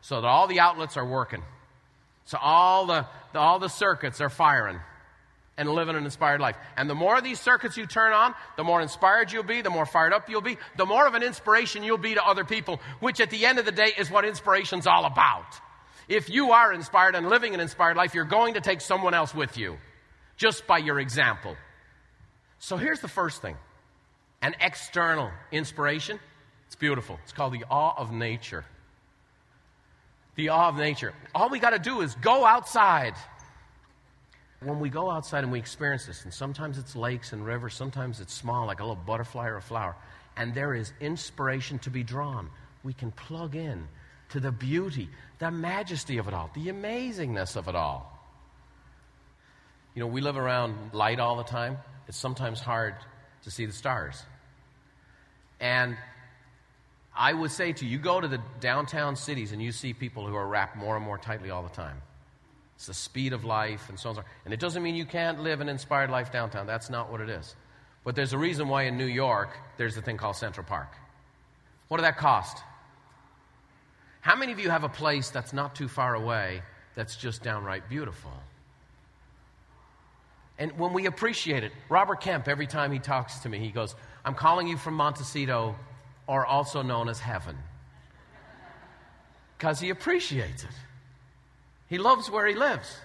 so 0.00 0.20
that 0.20 0.26
all 0.26 0.46
the 0.46 0.60
outlets 0.60 0.96
are 0.96 1.04
working. 1.04 1.42
So 2.26 2.38
all 2.40 2.86
the, 2.86 3.06
the 3.32 3.40
all 3.40 3.58
the 3.58 3.68
circuits 3.68 4.20
are 4.20 4.28
firing 4.28 4.78
and 5.58 5.68
living 5.68 5.96
an 5.96 6.04
inspired 6.04 6.40
life. 6.40 6.56
And 6.76 6.88
the 6.88 6.94
more 6.94 7.16
of 7.16 7.24
these 7.24 7.40
circuits 7.40 7.76
you 7.76 7.86
turn 7.86 8.12
on, 8.12 8.34
the 8.56 8.64
more 8.64 8.80
inspired 8.80 9.32
you'll 9.32 9.42
be, 9.42 9.62
the 9.62 9.70
more 9.70 9.86
fired 9.86 10.12
up 10.12 10.28
you'll 10.28 10.42
be, 10.42 10.58
the 10.76 10.86
more 10.86 11.06
of 11.06 11.14
an 11.14 11.22
inspiration 11.22 11.82
you'll 11.82 11.98
be 11.98 12.14
to 12.14 12.24
other 12.24 12.44
people, 12.44 12.80
which 13.00 13.20
at 13.20 13.30
the 13.30 13.46
end 13.46 13.58
of 13.58 13.64
the 13.64 13.72
day 13.72 13.92
is 13.96 14.10
what 14.10 14.24
inspiration's 14.24 14.86
all 14.86 15.06
about. 15.06 15.46
If 16.08 16.28
you 16.28 16.52
are 16.52 16.72
inspired 16.72 17.14
and 17.14 17.28
living 17.28 17.54
an 17.54 17.60
inspired 17.60 17.96
life, 17.96 18.14
you're 18.14 18.24
going 18.24 18.54
to 18.54 18.60
take 18.60 18.80
someone 18.80 19.14
else 19.14 19.34
with 19.34 19.56
you 19.56 19.78
just 20.36 20.66
by 20.66 20.78
your 20.78 21.00
example. 21.00 21.56
So 22.58 22.76
here's 22.76 23.00
the 23.00 23.08
first 23.08 23.42
thing 23.42 23.56
an 24.42 24.54
external 24.60 25.30
inspiration. 25.50 26.20
It's 26.66 26.76
beautiful. 26.76 27.18
It's 27.24 27.32
called 27.32 27.52
the 27.52 27.64
awe 27.70 27.94
of 27.96 28.12
nature. 28.12 28.64
The 30.34 30.50
awe 30.50 30.68
of 30.68 30.76
nature. 30.76 31.14
All 31.34 31.48
we 31.48 31.58
got 31.58 31.70
to 31.70 31.78
do 31.78 32.00
is 32.00 32.14
go 32.16 32.44
outside. 32.44 33.14
When 34.60 34.80
we 34.80 34.88
go 34.88 35.10
outside 35.10 35.44
and 35.44 35.52
we 35.52 35.58
experience 35.58 36.06
this, 36.06 36.24
and 36.24 36.32
sometimes 36.32 36.78
it's 36.78 36.96
lakes 36.96 37.32
and 37.32 37.44
rivers, 37.44 37.74
sometimes 37.74 38.20
it's 38.20 38.32
small, 38.32 38.66
like 38.66 38.80
a 38.80 38.82
little 38.82 38.96
butterfly 38.96 39.48
or 39.48 39.56
a 39.56 39.62
flower, 39.62 39.94
and 40.36 40.54
there 40.54 40.74
is 40.74 40.92
inspiration 41.00 41.78
to 41.80 41.90
be 41.90 42.02
drawn, 42.02 42.50
we 42.82 42.92
can 42.92 43.10
plug 43.10 43.54
in 43.54 43.86
to 44.30 44.40
the 44.40 44.50
beauty, 44.50 45.08
the 45.38 45.50
majesty 45.50 46.18
of 46.18 46.26
it 46.26 46.34
all, 46.34 46.50
the 46.54 46.66
amazingness 46.66 47.56
of 47.56 47.68
it 47.68 47.74
all. 47.74 48.12
You 49.94 50.00
know, 50.00 50.06
we 50.08 50.20
live 50.20 50.36
around 50.36 50.92
light 50.92 51.20
all 51.20 51.36
the 51.36 51.44
time. 51.44 51.78
It's 52.08 52.18
sometimes 52.18 52.60
hard 52.60 52.94
to 53.44 53.50
see 53.50 53.66
the 53.66 53.72
stars. 53.72 54.22
And 55.60 55.96
I 57.16 57.32
would 57.32 57.50
say 57.50 57.72
to 57.72 57.84
you, 57.84 57.92
you 57.92 57.98
go 57.98 58.20
to 58.20 58.28
the 58.28 58.40
downtown 58.60 59.16
cities 59.16 59.52
and 59.52 59.62
you 59.62 59.72
see 59.72 59.94
people 59.94 60.26
who 60.26 60.34
are 60.34 60.46
wrapped 60.46 60.76
more 60.76 60.96
and 60.96 61.04
more 61.04 61.16
tightly 61.16 61.50
all 61.50 61.62
the 61.62 61.70
time. 61.70 62.02
It's 62.76 62.86
the 62.86 62.94
speed 62.94 63.32
of 63.32 63.44
life 63.44 63.88
and 63.88 63.98
so 63.98 64.10
on. 64.10 64.22
And 64.44 64.52
it 64.52 64.60
doesn't 64.60 64.82
mean 64.82 64.94
you 64.94 65.06
can't 65.06 65.40
live 65.40 65.62
an 65.62 65.68
inspired 65.68 66.10
life 66.10 66.30
downtown. 66.30 66.66
That's 66.66 66.90
not 66.90 67.10
what 67.10 67.22
it 67.22 67.30
is. 67.30 67.56
But 68.04 68.14
there's 68.14 68.34
a 68.34 68.38
reason 68.38 68.68
why 68.68 68.82
in 68.82 68.98
New 68.98 69.06
York 69.06 69.48
there's 69.78 69.96
a 69.96 70.02
thing 70.02 70.18
called 70.18 70.36
Central 70.36 70.66
Park. 70.66 70.92
What 71.88 71.96
did 71.96 72.04
that 72.04 72.18
cost? 72.18 72.58
How 74.20 74.36
many 74.36 74.52
of 74.52 74.60
you 74.60 74.68
have 74.68 74.84
a 74.84 74.88
place 74.88 75.30
that's 75.30 75.52
not 75.52 75.74
too 75.74 75.88
far 75.88 76.14
away 76.14 76.62
that's 76.94 77.16
just 77.16 77.42
downright 77.42 77.88
beautiful? 77.88 78.32
And 80.58 80.78
when 80.78 80.92
we 80.92 81.06
appreciate 81.06 81.64
it, 81.64 81.72
Robert 81.88 82.20
Kemp, 82.20 82.48
every 82.48 82.66
time 82.66 82.92
he 82.92 82.98
talks 82.98 83.38
to 83.40 83.48
me, 83.48 83.58
he 83.58 83.70
goes, 83.70 83.94
I'm 84.24 84.34
calling 84.34 84.68
you 84.68 84.76
from 84.76 84.94
Montecito, 84.94 85.76
or 86.26 86.44
also 86.44 86.82
known 86.82 87.08
as 87.08 87.18
heaven. 87.20 87.56
Because 89.56 89.80
he 89.80 89.90
appreciates 89.90 90.64
it. 90.64 90.70
He 91.88 91.98
loves 91.98 92.30
where 92.30 92.46
he 92.46 92.54
lives. 92.54 92.96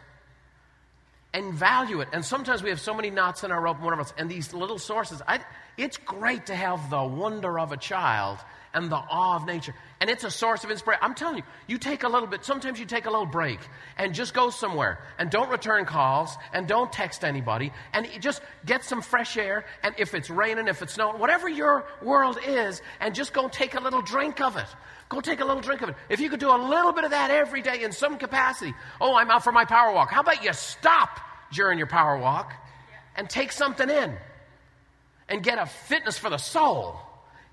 And 1.33 1.53
value 1.53 2.01
it. 2.01 2.09
And 2.11 2.25
sometimes 2.25 2.61
we 2.61 2.69
have 2.69 2.81
so 2.81 2.93
many 2.93 3.09
knots 3.09 3.43
in 3.43 3.51
our 3.51 3.61
rope 3.61 3.77
and 3.77 3.85
whatever 3.85 4.01
else. 4.01 4.13
And 4.17 4.29
these 4.29 4.53
little 4.53 4.79
sources, 4.79 5.21
I, 5.27 5.39
it's 5.77 5.97
great 5.97 6.47
to 6.47 6.55
have 6.55 6.89
the 6.89 7.03
wonder 7.03 7.57
of 7.59 7.71
a 7.71 7.77
child 7.77 8.39
and 8.73 8.89
the 8.89 8.95
awe 8.95 9.35
of 9.35 9.45
nature. 9.45 9.75
And 9.99 10.09
it's 10.09 10.23
a 10.23 10.31
source 10.31 10.63
of 10.63 10.71
inspiration. 10.71 11.03
I'm 11.03 11.13
telling 11.13 11.37
you, 11.37 11.43
you 11.67 11.77
take 11.77 12.03
a 12.03 12.07
little 12.09 12.27
bit, 12.27 12.43
sometimes 12.43 12.79
you 12.79 12.85
take 12.85 13.05
a 13.05 13.09
little 13.09 13.25
break 13.25 13.59
and 13.97 14.13
just 14.13 14.33
go 14.33 14.49
somewhere 14.49 14.99
and 15.19 15.29
don't 15.29 15.49
return 15.49 15.85
calls 15.85 16.35
and 16.53 16.67
don't 16.67 16.91
text 16.91 17.23
anybody 17.23 17.71
and 17.93 18.07
just 18.19 18.41
get 18.65 18.83
some 18.83 19.01
fresh 19.01 19.37
air. 19.37 19.65
And 19.83 19.93
if 19.97 20.13
it's 20.13 20.29
raining, 20.29 20.67
if 20.67 20.81
it's 20.81 20.93
snowing, 20.93 21.19
whatever 21.19 21.49
your 21.49 21.85
world 22.01 22.39
is, 22.45 22.81
and 22.99 23.13
just 23.13 23.33
go 23.33 23.47
take 23.47 23.75
a 23.75 23.79
little 23.79 24.01
drink 24.01 24.41
of 24.41 24.57
it. 24.57 24.67
Go 25.09 25.19
take 25.19 25.41
a 25.41 25.45
little 25.45 25.61
drink 25.61 25.81
of 25.81 25.89
it. 25.89 25.95
If 26.09 26.21
you 26.21 26.29
could 26.29 26.39
do 26.39 26.49
a 26.49 26.57
little 26.57 26.93
bit 26.93 27.03
of 27.03 27.11
that 27.11 27.31
every 27.31 27.61
day 27.61 27.83
in 27.83 27.91
some 27.91 28.17
capacity. 28.17 28.73
Oh, 28.99 29.15
I'm 29.15 29.29
out 29.29 29.43
for 29.43 29.51
my 29.51 29.65
power 29.65 29.93
walk. 29.93 30.09
How 30.09 30.21
about 30.21 30.43
you 30.43 30.53
stop 30.53 31.19
during 31.51 31.77
your 31.77 31.87
power 31.87 32.17
walk 32.17 32.53
and 33.17 33.29
take 33.29 33.51
something 33.51 33.89
in 33.89 34.15
and 35.27 35.43
get 35.43 35.59
a 35.59 35.65
fitness 35.65 36.17
for 36.17 36.29
the 36.29 36.37
soul? 36.37 36.97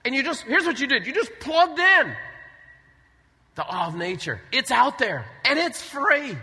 And 0.09 0.14
you 0.14 0.23
just, 0.23 0.44
here's 0.44 0.64
what 0.64 0.81
you 0.81 0.87
did 0.87 1.07
you 1.07 1.12
just 1.12 1.31
plugged 1.38 1.79
in. 1.79 2.16
The 3.57 3.61
Law 3.61 3.88
of 3.88 3.94
Nature. 3.94 4.40
It's 4.51 4.71
out 4.71 4.99
there 4.99 5.27
and 5.44 5.59
it's 5.59 5.83
free. 5.83 6.35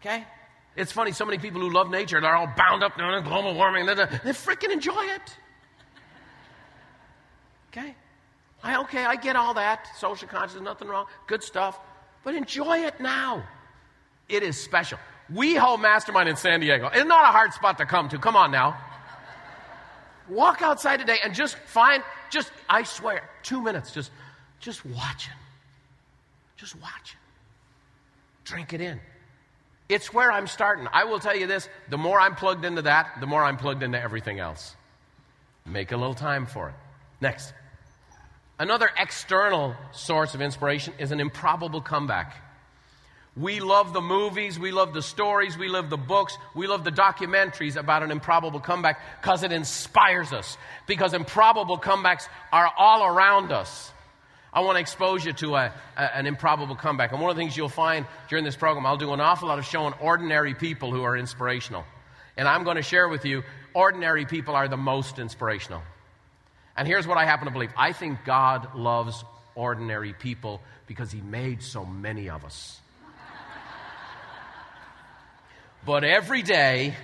Okay? 0.00 0.24
It's 0.76 0.92
funny, 0.92 1.12
so 1.12 1.26
many 1.26 1.36
people 1.36 1.60
who 1.60 1.70
love 1.70 1.90
nature, 1.90 2.18
they're 2.18 2.34
all 2.34 2.50
bound 2.56 2.82
up 2.82 2.98
in 2.98 3.22
global 3.22 3.54
warming. 3.54 3.84
They 3.84 3.92
freaking 4.32 4.72
enjoy 4.72 5.02
it. 5.02 5.36
Okay? 7.68 7.94
I, 8.62 8.80
okay, 8.80 9.04
I 9.04 9.16
get 9.16 9.36
all 9.36 9.52
that. 9.52 9.86
Social 9.98 10.26
consciousness, 10.26 10.64
nothing 10.64 10.88
wrong. 10.88 11.04
Good 11.26 11.42
stuff. 11.42 11.78
But 12.24 12.34
enjoy 12.34 12.78
it 12.78 12.98
now. 12.98 13.46
It 14.30 14.42
is 14.42 14.58
special. 14.58 14.98
We 15.28 15.54
hold 15.54 15.82
Mastermind 15.82 16.30
in 16.30 16.36
San 16.36 16.60
Diego. 16.60 16.88
It's 16.94 17.06
not 17.06 17.24
a 17.24 17.32
hard 17.32 17.52
spot 17.52 17.76
to 17.76 17.84
come 17.84 18.08
to. 18.08 18.18
Come 18.18 18.36
on 18.36 18.50
now. 18.50 18.78
Walk 20.28 20.62
outside 20.62 20.98
today 20.98 21.18
and 21.22 21.34
just 21.34 21.56
find, 21.56 22.02
just, 22.30 22.50
I 22.68 22.82
swear, 22.82 23.28
two 23.42 23.62
minutes, 23.62 23.92
just, 23.92 24.10
just 24.60 24.84
watch 24.84 25.28
it. 25.28 25.34
Just 26.56 26.80
watch 26.80 27.12
it. 27.12 28.44
Drink 28.44 28.72
it 28.72 28.80
in. 28.80 29.00
It's 29.88 30.12
where 30.12 30.32
I'm 30.32 30.46
starting. 30.46 30.88
I 30.92 31.04
will 31.04 31.20
tell 31.20 31.36
you 31.36 31.46
this 31.46 31.68
the 31.88 31.98
more 31.98 32.20
I'm 32.20 32.34
plugged 32.34 32.64
into 32.64 32.82
that, 32.82 33.18
the 33.20 33.26
more 33.26 33.44
I'm 33.44 33.56
plugged 33.56 33.82
into 33.82 34.00
everything 34.00 34.40
else. 34.40 34.74
Make 35.64 35.92
a 35.92 35.96
little 35.96 36.14
time 36.14 36.46
for 36.46 36.70
it. 36.70 36.74
Next. 37.20 37.52
Another 38.58 38.88
external 38.98 39.74
source 39.92 40.34
of 40.34 40.40
inspiration 40.40 40.94
is 40.98 41.12
an 41.12 41.20
improbable 41.20 41.80
comeback. 41.80 42.34
We 43.36 43.60
love 43.60 43.92
the 43.92 44.00
movies, 44.00 44.58
we 44.58 44.72
love 44.72 44.94
the 44.94 45.02
stories, 45.02 45.58
we 45.58 45.68
love 45.68 45.90
the 45.90 45.98
books, 45.98 46.38
we 46.54 46.66
love 46.66 46.84
the 46.84 46.90
documentaries 46.90 47.76
about 47.76 48.02
an 48.02 48.10
improbable 48.10 48.60
comeback 48.60 48.98
because 49.20 49.42
it 49.42 49.52
inspires 49.52 50.32
us. 50.32 50.56
Because 50.86 51.12
improbable 51.12 51.78
comebacks 51.78 52.28
are 52.50 52.70
all 52.78 53.04
around 53.04 53.52
us. 53.52 53.92
I 54.54 54.60
want 54.60 54.76
to 54.76 54.80
expose 54.80 55.22
you 55.22 55.34
to 55.34 55.54
a, 55.56 55.72
a, 55.98 56.16
an 56.16 56.26
improbable 56.26 56.76
comeback. 56.76 57.12
And 57.12 57.20
one 57.20 57.30
of 57.30 57.36
the 57.36 57.42
things 57.42 57.54
you'll 57.54 57.68
find 57.68 58.06
during 58.30 58.42
this 58.42 58.56
program, 58.56 58.86
I'll 58.86 58.96
do 58.96 59.12
an 59.12 59.20
awful 59.20 59.48
lot 59.48 59.58
of 59.58 59.66
showing 59.66 59.92
ordinary 60.00 60.54
people 60.54 60.90
who 60.90 61.02
are 61.02 61.14
inspirational. 61.14 61.84
And 62.38 62.48
I'm 62.48 62.64
going 62.64 62.76
to 62.76 62.82
share 62.82 63.06
with 63.06 63.26
you, 63.26 63.42
ordinary 63.74 64.24
people 64.24 64.54
are 64.54 64.66
the 64.66 64.78
most 64.78 65.18
inspirational. 65.18 65.82
And 66.74 66.88
here's 66.88 67.06
what 67.06 67.18
I 67.18 67.26
happen 67.26 67.44
to 67.44 67.52
believe 67.52 67.70
I 67.76 67.92
think 67.92 68.24
God 68.24 68.74
loves 68.74 69.22
ordinary 69.54 70.14
people 70.14 70.62
because 70.86 71.12
He 71.12 71.20
made 71.20 71.62
so 71.62 71.84
many 71.84 72.30
of 72.30 72.42
us. 72.42 72.80
But 75.86 76.04
every 76.04 76.42
day, 76.42 76.94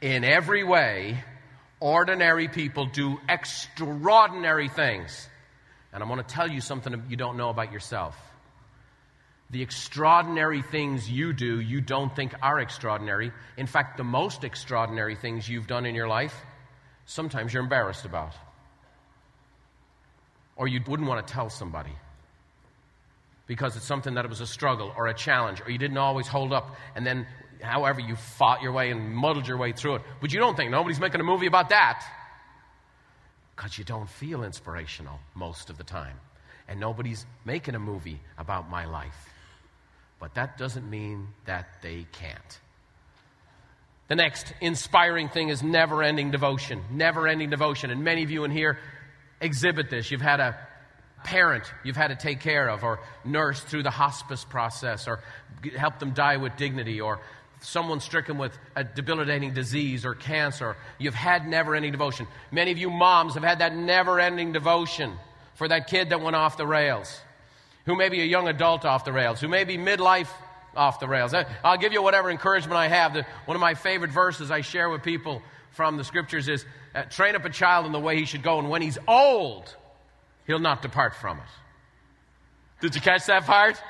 in 0.00 0.24
every 0.24 0.64
way, 0.64 1.22
ordinary 1.80 2.48
people 2.48 2.86
do 2.86 3.18
extraordinary 3.28 4.68
things. 4.68 5.28
And 5.92 6.02
I'm 6.02 6.08
going 6.08 6.22
to 6.22 6.28
tell 6.28 6.50
you 6.50 6.60
something 6.60 7.04
you 7.08 7.16
don't 7.16 7.36
know 7.36 7.48
about 7.48 7.72
yourself. 7.72 8.16
The 9.50 9.62
extraordinary 9.62 10.60
things 10.60 11.08
you 11.08 11.32
do, 11.32 11.60
you 11.60 11.80
don't 11.80 12.14
think 12.14 12.34
are 12.42 12.58
extraordinary. 12.58 13.30
In 13.56 13.66
fact, 13.66 13.96
the 13.96 14.04
most 14.04 14.42
extraordinary 14.42 15.14
things 15.14 15.48
you've 15.48 15.68
done 15.68 15.86
in 15.86 15.94
your 15.94 16.08
life, 16.08 16.34
sometimes 17.04 17.54
you're 17.54 17.62
embarrassed 17.62 18.04
about 18.04 18.34
or 20.56 20.66
you 20.66 20.80
wouldn't 20.86 21.08
want 21.08 21.24
to 21.24 21.32
tell 21.32 21.50
somebody 21.50 21.92
because 23.46 23.76
it's 23.76 23.86
something 23.86 24.14
that 24.14 24.24
it 24.24 24.28
was 24.28 24.40
a 24.40 24.46
struggle 24.46 24.92
or 24.96 25.06
a 25.06 25.14
challenge 25.14 25.60
or 25.60 25.70
you 25.70 25.78
didn't 25.78 25.98
always 25.98 26.26
hold 26.26 26.52
up 26.52 26.74
and 26.96 27.06
then 27.06 27.26
however 27.62 28.00
you 28.00 28.16
fought 28.16 28.62
your 28.62 28.72
way 28.72 28.90
and 28.90 29.14
muddled 29.14 29.46
your 29.46 29.56
way 29.56 29.72
through 29.72 29.96
it. 29.96 30.02
But 30.20 30.32
you 30.32 30.38
don't 30.38 30.56
think 30.56 30.70
nobody's 30.70 31.00
making 31.00 31.20
a 31.20 31.24
movie 31.24 31.46
about 31.46 31.70
that. 31.70 32.04
Because 33.54 33.78
you 33.78 33.84
don't 33.84 34.08
feel 34.08 34.44
inspirational 34.44 35.18
most 35.34 35.70
of 35.70 35.78
the 35.78 35.84
time. 35.84 36.16
And 36.68 36.80
nobody's 36.80 37.24
making 37.44 37.74
a 37.74 37.78
movie 37.78 38.20
about 38.38 38.68
my 38.68 38.84
life. 38.84 39.16
But 40.18 40.34
that 40.34 40.58
doesn't 40.58 40.88
mean 40.88 41.28
that 41.44 41.66
they 41.82 42.06
can't. 42.12 42.60
The 44.08 44.16
next 44.16 44.52
inspiring 44.60 45.28
thing 45.28 45.48
is 45.48 45.62
never 45.62 46.02
ending 46.02 46.30
devotion. 46.30 46.82
Never 46.90 47.26
ending 47.26 47.50
devotion. 47.50 47.90
And 47.90 48.04
many 48.04 48.22
of 48.22 48.30
you 48.30 48.44
in 48.44 48.50
here 48.50 48.78
exhibit 49.40 49.90
this. 49.90 50.10
You've 50.10 50.20
had 50.20 50.40
a 50.40 50.56
parent 51.24 51.64
you've 51.82 51.96
had 51.96 52.08
to 52.08 52.16
take 52.16 52.40
care 52.40 52.68
of, 52.68 52.84
or 52.84 53.00
nurse 53.24 53.60
through 53.60 53.82
the 53.82 53.90
hospice 53.90 54.44
process, 54.44 55.08
or 55.08 55.20
help 55.76 55.98
them 55.98 56.12
die 56.12 56.36
with 56.36 56.56
dignity, 56.56 57.00
or 57.00 57.20
someone 57.60 58.00
stricken 58.00 58.38
with 58.38 58.56
a 58.74 58.84
debilitating 58.84 59.54
disease 59.54 60.04
or 60.04 60.14
cancer. 60.14 60.76
You've 60.98 61.14
had 61.14 61.46
never 61.46 61.74
ending 61.74 61.92
devotion. 61.92 62.26
Many 62.50 62.70
of 62.70 62.78
you 62.78 62.90
moms 62.90 63.34
have 63.34 63.42
had 63.42 63.60
that 63.60 63.74
never 63.74 64.20
ending 64.20 64.52
devotion 64.52 65.12
for 65.54 65.68
that 65.68 65.88
kid 65.88 66.10
that 66.10 66.20
went 66.20 66.36
off 66.36 66.56
the 66.56 66.66
rails, 66.66 67.20
who 67.86 67.96
may 67.96 68.08
be 68.08 68.20
a 68.20 68.24
young 68.24 68.48
adult 68.48 68.84
off 68.84 69.04
the 69.04 69.12
rails, 69.12 69.40
who 69.40 69.48
may 69.48 69.64
be 69.64 69.78
midlife 69.78 70.28
off 70.76 71.00
the 71.00 71.08
rails. 71.08 71.34
I'll 71.64 71.78
give 71.78 71.92
you 71.92 72.02
whatever 72.02 72.30
encouragement 72.30 72.76
I 72.76 72.88
have. 72.88 73.14
One 73.46 73.54
of 73.54 73.60
my 73.60 73.74
favorite 73.74 74.10
verses 74.10 74.50
I 74.50 74.60
share 74.60 74.90
with 74.90 75.02
people 75.02 75.42
from 75.70 75.96
the 75.96 76.04
scriptures 76.04 76.48
is 76.48 76.64
uh, 76.94 77.02
train 77.04 77.34
up 77.34 77.44
a 77.44 77.50
child 77.50 77.86
in 77.86 77.92
the 77.92 78.00
way 78.00 78.16
he 78.16 78.24
should 78.24 78.42
go, 78.42 78.58
and 78.58 78.70
when 78.70 78.82
he's 78.82 78.98
old, 79.08 79.74
he'll 80.46 80.58
not 80.58 80.82
depart 80.82 81.14
from 81.14 81.38
it. 81.38 81.44
Did 82.80 82.94
you 82.94 83.00
catch 83.00 83.26
that 83.26 83.44
part? 83.44 83.80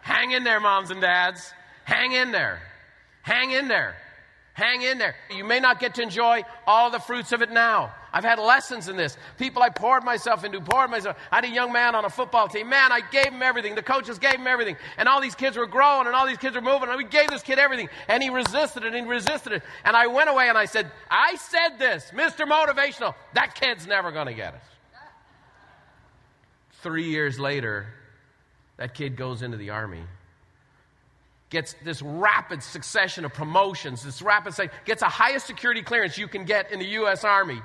Hang 0.00 0.30
in 0.30 0.44
there, 0.44 0.60
moms 0.60 0.90
and 0.90 1.00
dads. 1.00 1.52
Hang 1.86 2.10
in 2.10 2.32
there. 2.32 2.60
Hang 3.22 3.52
in 3.52 3.68
there. 3.68 3.94
Hang 4.54 4.82
in 4.82 4.98
there. 4.98 5.14
You 5.30 5.44
may 5.44 5.60
not 5.60 5.78
get 5.78 5.94
to 5.96 6.02
enjoy 6.02 6.42
all 6.66 6.90
the 6.90 6.98
fruits 6.98 7.30
of 7.30 7.42
it 7.42 7.50
now. 7.52 7.94
I've 8.12 8.24
had 8.24 8.40
lessons 8.40 8.88
in 8.88 8.96
this. 8.96 9.16
People 9.38 9.62
I 9.62 9.68
poured 9.68 10.02
myself 10.02 10.42
into, 10.42 10.60
poured 10.60 10.90
myself. 10.90 11.16
I 11.30 11.36
had 11.36 11.44
a 11.44 11.48
young 11.48 11.72
man 11.72 11.94
on 11.94 12.04
a 12.04 12.10
football 12.10 12.48
team. 12.48 12.68
Man, 12.68 12.90
I 12.90 13.02
gave 13.12 13.26
him 13.26 13.40
everything. 13.40 13.76
The 13.76 13.84
coaches 13.84 14.18
gave 14.18 14.34
him 14.34 14.48
everything. 14.48 14.76
And 14.98 15.08
all 15.08 15.20
these 15.20 15.36
kids 15.36 15.56
were 15.56 15.66
growing 15.66 16.08
and 16.08 16.16
all 16.16 16.26
these 16.26 16.38
kids 16.38 16.56
were 16.56 16.62
moving. 16.62 16.88
And 16.88 16.98
we 16.98 17.04
gave 17.04 17.28
this 17.28 17.42
kid 17.42 17.60
everything. 17.60 17.88
And 18.08 18.20
he 18.20 18.30
resisted 18.30 18.82
it 18.82 18.92
and 18.92 18.96
he 18.96 19.02
resisted 19.02 19.52
it. 19.52 19.62
And 19.84 19.94
I 19.94 20.08
went 20.08 20.28
away 20.28 20.48
and 20.48 20.58
I 20.58 20.64
said, 20.64 20.90
I 21.08 21.36
said 21.36 21.78
this, 21.78 22.10
Mr. 22.12 22.46
Motivational, 22.50 23.14
that 23.34 23.54
kid's 23.54 23.86
never 23.86 24.10
going 24.10 24.26
to 24.26 24.34
get 24.34 24.54
it. 24.54 24.60
Three 26.82 27.10
years 27.10 27.38
later, 27.38 27.86
that 28.76 28.92
kid 28.92 29.16
goes 29.16 29.42
into 29.42 29.56
the 29.56 29.70
army 29.70 30.02
gets 31.50 31.74
this 31.84 32.02
rapid 32.02 32.62
succession 32.62 33.24
of 33.24 33.32
promotions, 33.32 34.02
this 34.02 34.20
rapid, 34.20 34.70
gets 34.84 35.02
a 35.02 35.08
highest 35.08 35.46
security 35.46 35.82
clearance 35.82 36.18
you 36.18 36.28
can 36.28 36.44
get 36.44 36.72
in 36.72 36.78
the 36.78 36.86
U.S. 36.86 37.24
Army 37.24 37.60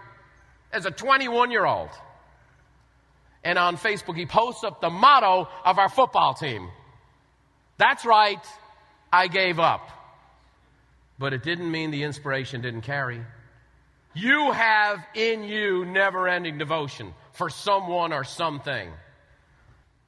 as 0.72 0.86
a 0.86 0.92
21 0.92 1.52
year 1.52 1.66
old. 1.66 1.90
And 3.44 3.58
on 3.58 3.78
Facebook, 3.78 4.16
he 4.16 4.26
posts 4.26 4.64
up 4.64 4.82
the 4.82 4.90
motto 4.90 5.48
of 5.66 5.80
our 5.80 5.90
football 5.90 6.36
team. 6.36 6.70
That's 7.78 8.06
right, 8.06 8.46
I 9.12 9.28
gave 9.28 9.60
up. 9.60 9.90
But 11.18 11.34
it 11.34 11.44
didn't 11.44 11.72
mean 11.72 11.90
the 11.90 12.04
inspiration 12.04 12.62
didn't 12.62 12.82
carry. 12.82 13.22
You 14.14 14.52
have 14.52 15.00
in 15.16 15.44
you 15.44 15.86
never 15.86 16.28
ending 16.28 16.58
devotion 16.58 17.14
for 17.34 17.50
someone 17.50 18.14
or 18.14 18.24
something. 18.24 18.92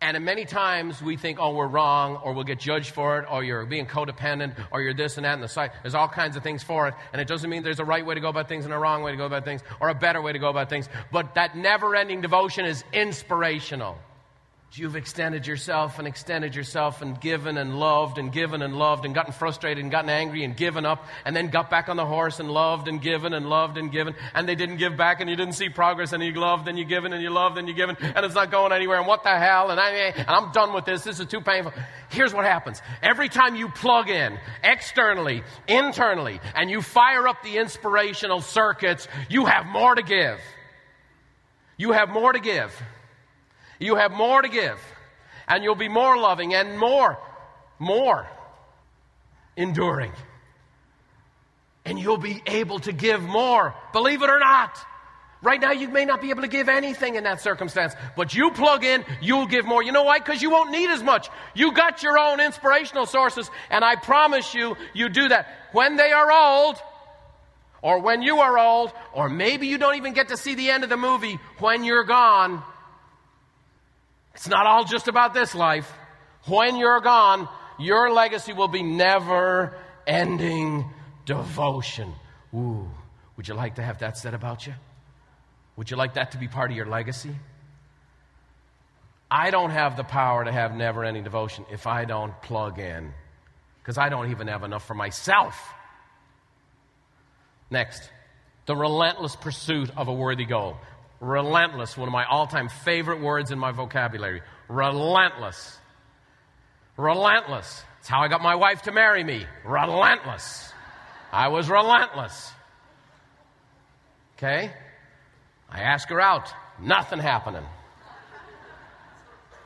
And 0.03 0.19
many 0.25 0.43
times 0.43 1.01
we 1.01 1.15
think, 1.15 1.39
oh, 1.39 1.55
we're 1.55 1.65
wrong, 1.65 2.17
or 2.17 2.33
we'll 2.33 2.43
get 2.43 2.59
judged 2.59 2.89
for 2.89 3.19
it, 3.19 3.25
or 3.31 3.41
you're 3.41 3.65
being 3.65 3.85
codependent, 3.85 4.53
or 4.69 4.81
you're 4.81 4.93
this 4.93 5.15
and 5.15 5.23
that, 5.23 5.33
and 5.33 5.41
the 5.41 5.47
site. 5.47 5.71
There's 5.81 5.95
all 5.95 6.09
kinds 6.09 6.35
of 6.35 6.43
things 6.43 6.61
for 6.61 6.89
it. 6.89 6.93
And 7.13 7.21
it 7.21 7.27
doesn't 7.29 7.49
mean 7.49 7.63
there's 7.63 7.79
a 7.79 7.85
right 7.85 8.05
way 8.05 8.13
to 8.13 8.19
go 8.19 8.27
about 8.27 8.49
things 8.49 8.65
and 8.65 8.73
a 8.73 8.77
wrong 8.77 9.01
way 9.01 9.11
to 9.11 9.17
go 9.17 9.25
about 9.25 9.45
things, 9.45 9.61
or 9.79 9.87
a 9.87 9.95
better 9.95 10.21
way 10.21 10.33
to 10.33 10.39
go 10.39 10.49
about 10.49 10.69
things. 10.69 10.89
But 11.09 11.35
that 11.35 11.55
never 11.55 11.95
ending 11.95 12.19
devotion 12.19 12.65
is 12.65 12.83
inspirational. 12.91 13.97
You've 14.75 14.95
extended 14.95 15.45
yourself 15.45 15.99
and 15.99 16.07
extended 16.07 16.55
yourself 16.55 17.03
and 17.03 17.21
given 17.21 17.57
and 17.57 17.77
loved 17.79 18.17
and 18.17 18.31
given 18.31 18.63
and 18.63 18.75
loved 18.75 19.05
and 19.05 19.13
gotten 19.13 19.31
frustrated 19.31 19.83
and 19.83 19.91
gotten 19.91 20.09
angry 20.09 20.43
and 20.43 20.57
given 20.57 20.83
up 20.83 21.05
and 21.25 21.35
then 21.35 21.49
got 21.49 21.69
back 21.69 21.89
on 21.89 21.95
the 21.95 22.05
horse 22.07 22.39
and 22.39 22.49
loved 22.49 22.87
and 22.87 22.99
given 22.99 23.33
and 23.33 23.47
loved 23.47 23.77
and 23.77 23.91
given 23.91 24.15
and 24.33 24.49
they 24.49 24.55
didn't 24.55 24.77
give 24.77 24.97
back 24.97 25.21
and 25.21 25.29
you 25.29 25.35
didn't 25.35 25.53
see 25.53 25.69
progress 25.69 26.11
and 26.11 26.23
you 26.23 26.33
loved 26.33 26.67
and 26.67 26.79
you 26.79 26.85
given 26.85 27.13
and 27.13 27.21
you 27.21 27.29
loved 27.29 27.59
and 27.59 27.67
you 27.67 27.75
given 27.75 27.95
and 27.99 28.25
it's 28.25 28.33
not 28.33 28.49
going 28.49 28.71
anywhere 28.71 28.97
and 28.97 29.05
what 29.05 29.21
the 29.21 29.29
hell 29.29 29.69
and, 29.69 29.79
I, 29.79 29.91
eh, 29.91 30.13
and 30.15 30.29
I'm 30.29 30.51
done 30.51 30.73
with 30.73 30.85
this. 30.85 31.03
This 31.03 31.19
is 31.19 31.27
too 31.27 31.41
painful. 31.41 31.71
Here's 32.09 32.33
what 32.33 32.45
happens. 32.45 32.81
Every 33.03 33.29
time 33.29 33.55
you 33.55 33.69
plug 33.69 34.09
in 34.09 34.39
externally, 34.63 35.43
internally, 35.67 36.39
and 36.55 36.71
you 36.71 36.81
fire 36.81 37.27
up 37.27 37.43
the 37.43 37.57
inspirational 37.57 38.41
circuits, 38.41 39.07
you 39.29 39.45
have 39.45 39.67
more 39.67 39.93
to 39.93 40.01
give. 40.01 40.39
You 41.77 41.91
have 41.91 42.09
more 42.09 42.33
to 42.33 42.39
give. 42.39 42.73
You 43.83 43.95
have 43.95 44.13
more 44.13 44.41
to 44.41 44.47
give, 44.47 44.79
and 45.45 45.61
you'll 45.61 45.75
be 45.75 45.89
more 45.89 46.17
loving 46.17 46.53
and 46.53 46.79
more, 46.79 47.17
more 47.79 48.25
enduring. 49.57 50.13
And 51.83 51.99
you'll 51.99 52.15
be 52.17 52.41
able 52.47 52.79
to 52.79 52.93
give 52.93 53.21
more, 53.21 53.75
believe 53.91 54.21
it 54.21 54.29
or 54.29 54.39
not. 54.39 54.77
Right 55.41 55.59
now, 55.59 55.73
you 55.73 55.89
may 55.89 56.05
not 56.05 56.21
be 56.21 56.29
able 56.29 56.43
to 56.43 56.47
give 56.47 56.69
anything 56.69 57.15
in 57.15 57.25
that 57.25 57.41
circumstance, 57.41 57.93
but 58.15 58.33
you 58.33 58.51
plug 58.51 58.85
in, 58.85 59.03
you'll 59.21 59.47
give 59.47 59.65
more. 59.65 59.83
You 59.83 59.91
know 59.91 60.03
why? 60.03 60.19
Because 60.19 60.41
you 60.41 60.49
won't 60.49 60.71
need 60.71 60.89
as 60.89 61.03
much. 61.03 61.27
You 61.53 61.73
got 61.73 62.01
your 62.01 62.17
own 62.17 62.39
inspirational 62.39 63.05
sources, 63.05 63.51
and 63.69 63.83
I 63.83 63.97
promise 63.97 64.53
you, 64.53 64.77
you 64.93 65.09
do 65.09 65.27
that. 65.27 65.49
When 65.73 65.97
they 65.97 66.13
are 66.13 66.31
old, 66.31 66.77
or 67.81 67.99
when 67.99 68.21
you 68.21 68.39
are 68.39 68.57
old, 68.57 68.93
or 69.11 69.27
maybe 69.27 69.67
you 69.67 69.77
don't 69.77 69.95
even 69.95 70.13
get 70.13 70.29
to 70.29 70.37
see 70.37 70.55
the 70.55 70.69
end 70.69 70.85
of 70.85 70.89
the 70.89 70.95
movie 70.95 71.37
when 71.59 71.83
you're 71.83 72.05
gone, 72.05 72.63
It's 74.33 74.47
not 74.47 74.65
all 74.65 74.83
just 74.83 75.07
about 75.07 75.33
this 75.33 75.53
life. 75.53 75.91
When 76.47 76.75
you're 76.75 77.01
gone, 77.01 77.47
your 77.79 78.11
legacy 78.11 78.53
will 78.53 78.67
be 78.67 78.83
never 78.83 79.77
ending 80.07 80.85
devotion. 81.25 82.13
Ooh, 82.53 82.89
would 83.37 83.47
you 83.47 83.53
like 83.53 83.75
to 83.75 83.83
have 83.83 83.99
that 83.99 84.17
said 84.17 84.33
about 84.33 84.67
you? 84.67 84.73
Would 85.77 85.89
you 85.89 85.97
like 85.97 86.15
that 86.15 86.31
to 86.31 86.37
be 86.37 86.47
part 86.47 86.71
of 86.71 86.77
your 86.77 86.85
legacy? 86.85 87.35
I 89.29 89.49
don't 89.49 89.71
have 89.71 89.97
the 89.97 90.03
power 90.03 90.43
to 90.43 90.51
have 90.51 90.75
never 90.75 91.03
ending 91.03 91.23
devotion 91.23 91.65
if 91.71 91.87
I 91.87 92.05
don't 92.05 92.39
plug 92.43 92.77
in, 92.77 93.11
because 93.79 93.97
I 93.97 94.09
don't 94.09 94.29
even 94.29 94.47
have 94.47 94.63
enough 94.63 94.85
for 94.85 94.93
myself. 94.93 95.55
Next, 97.71 98.07
the 98.67 98.75
relentless 98.75 99.35
pursuit 99.35 99.89
of 99.97 100.07
a 100.07 100.13
worthy 100.13 100.45
goal. 100.45 100.77
Relentless, 101.23 101.95
one 101.95 102.09
of 102.09 102.11
my 102.11 102.25
all 102.25 102.47
time 102.47 102.67
favorite 102.67 103.21
words 103.21 103.51
in 103.51 103.57
my 103.57 103.71
vocabulary. 103.71 104.41
Relentless. 104.67 105.77
Relentless. 106.97 107.81
It's 107.99 108.09
how 108.09 108.19
I 108.19 108.27
got 108.27 108.41
my 108.41 108.55
wife 108.55 108.81
to 108.83 108.91
marry 108.91 109.23
me. 109.23 109.45
Relentless. 109.63 110.73
I 111.31 111.47
was 111.47 111.69
relentless. 111.69 112.51
Okay? 114.35 114.69
I 115.69 115.79
ask 115.79 116.09
her 116.09 116.19
out. 116.19 116.53
Nothing 116.81 117.19
happening. 117.19 117.63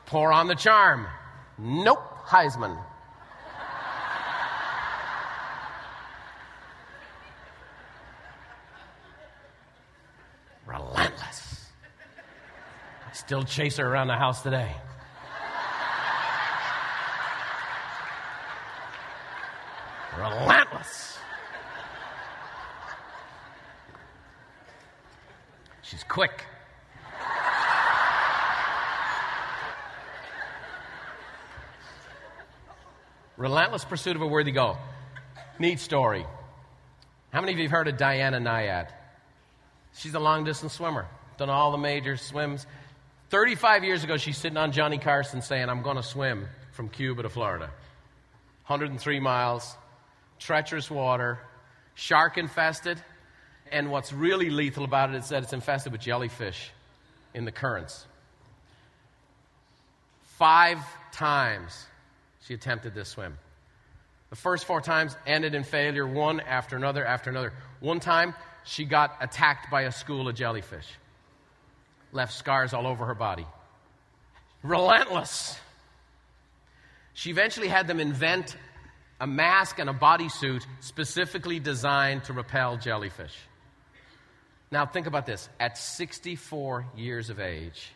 Pour 0.06 0.32
on 0.32 0.46
the 0.46 0.54
charm. 0.54 1.08
Nope. 1.58 1.98
Heisman. 2.24 2.80
Relentless. 10.64 11.07
Still 13.28 13.42
chase 13.42 13.76
her 13.76 13.86
around 13.86 14.06
the 14.06 14.16
house 14.16 14.40
today. 14.40 14.74
Relentless. 20.16 21.18
She's 25.82 26.02
quick. 26.04 26.46
Relentless 33.36 33.84
pursuit 33.84 34.16
of 34.16 34.22
a 34.22 34.26
worthy 34.26 34.52
goal. 34.52 34.78
Neat 35.58 35.80
story. 35.80 36.24
How 37.30 37.42
many 37.42 37.52
of 37.52 37.58
you 37.58 37.64
have 37.64 37.72
heard 37.72 37.88
of 37.88 37.98
Diana 37.98 38.38
Nyad? 38.38 38.88
She's 39.92 40.14
a 40.14 40.18
long 40.18 40.44
distance 40.44 40.72
swimmer, 40.72 41.06
done 41.36 41.50
all 41.50 41.72
the 41.72 41.76
major 41.76 42.16
swims. 42.16 42.66
35 43.30 43.84
years 43.84 44.04
ago, 44.04 44.16
she's 44.16 44.38
sitting 44.38 44.56
on 44.56 44.72
Johnny 44.72 44.98
Carson 44.98 45.42
saying, 45.42 45.68
I'm 45.68 45.82
going 45.82 45.96
to 45.96 46.02
swim 46.02 46.46
from 46.72 46.88
Cuba 46.88 47.22
to 47.22 47.28
Florida. 47.28 47.66
103 48.66 49.20
miles, 49.20 49.76
treacherous 50.38 50.90
water, 50.90 51.38
shark 51.94 52.38
infested, 52.38 53.02
and 53.70 53.90
what's 53.90 54.12
really 54.12 54.50
lethal 54.50 54.84
about 54.84 55.10
it 55.10 55.16
is 55.16 55.28
that 55.28 55.42
it's 55.42 55.52
infested 55.52 55.92
with 55.92 56.00
jellyfish 56.00 56.70
in 57.34 57.44
the 57.44 57.52
currents. 57.52 58.06
Five 60.38 60.78
times 61.12 61.86
she 62.46 62.54
attempted 62.54 62.94
this 62.94 63.08
swim. 63.08 63.36
The 64.30 64.36
first 64.36 64.66
four 64.66 64.80
times 64.80 65.16
ended 65.26 65.54
in 65.54 65.64
failure, 65.64 66.06
one 66.06 66.40
after 66.40 66.76
another 66.76 67.04
after 67.04 67.30
another. 67.30 67.52
One 67.80 68.00
time, 68.00 68.34
she 68.64 68.84
got 68.84 69.16
attacked 69.20 69.70
by 69.70 69.82
a 69.82 69.92
school 69.92 70.28
of 70.28 70.34
jellyfish, 70.34 70.86
left 72.12 72.32
scars 72.32 72.72
all 72.72 72.86
over 72.86 73.06
her 73.06 73.14
body. 73.14 73.46
Relentless. 74.62 75.58
She 77.14 77.30
eventually 77.30 77.68
had 77.68 77.86
them 77.86 78.00
invent 78.00 78.56
a 79.20 79.26
mask 79.26 79.78
and 79.78 79.90
a 79.90 79.92
bodysuit 79.92 80.64
specifically 80.80 81.58
designed 81.58 82.24
to 82.24 82.32
repel 82.32 82.76
jellyfish. 82.76 83.34
Now, 84.70 84.86
think 84.86 85.06
about 85.06 85.26
this. 85.26 85.48
At 85.58 85.78
64 85.78 86.86
years 86.96 87.30
of 87.30 87.40
age, 87.40 87.90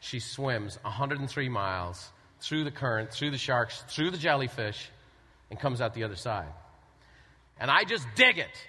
she 0.00 0.20
swims 0.20 0.78
103 0.82 1.48
miles 1.48 2.10
through 2.40 2.64
the 2.64 2.70
current, 2.70 3.12
through 3.12 3.30
the 3.30 3.38
sharks, 3.38 3.84
through 3.88 4.10
the 4.10 4.18
jellyfish, 4.18 4.90
and 5.50 5.58
comes 5.58 5.80
out 5.80 5.94
the 5.94 6.04
other 6.04 6.16
side. 6.16 6.48
And 7.60 7.70
I 7.70 7.84
just 7.84 8.06
dig 8.14 8.38
it 8.38 8.66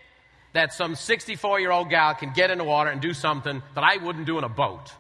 that 0.54 0.74
some 0.74 0.96
64 0.96 1.60
year 1.60 1.72
old 1.72 1.90
gal 1.90 2.16
can 2.16 2.34
get 2.34 2.52
in 2.52 2.58
the 2.58 2.64
water 2.64 2.90
and 2.90 3.02
do 3.02 3.14
something 3.14 3.62
that 3.76 3.84
I 3.84 3.98
wouldn't 3.98 4.26
do 4.26 4.38
in 4.38 4.44
a 4.44 4.50
boat. 4.50 4.92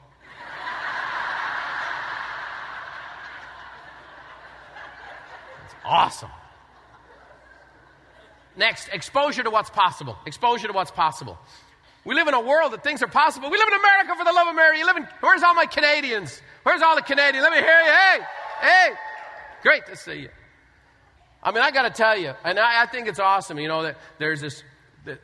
It's 5.65 5.75
awesome. 5.85 6.29
Next, 8.55 8.89
exposure 8.89 9.43
to 9.43 9.49
what's 9.49 9.69
possible. 9.69 10.17
Exposure 10.25 10.67
to 10.67 10.73
what's 10.73 10.91
possible. 10.91 11.37
We 12.05 12.15
live 12.15 12.27
in 12.27 12.33
a 12.33 12.41
world 12.41 12.73
that 12.73 12.83
things 12.83 13.01
are 13.03 13.07
possible. 13.07 13.49
We 13.49 13.57
live 13.57 13.67
in 13.67 13.79
America 13.79 14.15
for 14.17 14.25
the 14.25 14.31
love 14.31 14.47
of 14.47 14.55
Mary. 14.55 14.79
You 14.79 14.85
live 14.85 14.97
in, 14.97 15.07
where's 15.21 15.43
all 15.43 15.53
my 15.53 15.65
Canadians? 15.65 16.41
Where's 16.63 16.81
all 16.81 16.95
the 16.95 17.01
Canadians? 17.01 17.43
Let 17.43 17.51
me 17.51 17.59
hear 17.59 17.79
you. 17.79 17.91
Hey, 17.91 18.19
hey. 18.61 18.89
Great 19.61 19.85
to 19.87 19.95
see 19.95 20.21
you. 20.21 20.29
I 21.41 21.51
mean, 21.51 21.61
I 21.61 21.71
got 21.71 21.83
to 21.83 21.89
tell 21.89 22.17
you, 22.17 22.33
and 22.43 22.59
I, 22.59 22.83
I, 22.83 22.85
think 22.85 23.07
it's 23.07 23.19
awesome, 23.19 23.59
you 23.59 23.69
know, 23.69 23.83
that 23.83 23.97
there's 24.17 24.41
this 24.41 24.63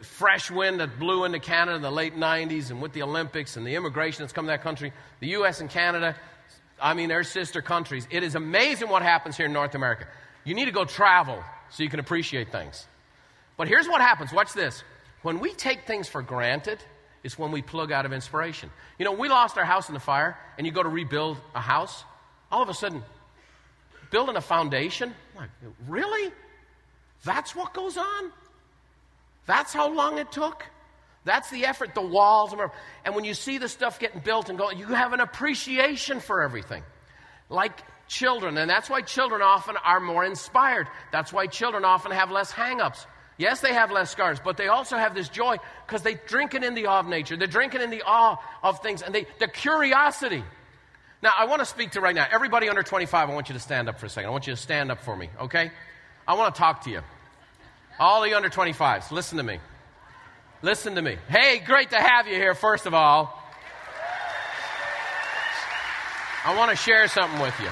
fresh 0.01 0.49
wind 0.49 0.79
that 0.79 0.99
blew 0.99 1.25
into 1.25 1.39
Canada 1.39 1.75
in 1.75 1.81
the 1.81 1.91
late 1.91 2.15
90s, 2.15 2.71
and 2.71 2.81
with 2.81 2.93
the 2.93 3.03
Olympics 3.03 3.57
and 3.57 3.65
the 3.65 3.75
immigration 3.75 4.23
that's 4.23 4.33
come 4.33 4.45
to 4.45 4.51
that 4.51 4.61
country, 4.61 4.93
the 5.19 5.27
U.S. 5.29 5.61
and 5.61 5.69
Canada, 5.69 6.15
I 6.81 6.93
mean, 6.93 7.09
they're 7.09 7.23
sister 7.23 7.61
countries. 7.61 8.07
It 8.09 8.23
is 8.23 8.35
amazing 8.35 8.89
what 8.89 9.01
happens 9.01 9.37
here 9.37 9.45
in 9.45 9.53
North 9.53 9.75
America. 9.75 10.07
You 10.43 10.53
need 10.53 10.65
to 10.65 10.71
go 10.71 10.85
travel 10.85 11.43
so 11.69 11.83
you 11.83 11.89
can 11.89 11.99
appreciate 11.99 12.51
things. 12.51 12.87
But 13.57 13.67
here's 13.67 13.87
what 13.87 14.01
happens 14.01 14.31
watch 14.33 14.53
this. 14.53 14.83
When 15.21 15.39
we 15.39 15.53
take 15.53 15.87
things 15.87 16.07
for 16.07 16.21
granted, 16.21 16.79
it's 17.23 17.39
when 17.39 17.51
we 17.51 17.61
plug 17.61 17.91
out 17.91 18.05
of 18.05 18.13
inspiration. 18.13 18.69
You 18.99 19.05
know, 19.05 19.13
we 19.13 19.29
lost 19.29 19.57
our 19.57 19.65
house 19.65 19.87
in 19.87 19.93
the 19.93 19.99
fire, 19.99 20.37
and 20.57 20.67
you 20.67 20.71
go 20.71 20.83
to 20.83 20.89
rebuild 20.89 21.37
a 21.55 21.59
house, 21.59 22.03
all 22.51 22.61
of 22.61 22.69
a 22.69 22.73
sudden, 22.73 23.03
building 24.11 24.35
a 24.35 24.41
foundation, 24.41 25.13
like, 25.35 25.49
really? 25.87 26.31
That's 27.23 27.55
what 27.55 27.73
goes 27.73 27.97
on? 27.97 28.31
That's 29.45 29.73
how 29.73 29.93
long 29.93 30.17
it 30.17 30.31
took? 30.31 30.65
That's 31.23 31.49
the 31.49 31.65
effort, 31.65 31.95
the 31.95 32.01
walls. 32.01 32.53
And 33.03 33.15
when 33.15 33.25
you 33.25 33.33
see 33.33 33.57
the 33.57 33.67
stuff 33.67 33.99
getting 33.99 34.21
built 34.21 34.49
and 34.49 34.57
going, 34.57 34.77
you 34.77 34.85
have 34.87 35.13
an 35.13 35.19
appreciation 35.19 36.19
for 36.19 36.41
everything. 36.41 36.83
Like 37.49 37.81
children, 38.07 38.57
and 38.57 38.69
that's 38.69 38.89
why 38.89 39.01
children 39.01 39.41
often 39.41 39.75
are 39.83 39.99
more 39.99 40.23
inspired. 40.23 40.87
That's 41.11 41.33
why 41.33 41.47
children 41.47 41.83
often 41.83 42.11
have 42.11 42.31
less 42.31 42.51
hang 42.51 42.79
ups. 42.79 43.05
Yes, 43.37 43.59
they 43.59 43.73
have 43.73 43.91
less 43.91 44.11
scars, 44.11 44.39
but 44.43 44.55
they 44.55 44.67
also 44.67 44.95
have 44.95 45.13
this 45.13 45.27
joy 45.27 45.57
because 45.85 46.03
they're 46.03 46.21
drinking 46.27 46.63
in 46.63 46.73
the 46.73 46.85
awe 46.85 46.99
of 46.99 47.07
nature. 47.07 47.35
They're 47.35 47.47
drinking 47.47 47.81
in 47.81 47.89
the 47.89 48.03
awe 48.05 48.37
of 48.63 48.81
things 48.81 49.01
and 49.01 49.13
they, 49.13 49.25
the 49.39 49.47
curiosity. 49.47 50.43
Now, 51.21 51.31
I 51.37 51.45
want 51.45 51.59
to 51.59 51.65
speak 51.65 51.91
to 51.91 52.01
right 52.01 52.15
now. 52.15 52.27
Everybody 52.31 52.69
under 52.69 52.83
25, 52.83 53.29
I 53.29 53.33
want 53.33 53.49
you 53.49 53.53
to 53.53 53.59
stand 53.59 53.89
up 53.89 53.99
for 53.99 54.05
a 54.05 54.09
second. 54.09 54.29
I 54.29 54.31
want 54.31 54.47
you 54.47 54.53
to 54.53 54.61
stand 54.61 54.91
up 54.91 55.01
for 55.01 55.17
me, 55.17 55.29
okay? 55.41 55.71
I 56.27 56.35
want 56.35 56.53
to 56.53 56.59
talk 56.59 56.83
to 56.83 56.91
you. 56.91 57.01
All 57.99 58.21
the 58.21 58.33
under 58.33 58.49
25s, 58.49 59.11
listen 59.11 59.37
to 59.37 59.43
me. 59.43 59.59
Listen 60.61 60.95
to 60.95 61.01
me. 61.01 61.17
Hey, 61.29 61.59
great 61.59 61.91
to 61.91 61.97
have 61.97 62.27
you 62.27 62.35
here, 62.35 62.55
first 62.55 62.85
of 62.85 62.93
all. 62.93 63.41
I 66.43 66.55
want 66.55 66.71
to 66.71 66.77
share 66.77 67.07
something 67.07 67.39
with 67.39 67.59
you 67.59 67.69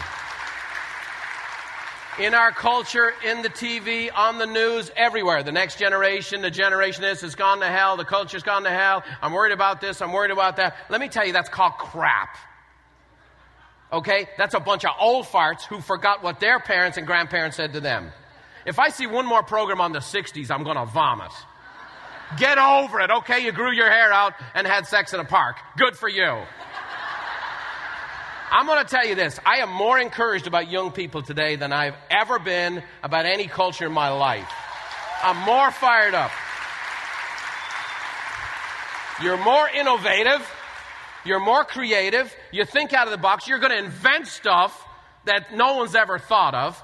in 2.20 2.34
our 2.34 2.52
culture, 2.52 3.14
in 3.26 3.42
the 3.42 3.50
TV, 3.50 4.10
on 4.14 4.38
the 4.38 4.46
news, 4.46 4.92
everywhere. 4.96 5.44
The 5.44 5.52
next 5.52 5.80
generation, 5.80 6.42
the 6.42 6.52
generation 6.52 7.02
this 7.02 7.22
has 7.22 7.36
gone 7.36 7.60
to 7.62 7.68
hell, 7.68 7.98
the 7.98 8.06
culture's 8.06 8.44
gone 8.44 8.64
to 8.64 8.70
hell. 8.70 9.04
I'm 9.22 9.34
worried 9.34 9.52
about 9.52 9.82
this, 9.82 10.02
I'm 10.02 10.12
worried 10.12 10.32
about 10.32 10.58
that. 10.58 10.76
Let 10.90 11.02
me 11.02 11.08
tell 11.08 11.26
you, 11.26 11.34
that's 11.34 11.50
called 11.50 11.74
crap. 11.74 12.38
Okay? 13.92 14.28
That's 14.38 14.54
a 14.54 14.60
bunch 14.60 14.86
of 14.86 14.92
old 15.00 15.26
farts 15.26 15.64
who 15.64 15.82
forgot 15.82 16.24
what 16.24 16.40
their 16.40 16.60
parents 16.60 16.98
and 16.98 17.08
grandparents 17.08 17.58
said 17.58 17.74
to 17.74 17.80
them. 17.80 18.12
If 18.66 18.80
I 18.80 18.90
see 18.90 19.08
one 19.08 19.26
more 19.26 19.44
program 19.44 19.82
on 19.82 19.92
the 19.92 20.00
60s, 20.00 20.50
I'm 20.50 20.64
going 20.64 20.78
to 20.78 20.86
vomit. 20.86 21.32
Get 22.38 22.58
over 22.58 23.02
it, 23.02 23.12
okay? 23.12 23.44
You 23.44 23.52
grew 23.52 23.72
your 23.72 23.90
hair 23.90 24.12
out 24.12 24.34
and 24.56 24.66
had 24.66 24.88
sex 24.88 25.14
in 25.14 25.20
a 25.20 25.26
park. 25.26 25.58
Good 25.78 25.96
for 25.96 26.10
you. 26.10 26.42
I'm 28.52 28.66
going 28.68 28.84
to 28.84 28.90
tell 28.90 29.06
you 29.06 29.16
this. 29.16 29.40
I 29.46 29.58
am 29.58 29.70
more 29.70 30.00
encouraged 30.00 30.48
about 30.48 30.70
young 30.70 30.92
people 30.92 31.24
today 31.24 31.56
than 31.56 31.74
I've 31.74 31.96
ever 32.10 32.40
been 32.40 32.84
about 33.02 33.26
any 33.26 33.48
culture 33.48 33.86
in 33.86 33.92
my 33.92 34.10
life. 34.10 34.48
I'm 35.24 35.38
more 35.38 35.72
fired 35.72 36.14
up. 36.14 36.32
You're 39.22 39.38
more 39.38 39.68
innovative. 39.70 40.48
You're 41.26 41.40
more 41.40 41.64
creative. 41.64 42.34
You 42.52 42.66
think 42.66 42.94
out 42.94 43.08
of 43.08 43.12
the 43.12 43.18
box. 43.18 43.48
You're 43.48 43.60
going 43.60 43.72
to 43.72 43.84
invent 43.84 44.28
stuff 44.28 44.88
that 45.26 45.56
no 45.56 45.78
one's 45.78 45.96
ever 45.96 46.20
thought 46.20 46.54
of. 46.54 46.82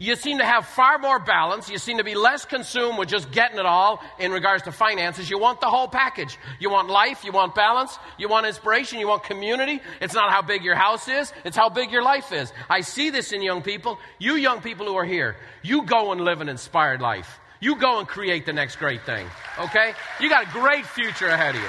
You 0.00 0.14
seem 0.14 0.38
to 0.38 0.44
have 0.44 0.64
far 0.64 0.98
more 0.98 1.18
balance. 1.18 1.68
You 1.68 1.76
seem 1.78 1.98
to 1.98 2.04
be 2.04 2.14
less 2.14 2.44
consumed 2.44 2.98
with 2.98 3.08
just 3.08 3.32
getting 3.32 3.58
it 3.58 3.66
all 3.66 4.00
in 4.20 4.30
regards 4.30 4.62
to 4.62 4.72
finances. 4.72 5.28
You 5.28 5.40
want 5.40 5.60
the 5.60 5.66
whole 5.66 5.88
package. 5.88 6.38
You 6.60 6.70
want 6.70 6.88
life, 6.88 7.24
you 7.24 7.32
want 7.32 7.56
balance, 7.56 7.98
you 8.16 8.28
want 8.28 8.46
inspiration, 8.46 9.00
you 9.00 9.08
want 9.08 9.24
community. 9.24 9.82
It's 10.00 10.14
not 10.14 10.30
how 10.30 10.40
big 10.40 10.62
your 10.62 10.76
house 10.76 11.08
is, 11.08 11.32
it's 11.44 11.56
how 11.56 11.68
big 11.68 11.90
your 11.90 12.04
life 12.04 12.30
is. 12.30 12.52
I 12.70 12.82
see 12.82 13.10
this 13.10 13.32
in 13.32 13.42
young 13.42 13.60
people. 13.60 13.98
You 14.20 14.34
young 14.34 14.60
people 14.60 14.86
who 14.86 14.94
are 14.94 15.04
here, 15.04 15.36
you 15.62 15.82
go 15.82 16.12
and 16.12 16.20
live 16.20 16.40
an 16.40 16.48
inspired 16.48 17.00
life. 17.00 17.40
You 17.58 17.74
go 17.74 17.98
and 17.98 18.06
create 18.06 18.46
the 18.46 18.52
next 18.52 18.76
great 18.76 19.02
thing, 19.04 19.26
okay? 19.58 19.94
You 20.20 20.28
got 20.28 20.46
a 20.46 20.50
great 20.50 20.86
future 20.86 21.26
ahead 21.26 21.56
of 21.56 21.60
you. 21.60 21.68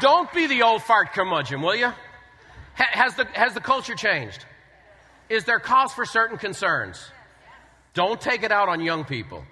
Don't 0.00 0.32
be 0.32 0.48
the 0.48 0.62
old 0.62 0.82
fart 0.82 1.12
curmudgeon, 1.12 1.62
will 1.62 1.76
you? 1.76 1.92
Has 2.74 3.14
the, 3.14 3.24
has 3.34 3.54
the 3.54 3.60
culture 3.60 3.94
changed? 3.94 4.44
Is 5.28 5.44
there 5.44 5.58
cause 5.58 5.92
for 5.92 6.04
certain 6.04 6.38
concerns? 6.38 6.98
Don't 7.94 8.20
take 8.20 8.42
it 8.42 8.52
out 8.52 8.68
on 8.68 8.80
young 8.80 9.04
people. 9.04 9.44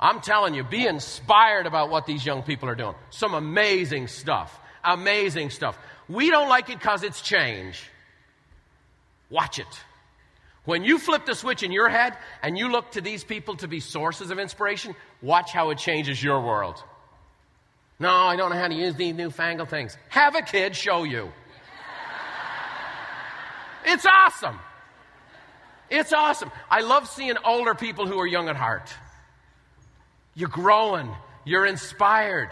I'm 0.00 0.20
telling 0.20 0.54
you, 0.54 0.62
be 0.62 0.86
inspired 0.86 1.66
about 1.66 1.90
what 1.90 2.06
these 2.06 2.24
young 2.24 2.42
people 2.42 2.68
are 2.68 2.74
doing. 2.74 2.94
Some 3.10 3.34
amazing 3.34 4.06
stuff. 4.06 4.58
Amazing 4.84 5.50
stuff. 5.50 5.76
We 6.08 6.30
don't 6.30 6.48
like 6.48 6.70
it 6.70 6.78
because 6.78 7.02
it's 7.02 7.20
change. 7.20 7.82
Watch 9.28 9.58
it. 9.58 9.66
When 10.64 10.84
you 10.84 10.98
flip 10.98 11.26
the 11.26 11.34
switch 11.34 11.62
in 11.62 11.72
your 11.72 11.88
head 11.88 12.16
and 12.42 12.56
you 12.56 12.70
look 12.70 12.92
to 12.92 13.00
these 13.00 13.24
people 13.24 13.56
to 13.56 13.68
be 13.68 13.80
sources 13.80 14.30
of 14.30 14.38
inspiration, 14.38 14.94
watch 15.20 15.50
how 15.50 15.70
it 15.70 15.78
changes 15.78 16.22
your 16.22 16.40
world. 16.40 16.82
No, 17.98 18.10
I 18.10 18.36
don't 18.36 18.50
know 18.50 18.56
how 18.56 18.68
to 18.68 18.74
use 18.74 18.94
these 18.94 19.14
newfangled 19.14 19.70
things. 19.70 19.96
Have 20.10 20.36
a 20.36 20.42
kid 20.42 20.76
show 20.76 21.02
you. 21.02 21.32
It's 23.84 24.06
awesome. 24.06 24.58
It's 25.90 26.12
awesome. 26.12 26.50
I 26.70 26.80
love 26.80 27.08
seeing 27.08 27.36
older 27.44 27.74
people 27.74 28.06
who 28.06 28.18
are 28.18 28.26
young 28.26 28.48
at 28.48 28.56
heart. 28.56 28.92
You're 30.34 30.48
growing, 30.48 31.10
you're 31.44 31.66
inspired. 31.66 32.50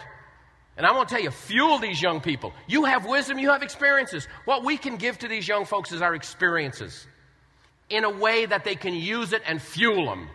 And 0.75 0.85
I 0.85 0.91
want 0.91 1.09
to 1.09 1.15
tell 1.15 1.23
you, 1.23 1.31
fuel 1.31 1.79
these 1.79 2.01
young 2.01 2.21
people. 2.21 2.53
You 2.67 2.85
have 2.85 3.05
wisdom, 3.05 3.39
you 3.39 3.49
have 3.49 3.63
experiences. 3.63 4.27
What 4.45 4.63
we 4.63 4.77
can 4.77 4.97
give 4.97 5.17
to 5.19 5.27
these 5.27 5.47
young 5.47 5.65
folks 5.65 5.91
is 5.91 6.01
our 6.01 6.13
experiences 6.13 7.07
in 7.89 8.03
a 8.03 8.09
way 8.09 8.45
that 8.45 8.63
they 8.63 8.75
can 8.75 8.93
use 8.93 9.33
it 9.33 9.41
and 9.45 9.61
fuel 9.61 10.05
them. 10.05 10.29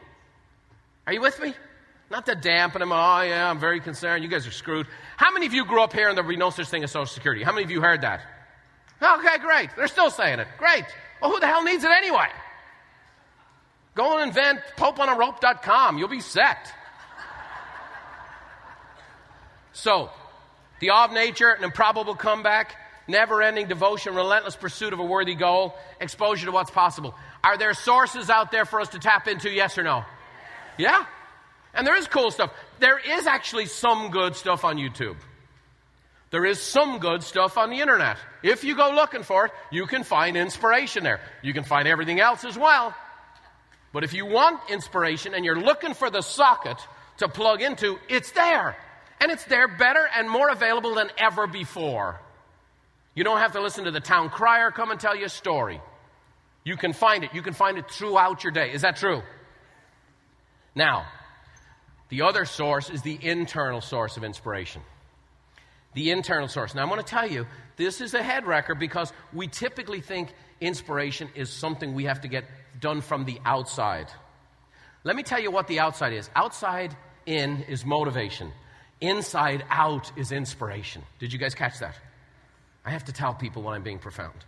Are 1.07 1.13
you 1.13 1.21
with 1.21 1.41
me? 1.41 1.55
Not 2.11 2.27
to 2.27 2.35
dampen 2.35 2.81
them. 2.81 2.93
Oh, 2.93 3.21
yeah, 3.23 3.49
I'm 3.49 3.59
very 3.59 3.81
concerned. 3.81 4.23
You 4.23 4.31
guys 4.31 4.47
are 4.47 4.53
screwed. 4.53 4.87
How 5.17 5.33
many 5.33 5.47
of 5.47 5.55
you 5.55 5.65
grew 5.65 5.83
up 5.83 5.93
here 5.93 6.09
and 6.09 6.17
there 6.17 6.25
would 6.25 6.31
be 6.31 6.37
no 6.37 6.51
such 6.51 6.69
thing 6.69 6.85
as 6.85 6.91
Social 6.91 7.07
Security? 7.07 7.43
How 7.43 7.53
many 7.53 7.65
of 7.65 7.71
you 7.71 7.81
heard 7.81 8.03
that? 8.03 8.21
Okay, 9.03 9.39
great. 9.39 9.71
They're 9.77 9.89
still 9.89 10.11
saying 10.11 10.39
it. 10.39 10.49
Great. 10.59 10.85
Well, 11.21 11.31
who 11.31 11.41
the 11.41 11.47
hell 11.47 11.63
needs 11.65 11.85
it 11.85 11.91
anyway? 11.91 12.29
Go 13.95 14.19
and 14.19 14.29
invent 14.29 14.61
popeonarope.com. 14.77 15.99
You'll 15.99 16.09
be 16.09 16.21
set. 16.21 16.73
so, 19.73 20.11
the 20.81 20.91
awe 20.91 21.05
of 21.05 21.13
nature, 21.13 21.51
an 21.51 21.63
improbable 21.63 22.15
comeback, 22.15 22.75
never 23.07 23.43
ending 23.43 23.69
devotion, 23.69 24.15
relentless 24.15 24.57
pursuit 24.57 24.93
of 24.93 24.99
a 24.99 25.05
worthy 25.05 25.35
goal, 25.35 25.75
exposure 26.01 26.47
to 26.47 26.53
what's 26.53 26.71
possible. 26.71 27.15
Are 27.45 27.59
there 27.59 27.75
sources 27.75 28.31
out 28.31 28.51
there 28.51 28.65
for 28.65 28.81
us 28.81 28.89
to 28.91 28.99
tap 28.99 29.29
into, 29.29 29.51
yes 29.51 29.77
or 29.77 29.83
no? 29.83 30.05
Yeah. 30.79 31.05
And 31.75 31.87
there 31.87 31.97
is 31.97 32.07
cool 32.07 32.31
stuff. 32.31 32.53
There 32.79 32.99
is 32.99 33.27
actually 33.27 33.67
some 33.67 34.11
good 34.11 34.37
stuff 34.37 34.65
on 34.65 34.77
YouTube. 34.77 35.17
There 36.31 36.47
is 36.47 36.61
some 36.61 36.99
good 36.99 37.23
stuff 37.23 37.59
on 37.59 37.69
the 37.69 37.81
internet. 37.81 38.17
If 38.43 38.65
you 38.65 38.75
go 38.75 38.93
looking 38.95 39.23
for 39.23 39.47
it, 39.47 39.53
you 39.71 39.87
can 39.87 40.03
find 40.03 40.35
inspiration 40.37 41.05
there. 41.05 41.21
You 41.43 41.53
can 41.53 41.65
find 41.65 41.87
everything 41.87 42.21
else 42.21 42.45
as 42.45 42.57
well. 42.57 42.95
But 43.93 44.05
if 44.05 44.15
you 44.15 44.27
want 44.27 44.71
inspiration 44.71 45.35
and 45.35 45.45
you're 45.45 45.61
looking 45.61 45.95
for 45.95 46.11
the 46.11 46.23
socket 46.23 46.79
to 47.19 47.29
plug 47.29 47.61
into, 47.61 47.99
it's 48.09 48.33
there. 48.33 48.77
And 49.21 49.31
it's 49.31 49.45
there 49.45 49.69
better 49.69 50.09
and 50.17 50.29
more 50.29 50.49
available 50.49 50.95
than 50.95 51.11
ever 51.19 51.47
before. 51.47 52.21
You 53.15 53.25
don't 53.25 53.39
have 53.39 53.53
to 53.53 53.61
listen 53.61 53.85
to 53.85 53.91
the 53.91 54.01
town 54.01 54.31
crier 54.31 54.71
come 54.71 54.91
and 54.91 54.99
tell 54.99 55.15
you 55.15 55.27
a 55.27 55.29
story. 55.29 55.81
You 56.65 56.77
can 56.77 56.93
find 56.93 57.25
it. 57.25 57.35
You 57.35 57.43
can 57.43 57.53
find 57.53 57.77
it 57.77 57.91
throughout 57.91 58.43
your 58.45 58.53
day. 58.53 58.73
Is 58.73 58.83
that 58.83 58.97
true? 58.97 59.23
Now, 60.75 61.07
the 62.09 62.23
other 62.23 62.45
source 62.45 62.89
is 62.89 63.03
the 63.03 63.19
internal 63.21 63.81
source 63.81 64.17
of 64.17 64.25
inspiration. 64.25 64.83
The 65.95 66.11
internal 66.11 66.49
source. 66.49 66.75
Now, 66.75 66.83
I'm 66.83 66.89
going 66.89 67.01
to 67.01 67.07
tell 67.07 67.29
you, 67.29 67.47
this 67.77 68.01
is 68.01 68.15
a 68.15 68.23
head 68.23 68.47
wrecker 68.47 68.75
because 68.75 69.13
we 69.33 69.47
typically 69.49 70.01
think 70.01 70.33
inspiration 70.61 71.29
is 71.35 71.51
something 71.51 71.93
we 71.93 72.05
have 72.05 72.23
to 72.23 72.29
get 72.29 72.45
done 72.81 73.01
from 73.01 73.25
the 73.25 73.39
outside. 73.45 74.09
Let 75.05 75.17
me 75.17 75.23
tell 75.23 75.41
you 75.41 75.51
what 75.51 75.67
the 75.67 75.81
outside 75.81 76.13
is. 76.13 76.31
Outside 76.35 76.97
in 77.27 77.65
is 77.69 77.85
motivation. 77.85 78.53
Inside 79.01 79.65
out 79.69 80.13
is 80.17 80.31
inspiration. 80.31 81.03
Did 81.19 81.33
you 81.33 81.39
guys 81.39 81.55
catch 81.55 81.81
that? 81.81 81.97
I 82.85 82.91
have 82.91 83.05
to 83.07 83.13
tell 83.13 83.35
people 83.35 83.63
when 83.63 83.75
I'm 83.75 83.83
being 83.83 83.99
profound. 83.99 84.35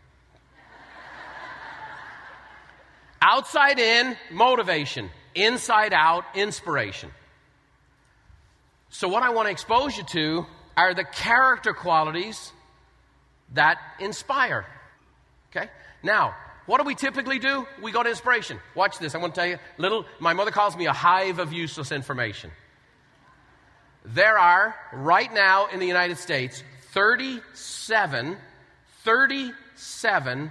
Outside 3.22 3.79
in, 3.79 4.16
motivation. 4.31 5.11
Inside 5.35 5.93
out, 5.93 6.25
inspiration. 6.35 7.11
So, 8.91 9.09
what 9.09 9.25
I 9.25 9.31
want 9.31 9.47
to 9.47 9.53
expose 9.53 9.97
you 9.97 10.05
to 10.05 10.47
are 10.77 10.95
the 10.95 11.05
character 11.05 11.72
qualities 11.72 12.53
that 13.55 13.79
inspire. 13.99 14.66
Okay? 15.51 15.68
Now, 16.03 16.35
what 16.67 16.79
do 16.79 16.85
we 16.85 16.95
typically 16.95 17.39
do? 17.39 17.67
We 17.83 17.93
go 17.93 18.03
to 18.03 18.09
inspiration. 18.09 18.59
Watch 18.75 18.99
this. 18.99 19.15
I 19.15 19.19
want 19.19 19.35
to 19.35 19.41
tell 19.41 19.49
you, 19.49 19.59
little, 19.77 20.07
my 20.19 20.33
mother 20.33 20.51
calls 20.51 20.77
me 20.77 20.87
a 20.87 20.93
hive 20.93 21.39
of 21.39 21.53
useless 21.53 21.93
information. 21.93 22.51
There 24.05 24.39
are, 24.39 24.75
right 24.93 25.33
now 25.33 25.67
in 25.67 25.81
the 25.81 25.87
United 25.87 26.19
States, 26.19 26.62
37, 26.93 28.37
37 29.03 30.51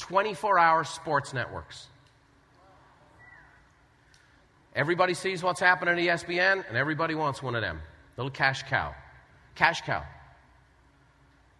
24 0.00 0.58
hour 0.58 0.84
sports 0.84 1.34
networks. 1.34 1.86
Everybody 4.74 5.14
sees 5.14 5.42
what's 5.42 5.60
happening 5.60 6.08
at 6.08 6.20
ESPN, 6.20 6.64
and 6.66 6.76
everybody 6.76 7.14
wants 7.14 7.42
one 7.42 7.54
of 7.54 7.60
them. 7.60 7.80
Little 8.16 8.30
cash 8.30 8.62
cow. 8.62 8.94
Cash 9.54 9.82
cow. 9.82 10.02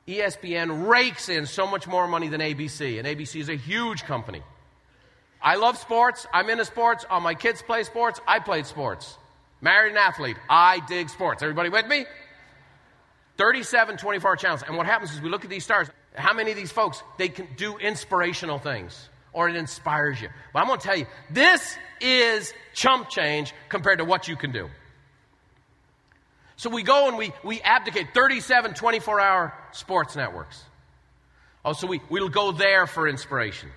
ESPN 0.06 0.88
rakes 0.88 1.28
in 1.28 1.46
so 1.46 1.66
much 1.66 1.86
more 1.86 2.08
money 2.08 2.28
than 2.28 2.40
ABC, 2.40 2.98
and 2.98 3.06
ABC 3.06 3.40
is 3.40 3.48
a 3.48 3.56
huge 3.56 4.04
company. 4.04 4.42
I 5.42 5.56
love 5.56 5.78
sports. 5.78 6.26
I'm 6.32 6.50
into 6.50 6.64
sports. 6.64 7.06
All 7.08 7.20
my 7.20 7.34
kids 7.34 7.62
play 7.62 7.84
sports. 7.84 8.20
I 8.26 8.40
played 8.40 8.66
sports. 8.66 9.16
Married 9.60 9.92
an 9.92 9.98
athlete. 9.98 10.36
I 10.48 10.80
dig 10.86 11.08
sports. 11.08 11.42
Everybody 11.42 11.68
with 11.68 11.86
me? 11.86 12.06
37 13.38 13.96
24 13.96 14.36
channels. 14.36 14.62
And 14.66 14.76
what 14.76 14.86
happens 14.86 15.14
is 15.14 15.20
we 15.20 15.30
look 15.30 15.44
at 15.44 15.50
these 15.50 15.64
stars. 15.64 15.88
How 16.14 16.34
many 16.34 16.50
of 16.50 16.56
these 16.56 16.72
folks, 16.72 17.02
they 17.16 17.28
can 17.28 17.48
do 17.56 17.78
inspirational 17.78 18.58
things 18.58 19.08
or 19.32 19.48
it 19.48 19.56
inspires 19.56 20.20
you. 20.20 20.28
But 20.52 20.60
I'm 20.60 20.66
going 20.66 20.80
to 20.80 20.86
tell 20.86 20.96
you, 20.96 21.06
this 21.30 21.76
is 22.00 22.52
chump 22.74 23.08
change 23.08 23.54
compared 23.68 23.98
to 23.98 24.04
what 24.04 24.28
you 24.28 24.36
can 24.36 24.52
do. 24.52 24.68
So 26.60 26.68
we 26.68 26.82
go 26.82 27.08
and 27.08 27.16
we, 27.16 27.32
we 27.42 27.62
abdicate 27.62 28.12
37 28.12 28.74
24 28.74 29.18
hour 29.18 29.54
sports 29.72 30.14
networks. 30.14 30.62
Oh, 31.64 31.72
so 31.72 31.86
we, 31.86 32.02
we'll 32.10 32.28
go 32.28 32.52
there 32.52 32.86
for 32.86 33.08
inspiration. 33.08 33.70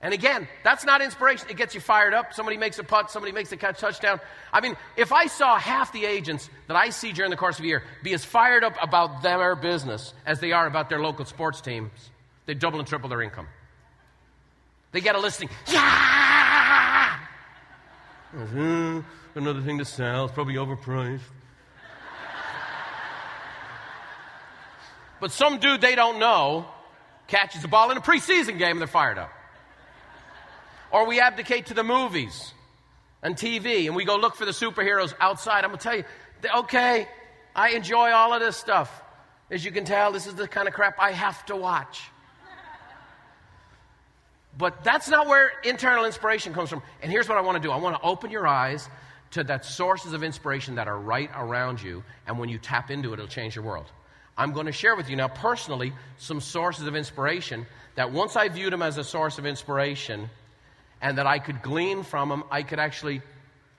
And 0.00 0.12
again, 0.12 0.48
that's 0.64 0.84
not 0.84 1.00
inspiration. 1.00 1.46
It 1.48 1.56
gets 1.56 1.76
you 1.76 1.80
fired 1.80 2.12
up. 2.12 2.34
Somebody 2.34 2.56
makes 2.56 2.80
a 2.80 2.82
putt, 2.82 3.12
somebody 3.12 3.30
makes 3.30 3.52
a 3.52 3.56
catch 3.56 3.78
touchdown. 3.78 4.18
I 4.52 4.62
mean, 4.62 4.76
if 4.96 5.12
I 5.12 5.26
saw 5.26 5.56
half 5.58 5.92
the 5.92 6.06
agents 6.06 6.50
that 6.66 6.76
I 6.76 6.90
see 6.90 7.12
during 7.12 7.30
the 7.30 7.36
course 7.36 7.60
of 7.60 7.64
a 7.64 7.68
year 7.68 7.84
be 8.02 8.12
as 8.14 8.24
fired 8.24 8.64
up 8.64 8.74
about 8.82 9.22
their 9.22 9.54
business 9.54 10.12
as 10.26 10.40
they 10.40 10.50
are 10.50 10.66
about 10.66 10.88
their 10.88 11.00
local 11.00 11.24
sports 11.24 11.60
teams, 11.60 11.92
they 12.46 12.54
double 12.54 12.80
and 12.80 12.88
triple 12.88 13.08
their 13.08 13.22
income. 13.22 13.46
They 14.90 15.00
get 15.00 15.14
a 15.14 15.20
listing. 15.20 15.50
Yeah! 15.68 17.16
Mm-hmm. 18.34 19.00
Another 19.36 19.60
thing 19.62 19.78
to 19.78 19.84
sell. 19.84 20.24
It's 20.24 20.34
probably 20.34 20.54
overpriced. 20.54 21.20
But 25.20 25.32
some 25.32 25.58
dude 25.58 25.80
they 25.80 25.94
don't 25.94 26.18
know 26.18 26.66
catches 27.28 27.62
the 27.62 27.68
ball 27.68 27.90
in 27.90 27.96
a 27.96 28.00
preseason 28.00 28.58
game 28.58 28.72
and 28.72 28.80
they're 28.80 28.86
fired 28.86 29.18
up. 29.18 29.30
Or 30.90 31.06
we 31.06 31.20
abdicate 31.20 31.66
to 31.66 31.74
the 31.74 31.82
movies 31.82 32.52
and 33.22 33.36
TV 33.36 33.86
and 33.86 33.96
we 33.96 34.04
go 34.04 34.16
look 34.16 34.36
for 34.36 34.44
the 34.44 34.52
superheroes 34.52 35.14
outside. 35.20 35.64
I'm 35.64 35.70
going 35.70 35.78
to 35.78 35.82
tell 35.82 35.96
you, 35.96 36.04
okay, 36.58 37.08
I 37.54 37.70
enjoy 37.70 38.10
all 38.10 38.32
of 38.32 38.40
this 38.40 38.56
stuff. 38.56 39.02
As 39.50 39.64
you 39.64 39.70
can 39.70 39.84
tell, 39.84 40.12
this 40.12 40.26
is 40.26 40.34
the 40.34 40.48
kind 40.48 40.68
of 40.68 40.74
crap 40.74 40.96
I 40.98 41.12
have 41.12 41.44
to 41.46 41.56
watch. 41.56 42.02
But 44.58 44.84
that's 44.84 45.08
not 45.08 45.26
where 45.26 45.52
internal 45.64 46.04
inspiration 46.04 46.54
comes 46.54 46.70
from. 46.70 46.82
And 47.02 47.12
here's 47.12 47.28
what 47.28 47.36
I 47.36 47.42
want 47.42 47.56
to 47.56 47.62
do 47.62 47.70
I 47.70 47.76
want 47.76 47.96
to 47.96 48.02
open 48.02 48.30
your 48.30 48.46
eyes 48.46 48.88
to 49.32 49.44
that 49.44 49.64
sources 49.64 50.12
of 50.12 50.22
inspiration 50.22 50.76
that 50.76 50.88
are 50.88 50.98
right 50.98 51.30
around 51.36 51.82
you. 51.82 52.04
And 52.26 52.38
when 52.38 52.48
you 52.48 52.58
tap 52.58 52.90
into 52.90 53.10
it, 53.10 53.14
it'll 53.14 53.26
change 53.26 53.54
your 53.54 53.64
world. 53.64 53.86
I'm 54.36 54.52
going 54.52 54.66
to 54.66 54.72
share 54.72 54.94
with 54.96 55.08
you 55.08 55.16
now 55.16 55.28
personally 55.28 55.92
some 56.18 56.40
sources 56.40 56.86
of 56.86 56.94
inspiration 56.94 57.66
that 57.94 58.12
once 58.12 58.36
I 58.36 58.48
viewed 58.48 58.72
them 58.72 58.82
as 58.82 58.98
a 58.98 59.04
source 59.04 59.38
of 59.38 59.46
inspiration 59.46 60.28
and 61.00 61.18
that 61.18 61.26
I 61.26 61.38
could 61.38 61.62
glean 61.62 62.02
from 62.02 62.28
them. 62.28 62.44
I 62.50 62.62
could 62.62 62.78
actually 62.78 63.22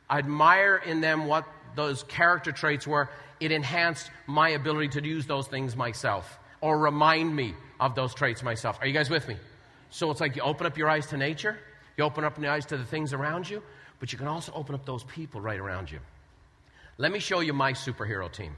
admire 0.10 0.78
in 0.78 1.01
them 1.01 1.26
what 1.26 1.45
those 1.76 2.03
character 2.03 2.51
traits 2.51 2.88
were. 2.88 3.10
It 3.39 3.51
enhanced 3.51 4.10
my 4.26 4.49
ability 4.49 4.99
to 4.99 5.08
use 5.08 5.26
those 5.26 5.47
things 5.47 5.76
myself 5.76 6.39
or 6.62 6.78
remind 6.78 7.36
me 7.36 7.53
of 7.80 7.95
those 7.95 8.14
traits 8.14 8.43
myself. 8.43 8.80
Are 8.82 8.88
you 8.88 8.93
guys 8.93 9.10
with 9.10 9.28
me? 9.28 9.38
So 9.89 10.10
it's 10.12 10.22
like 10.22 10.36
you 10.36 10.41
open 10.41 10.66
up 10.66 10.78
your 10.78 10.89
eyes 10.89 11.08
to 11.08 11.18
nature, 11.18 11.58
you 11.95 12.03
open 12.03 12.24
up 12.24 12.39
your 12.39 12.51
eyes 12.51 12.66
to 12.68 12.78
the 12.78 12.84
things 12.84 13.14
around 13.14 13.49
you, 13.49 13.62
but 13.99 14.12
you 14.12 14.18
can 14.18 14.28
also 14.28 14.51
open 14.53 14.76
up 14.76 14.86
those 14.86 15.03
people 15.03 15.39
right 15.39 15.60
around 15.60 15.91
you. 15.91 15.99
Let 16.97 17.12
me 17.12 17.20
show 17.20 17.41
you 17.41 17.53
my 17.53 17.74
superhero 17.74 18.32
team. 18.32 18.55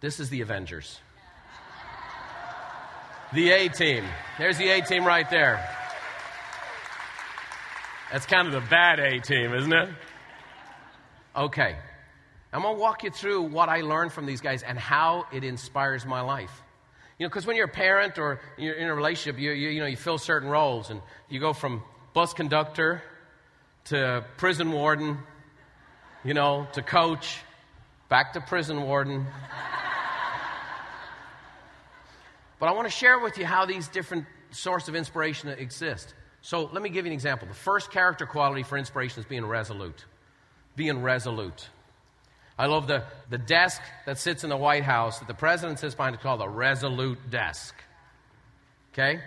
This 0.00 0.20
is 0.20 0.28
the 0.28 0.42
Avengers. 0.42 1.00
The 3.32 3.50
A 3.50 3.68
team. 3.68 4.04
There's 4.38 4.58
the 4.58 4.68
A 4.68 4.82
team 4.82 5.04
right 5.04 5.28
there. 5.30 5.66
That's 8.12 8.26
kind 8.26 8.46
of 8.46 8.52
the 8.52 8.68
bad 8.68 9.00
A 9.00 9.20
team, 9.20 9.52
isn't 9.52 9.72
it? 9.72 9.88
Okay. 11.34 11.76
I'm 12.52 12.62
going 12.62 12.76
to 12.76 12.80
walk 12.80 13.04
you 13.04 13.10
through 13.10 13.42
what 13.42 13.68
I 13.68 13.80
learned 13.80 14.12
from 14.12 14.26
these 14.26 14.40
guys 14.40 14.62
and 14.62 14.78
how 14.78 15.26
it 15.32 15.44
inspires 15.44 16.06
my 16.06 16.20
life. 16.20 16.62
You 17.18 17.24
know, 17.24 17.30
because 17.30 17.46
when 17.46 17.56
you're 17.56 17.66
a 17.66 17.68
parent 17.68 18.18
or 18.18 18.40
you're 18.56 18.74
in 18.74 18.88
a 18.88 18.94
relationship, 18.94 19.40
you, 19.40 19.50
you, 19.52 19.70
you 19.70 19.80
know, 19.80 19.86
you 19.86 19.96
fill 19.96 20.18
certain 20.18 20.48
roles 20.48 20.90
and 20.90 21.00
you 21.28 21.40
go 21.40 21.52
from 21.52 21.82
bus 22.12 22.32
conductor 22.32 23.02
to 23.86 24.24
prison 24.36 24.70
warden, 24.70 25.18
you 26.24 26.34
know, 26.34 26.66
to 26.74 26.82
coach, 26.82 27.38
back 28.08 28.34
to 28.34 28.40
prison 28.40 28.82
warden. 28.82 29.26
But 32.58 32.68
I 32.68 32.72
want 32.72 32.86
to 32.86 32.92
share 32.92 33.18
with 33.18 33.38
you 33.38 33.46
how 33.46 33.66
these 33.66 33.88
different 33.88 34.26
sources 34.50 34.88
of 34.88 34.96
inspiration 34.96 35.48
exist. 35.50 36.14
So 36.40 36.70
let 36.72 36.82
me 36.82 36.88
give 36.88 37.04
you 37.04 37.10
an 37.10 37.14
example. 37.14 37.48
The 37.48 37.54
first 37.54 37.90
character 37.90 38.26
quality 38.26 38.62
for 38.62 38.78
inspiration 38.78 39.20
is 39.20 39.26
being 39.26 39.44
resolute. 39.44 40.04
Being 40.76 41.02
resolute. 41.02 41.68
I 42.58 42.66
love 42.66 42.86
the, 42.86 43.04
the 43.28 43.38
desk 43.38 43.82
that 44.06 44.18
sits 44.18 44.44
in 44.44 44.50
the 44.50 44.56
White 44.56 44.84
House 44.84 45.18
that 45.18 45.28
the 45.28 45.34
president 45.34 45.78
sits 45.78 45.94
behind. 45.94 46.14
It's 46.14 46.22
called 46.22 46.40
a 46.40 46.48
resolute 46.48 47.18
desk. 47.30 47.74
Okay? 48.92 49.20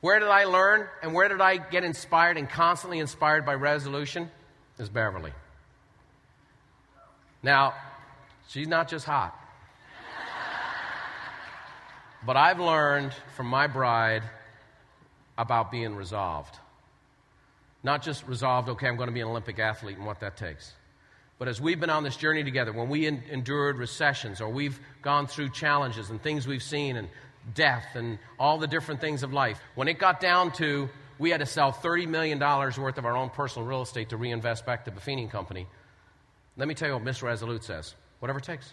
Where 0.00 0.20
did 0.20 0.28
I 0.28 0.44
learn 0.44 0.86
and 1.02 1.14
where 1.14 1.28
did 1.28 1.40
I 1.40 1.56
get 1.56 1.82
inspired 1.82 2.36
and 2.36 2.48
constantly 2.48 2.98
inspired 2.98 3.46
by 3.46 3.54
resolution? 3.54 4.30
Is 4.78 4.88
Beverly. 4.88 5.32
Now, 7.42 7.74
she's 8.48 8.66
not 8.66 8.88
just 8.88 9.06
hot. 9.06 9.38
But 12.26 12.36
I've 12.36 12.60
learned 12.60 13.12
from 13.36 13.46
my 13.46 13.66
bride 13.66 14.22
about 15.36 15.70
being 15.70 15.94
resolved. 15.94 16.56
Not 17.82 18.02
just 18.02 18.26
resolved, 18.26 18.68
okay, 18.70 18.88
I'm 18.88 18.96
going 18.96 19.08
to 19.08 19.14
be 19.14 19.20
an 19.20 19.28
Olympic 19.28 19.58
athlete 19.58 19.96
and 19.96 20.06
what 20.06 20.20
that 20.20 20.36
takes. 20.36 20.72
But 21.38 21.48
as 21.48 21.60
we've 21.60 21.80
been 21.80 21.90
on 21.90 22.04
this 22.04 22.16
journey 22.16 22.44
together, 22.44 22.72
when 22.72 22.88
we 22.88 23.06
en- 23.06 23.22
endured 23.30 23.76
recessions 23.76 24.40
or 24.40 24.48
we've 24.48 24.78
gone 25.02 25.26
through 25.26 25.50
challenges 25.50 26.10
and 26.10 26.22
things 26.22 26.46
we've 26.46 26.62
seen 26.62 26.96
and 26.96 27.08
death 27.54 27.84
and 27.94 28.18
all 28.38 28.58
the 28.58 28.68
different 28.68 29.00
things 29.00 29.22
of 29.22 29.32
life, 29.32 29.60
when 29.74 29.88
it 29.88 29.98
got 29.98 30.20
down 30.20 30.52
to 30.52 30.88
we 31.18 31.30
had 31.30 31.40
to 31.40 31.46
sell 31.46 31.72
$30 31.72 32.08
million 32.08 32.38
worth 32.40 32.98
of 32.98 33.04
our 33.04 33.16
own 33.16 33.30
personal 33.30 33.66
real 33.66 33.82
estate 33.82 34.08
to 34.08 34.16
reinvest 34.16 34.66
back 34.66 34.84
to 34.84 34.90
Buffini 34.90 35.30
Company, 35.30 35.66
let 36.56 36.66
me 36.68 36.74
tell 36.74 36.88
you 36.88 36.94
what 36.94 37.04
Miss 37.04 37.22
Resolute 37.22 37.64
says 37.64 37.94
whatever 38.20 38.38
it 38.38 38.44
takes. 38.44 38.72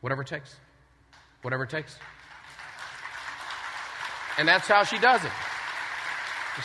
Whatever 0.00 0.22
it 0.22 0.28
takes. 0.28 0.56
Whatever 1.42 1.64
it 1.64 1.70
takes. 1.70 1.98
And 4.38 4.48
that's 4.48 4.66
how 4.66 4.84
she 4.84 4.98
does 4.98 5.24
it. 5.24 5.32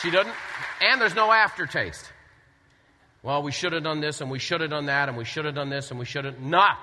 She 0.02 0.12
doesn't, 0.12 0.34
and 0.82 1.02
there's 1.02 1.16
no 1.16 1.32
aftertaste. 1.32 2.12
Well, 3.22 3.44
we 3.44 3.52
should 3.52 3.74
have 3.74 3.84
done 3.84 4.00
this 4.00 4.22
and 4.22 4.32
we 4.32 4.40
should 4.40 4.62
have 4.62 4.70
done 4.70 4.86
that 4.86 5.10
and 5.10 5.18
we 5.18 5.26
should 5.26 5.46
have 5.46 5.56
done 5.56 5.70
this 5.70 5.92
and 5.92 6.00
we 6.00 6.06
should 6.06 6.26
have 6.26 6.40
not. 6.40 6.78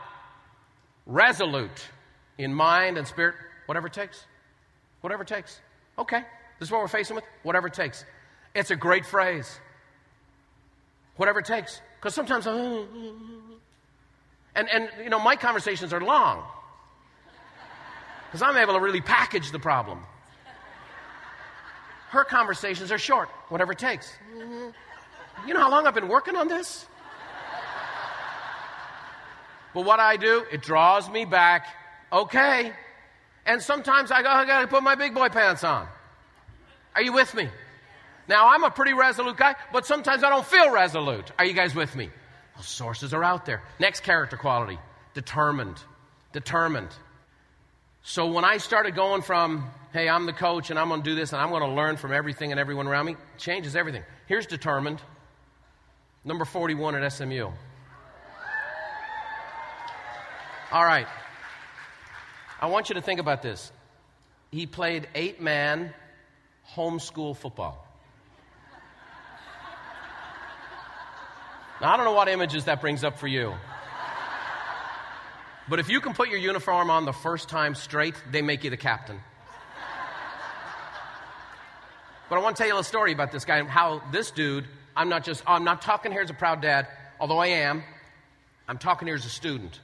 Resolute 1.06 1.88
in 2.36 2.52
mind 2.52 2.98
and 2.98 3.06
spirit, 3.06 3.36
whatever 3.66 3.86
it 3.86 3.92
takes. 3.92 4.24
Whatever 5.00 5.22
it 5.22 5.28
takes. 5.28 5.58
Okay, 5.98 6.20
this 6.58 6.68
is 6.68 6.72
what 6.72 6.80
we're 6.80 6.88
facing 6.88 7.16
with. 7.16 7.24
Whatever 7.42 7.68
it 7.68 7.74
takes. 7.74 8.04
It's 8.54 8.70
a 8.70 8.76
great 8.76 9.06
phrase. 9.06 9.60
Whatever 11.16 11.38
it 11.38 11.46
takes. 11.46 11.80
Because 11.96 12.14
sometimes, 12.14 12.46
and, 12.46 12.86
and, 14.54 14.90
you 15.02 15.10
know, 15.10 15.20
my 15.20 15.36
conversations 15.36 15.92
are 15.92 16.00
long. 16.00 16.42
Because 18.26 18.42
I'm 18.42 18.56
able 18.56 18.74
to 18.74 18.80
really 18.80 19.00
package 19.00 19.52
the 19.52 19.58
problem. 19.58 20.00
Her 22.08 22.24
conversations 22.24 22.92
are 22.92 22.98
short, 22.98 23.28
whatever 23.48 23.72
it 23.72 23.78
takes. 23.78 24.10
You 25.46 25.54
know 25.54 25.60
how 25.60 25.70
long 25.70 25.86
I've 25.86 25.94
been 25.94 26.08
working 26.08 26.36
on 26.36 26.48
this? 26.48 26.86
But 29.74 29.84
what 29.84 30.00
I 30.00 30.16
do, 30.16 30.44
it 30.50 30.62
draws 30.62 31.10
me 31.10 31.24
back. 31.24 31.66
Okay. 32.12 32.72
And 33.44 33.60
sometimes 33.60 34.10
I, 34.10 34.22
go, 34.22 34.28
I 34.28 34.46
gotta 34.46 34.66
put 34.66 34.82
my 34.82 34.94
big 34.94 35.14
boy 35.14 35.28
pants 35.28 35.64
on. 35.64 35.86
Are 36.94 37.02
you 37.02 37.12
with 37.12 37.34
me? 37.34 37.48
Now, 38.28 38.48
I'm 38.48 38.64
a 38.64 38.70
pretty 38.70 38.94
resolute 38.94 39.36
guy, 39.36 39.54
but 39.72 39.86
sometimes 39.86 40.24
I 40.24 40.30
don't 40.30 40.46
feel 40.46 40.70
resolute. 40.70 41.30
Are 41.38 41.44
you 41.44 41.52
guys 41.52 41.74
with 41.74 41.94
me? 41.94 42.08
Well, 42.54 42.64
sources 42.64 43.12
are 43.12 43.22
out 43.22 43.44
there. 43.44 43.62
Next 43.78 44.00
character 44.00 44.36
quality 44.36 44.78
determined. 45.14 45.78
Determined. 46.32 46.88
So 48.02 48.26
when 48.26 48.44
I 48.44 48.58
started 48.58 48.94
going 48.94 49.22
from, 49.22 49.68
hey, 49.96 50.10
I'm 50.10 50.26
the 50.26 50.32
coach 50.34 50.68
and 50.68 50.78
I'm 50.78 50.90
going 50.90 51.02
to 51.02 51.08
do 51.08 51.16
this 51.16 51.32
and 51.32 51.40
I'm 51.40 51.48
going 51.48 51.62
to 51.62 51.70
learn 51.70 51.96
from 51.96 52.12
everything 52.12 52.50
and 52.50 52.60
everyone 52.60 52.86
around 52.86 53.06
me, 53.06 53.16
changes 53.38 53.74
everything. 53.74 54.02
Here's 54.26 54.44
determined. 54.44 55.00
Number 56.22 56.44
41 56.44 56.96
at 56.96 57.12
SMU. 57.14 57.50
All 60.70 60.84
right. 60.84 61.06
I 62.60 62.66
want 62.66 62.90
you 62.90 62.96
to 62.96 63.00
think 63.00 63.20
about 63.20 63.40
this. 63.40 63.72
He 64.50 64.66
played 64.66 65.08
eight 65.14 65.40
man 65.40 65.94
homeschool 66.74 67.34
football. 67.34 67.82
Now, 71.80 71.94
I 71.94 71.96
don't 71.96 72.04
know 72.04 72.12
what 72.12 72.28
images 72.28 72.66
that 72.66 72.82
brings 72.82 73.02
up 73.02 73.18
for 73.18 73.28
you. 73.28 73.54
But 75.70 75.78
if 75.78 75.88
you 75.88 76.02
can 76.02 76.12
put 76.12 76.28
your 76.28 76.38
uniform 76.38 76.90
on 76.90 77.06
the 77.06 77.14
first 77.14 77.48
time 77.48 77.74
straight, 77.74 78.14
they 78.30 78.42
make 78.42 78.62
you 78.62 78.68
the 78.68 78.76
captain. 78.76 79.20
But 82.28 82.38
I 82.38 82.42
want 82.42 82.56
to 82.56 82.62
tell 82.62 82.72
you 82.72 82.78
a 82.78 82.84
story 82.84 83.12
about 83.12 83.30
this 83.30 83.44
guy 83.44 83.58
and 83.58 83.68
how 83.68 84.02
this 84.10 84.30
dude, 84.32 84.66
I'm 84.96 85.08
not 85.08 85.24
just, 85.24 85.42
I'm 85.46 85.64
not 85.64 85.80
talking 85.80 86.10
here 86.10 86.22
as 86.22 86.30
a 86.30 86.34
proud 86.34 86.60
dad, 86.60 86.88
although 87.20 87.38
I 87.38 87.48
am. 87.48 87.84
I'm 88.68 88.78
talking 88.78 89.06
here 89.06 89.14
as 89.14 89.24
a 89.24 89.30
student. 89.30 89.80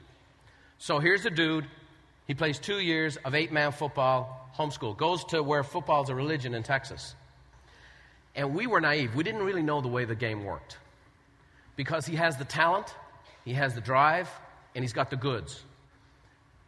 So 0.77 0.99
here's 0.99 1.25
a 1.25 1.29
dude. 1.29 1.65
He 2.27 2.33
plays 2.33 2.59
two 2.59 2.79
years 2.79 3.15
of 3.17 3.33
eight 3.33 3.53
man 3.53 3.71
football, 3.71 4.51
homeschool, 4.57 4.97
goes 4.97 5.23
to 5.25 5.41
where 5.41 5.63
football 5.63 6.03
is 6.03 6.09
a 6.09 6.15
religion 6.15 6.53
in 6.53 6.63
Texas. 6.63 7.15
And 8.35 8.53
we 8.53 8.67
were 8.67 8.81
naive. 8.81 9.15
We 9.15 9.23
didn't 9.23 9.43
really 9.43 9.61
know 9.61 9.79
the 9.79 9.87
way 9.87 10.03
the 10.03 10.15
game 10.15 10.43
worked. 10.43 10.77
Because 11.77 12.05
he 12.05 12.15
has 12.17 12.35
the 12.37 12.45
talent, 12.45 12.93
he 13.45 13.53
has 13.53 13.73
the 13.73 13.81
drive, 13.81 14.29
and 14.75 14.83
he's 14.83 14.93
got 14.93 15.09
the 15.09 15.15
goods. 15.15 15.63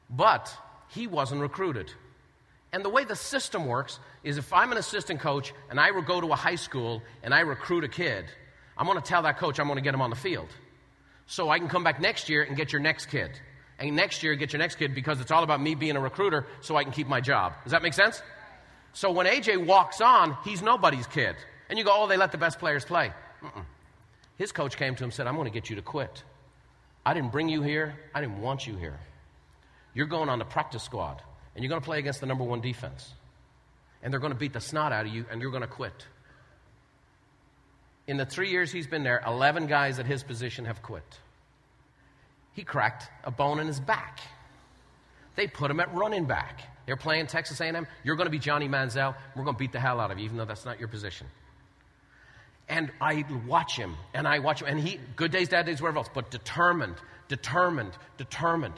But 0.10 0.56
he 0.90 1.08
wasn't 1.08 1.42
recruited. 1.42 1.92
And 2.76 2.84
the 2.84 2.90
way 2.90 3.06
the 3.06 3.16
system 3.16 3.68
works 3.68 4.00
is 4.22 4.38
if 4.38 4.52
I'm 4.52 4.74
an 4.74 4.78
assistant 4.78 5.22
coach 5.22 5.54
and 5.70 5.80
I 5.80 5.92
go 6.02 6.20
to 6.20 6.34
a 6.34 6.36
high 6.36 6.58
school 6.58 7.02
and 7.24 7.34
I 7.34 7.40
recruit 7.40 7.86
a 7.86 7.88
kid, 7.88 8.26
I'm 8.78 8.86
going 8.86 9.02
to 9.02 9.04
tell 9.04 9.22
that 9.22 9.38
coach 9.38 9.62
I'm 9.62 9.68
going 9.68 9.78
to 9.78 9.82
get 9.82 9.94
him 9.94 10.02
on 10.02 10.10
the 10.10 10.16
field. 10.18 10.50
So 11.26 11.50
I 11.50 11.58
can 11.58 11.70
come 11.70 11.86
back 11.86 12.02
next 12.02 12.28
year 12.28 12.44
and 12.44 12.58
get 12.58 12.74
your 12.74 12.82
next 12.82 13.06
kid. 13.06 13.32
And 13.80 13.96
next 13.96 14.24
year 14.24 14.36
get 14.36 14.52
your 14.52 14.60
next 14.60 14.76
kid 14.76 14.94
because 14.94 15.22
it's 15.22 15.32
all 15.32 15.44
about 15.44 15.62
me 15.62 15.74
being 15.74 15.96
a 15.96 16.02
recruiter 16.02 16.48
so 16.60 16.76
I 16.76 16.84
can 16.84 16.92
keep 16.92 17.08
my 17.08 17.22
job. 17.22 17.54
Does 17.64 17.72
that 17.72 17.82
make 17.82 17.94
sense? 17.94 18.22
So 18.92 19.10
when 19.10 19.26
AJ 19.26 19.66
walks 19.66 20.02
on, 20.02 20.36
he's 20.44 20.62
nobody's 20.62 21.08
kid. 21.08 21.38
And 21.70 21.80
you 21.80 21.86
go, 21.86 21.92
oh, 21.94 22.08
they 22.08 22.18
let 22.18 22.34
the 22.34 22.38
best 22.38 22.60
players 22.60 22.84
play. 22.84 23.14
Mm-mm. 23.42 23.64
His 24.38 24.52
coach 24.52 24.76
came 24.76 24.96
to 24.96 25.04
him 25.06 25.08
and 25.08 25.14
said, 25.14 25.28
I'm 25.28 25.36
going 25.36 25.48
to 25.48 25.54
get 25.54 25.70
you 25.70 25.78
to 25.78 25.82
quit. 25.82 26.24
I 27.06 27.14
didn't 27.14 27.32
bring 27.32 27.48
you 27.48 27.62
here. 27.62 27.96
I 28.14 28.20
didn't 28.20 28.42
want 28.42 28.68
you 28.68 28.76
here. 28.76 29.00
You're 29.94 30.08
going 30.08 30.28
on 30.28 30.40
the 30.40 30.46
practice 30.46 30.84
squad, 30.84 31.22
and 31.56 31.64
you're 31.64 31.70
going 31.70 31.82
to 31.82 31.86
play 31.86 32.00
against 32.00 32.20
the 32.20 32.26
number 32.26 32.44
one 32.44 32.62
defense. 32.62 33.12
And 34.04 34.12
they're 34.14 34.20
going 34.20 34.34
to 34.34 34.38
beat 34.38 34.54
the 34.54 34.60
snot 34.60 34.92
out 34.92 35.06
of 35.06 35.14
you, 35.14 35.26
and 35.32 35.42
you're 35.42 35.52
going 35.52 35.62
to 35.62 35.68
quit. 35.68 36.06
In 38.08 38.18
the 38.18 38.26
three 38.26 38.52
years 38.52 38.72
he's 38.72 38.88
been 38.88 39.04
there, 39.04 39.24
11 39.26 39.68
guys 39.68 39.98
at 39.98 40.06
his 40.06 40.24
position 40.24 40.66
have 40.66 40.82
quit. 40.84 41.20
He 42.54 42.64
cracked 42.64 43.10
a 43.24 43.32
bone 43.32 43.60
in 43.60 43.68
his 43.68 43.80
back. 43.80 44.20
They 45.36 45.48
put 45.48 45.72
him 45.72 45.80
at 45.80 45.94
running 45.94 46.26
back. 46.26 46.62
They're 46.86 46.96
playing 46.96 47.28
Texas 47.28 47.60
A&M. 47.60 47.88
You're 48.04 48.16
going 48.16 48.28
to 48.28 48.32
be 48.32 48.40
Johnny 48.40 48.70
Manziel. 48.70 49.16
We're 49.36 49.44
going 49.44 49.56
to 49.56 49.60
beat 49.60 49.72
the 49.72 49.80
hell 49.80 50.00
out 50.00 50.12
of 50.12 50.20
you, 50.20 50.26
even 50.26 50.38
though 50.38 50.46
that's 50.46 50.66
not 50.66 50.80
your 50.80 50.88
position. 50.88 51.28
And 52.70 52.92
I 53.02 53.26
watch 53.48 53.76
him, 53.76 53.96
and 54.14 54.28
I 54.28 54.40
watch 54.40 54.62
him, 54.62 54.68
and 54.68 54.80
he, 54.80 55.00
good 55.16 55.32
days, 55.32 55.50
bad 55.50 55.66
days, 55.66 55.82
whatever 55.82 56.00
else, 56.00 56.10
but 56.14 56.32
determined, 56.32 56.96
determined, 57.28 57.92
determined. 58.18 58.76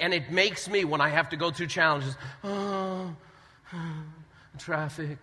And 0.00 0.14
it 0.14 0.30
makes 0.30 0.68
me, 0.68 0.84
when 0.84 1.00
I 1.00 1.10
have 1.10 1.30
to 1.30 1.36
go 1.36 1.50
through 1.50 1.68
challenges, 1.68 2.16
oh, 2.44 3.14
traffic. 4.58 5.18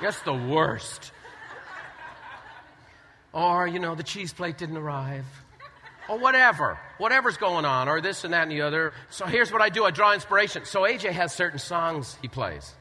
That's 0.00 0.20
the 0.22 0.34
worst. 0.34 1.12
Or, 3.32 3.66
you 3.66 3.78
know, 3.78 3.94
the 3.94 4.02
cheese 4.02 4.32
plate 4.32 4.58
didn't 4.58 4.76
arrive. 4.76 5.26
Or 6.08 6.18
whatever. 6.18 6.78
Whatever's 6.98 7.36
going 7.36 7.64
on, 7.64 7.88
or 7.88 8.00
this 8.00 8.24
and 8.24 8.32
that 8.32 8.42
and 8.42 8.50
the 8.50 8.62
other. 8.62 8.92
So 9.10 9.26
here's 9.26 9.52
what 9.52 9.60
I 9.60 9.68
do 9.68 9.84
I 9.84 9.90
draw 9.90 10.14
inspiration. 10.14 10.64
So 10.64 10.82
AJ 10.82 11.10
has 11.10 11.34
certain 11.34 11.58
songs 11.58 12.16
he 12.22 12.28
plays. 12.28 12.74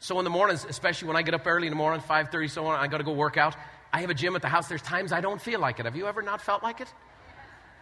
So 0.00 0.18
in 0.18 0.24
the 0.24 0.30
mornings, 0.30 0.66
especially 0.68 1.08
when 1.08 1.16
I 1.16 1.22
get 1.22 1.34
up 1.34 1.46
early 1.46 1.66
in 1.66 1.72
the 1.72 1.76
morning, 1.76 2.00
5.30, 2.00 2.50
so 2.50 2.66
on, 2.66 2.78
I 2.78 2.86
got 2.88 2.98
to 2.98 3.04
go 3.04 3.12
work 3.12 3.36
out. 3.36 3.56
I 3.92 4.00
have 4.00 4.10
a 4.10 4.14
gym 4.14 4.34
at 4.36 4.42
the 4.42 4.48
house. 4.48 4.68
There's 4.68 4.82
times 4.82 5.12
I 5.12 5.20
don't 5.20 5.40
feel 5.40 5.60
like 5.60 5.78
it. 5.78 5.86
Have 5.86 5.96
you 5.96 6.06
ever 6.06 6.22
not 6.22 6.40
felt 6.40 6.62
like 6.62 6.80
it? 6.80 6.92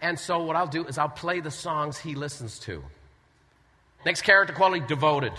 And 0.01 0.19
so 0.19 0.43
what 0.43 0.55
I'll 0.55 0.67
do 0.67 0.85
is 0.85 0.97
I'll 0.97 1.09
play 1.09 1.39
the 1.39 1.51
songs 1.51 1.97
he 1.97 2.15
listens 2.15 2.59
to. 2.59 2.83
Next 4.05 4.21
character 4.21 4.53
quality, 4.53 4.85
devoted. 4.85 5.33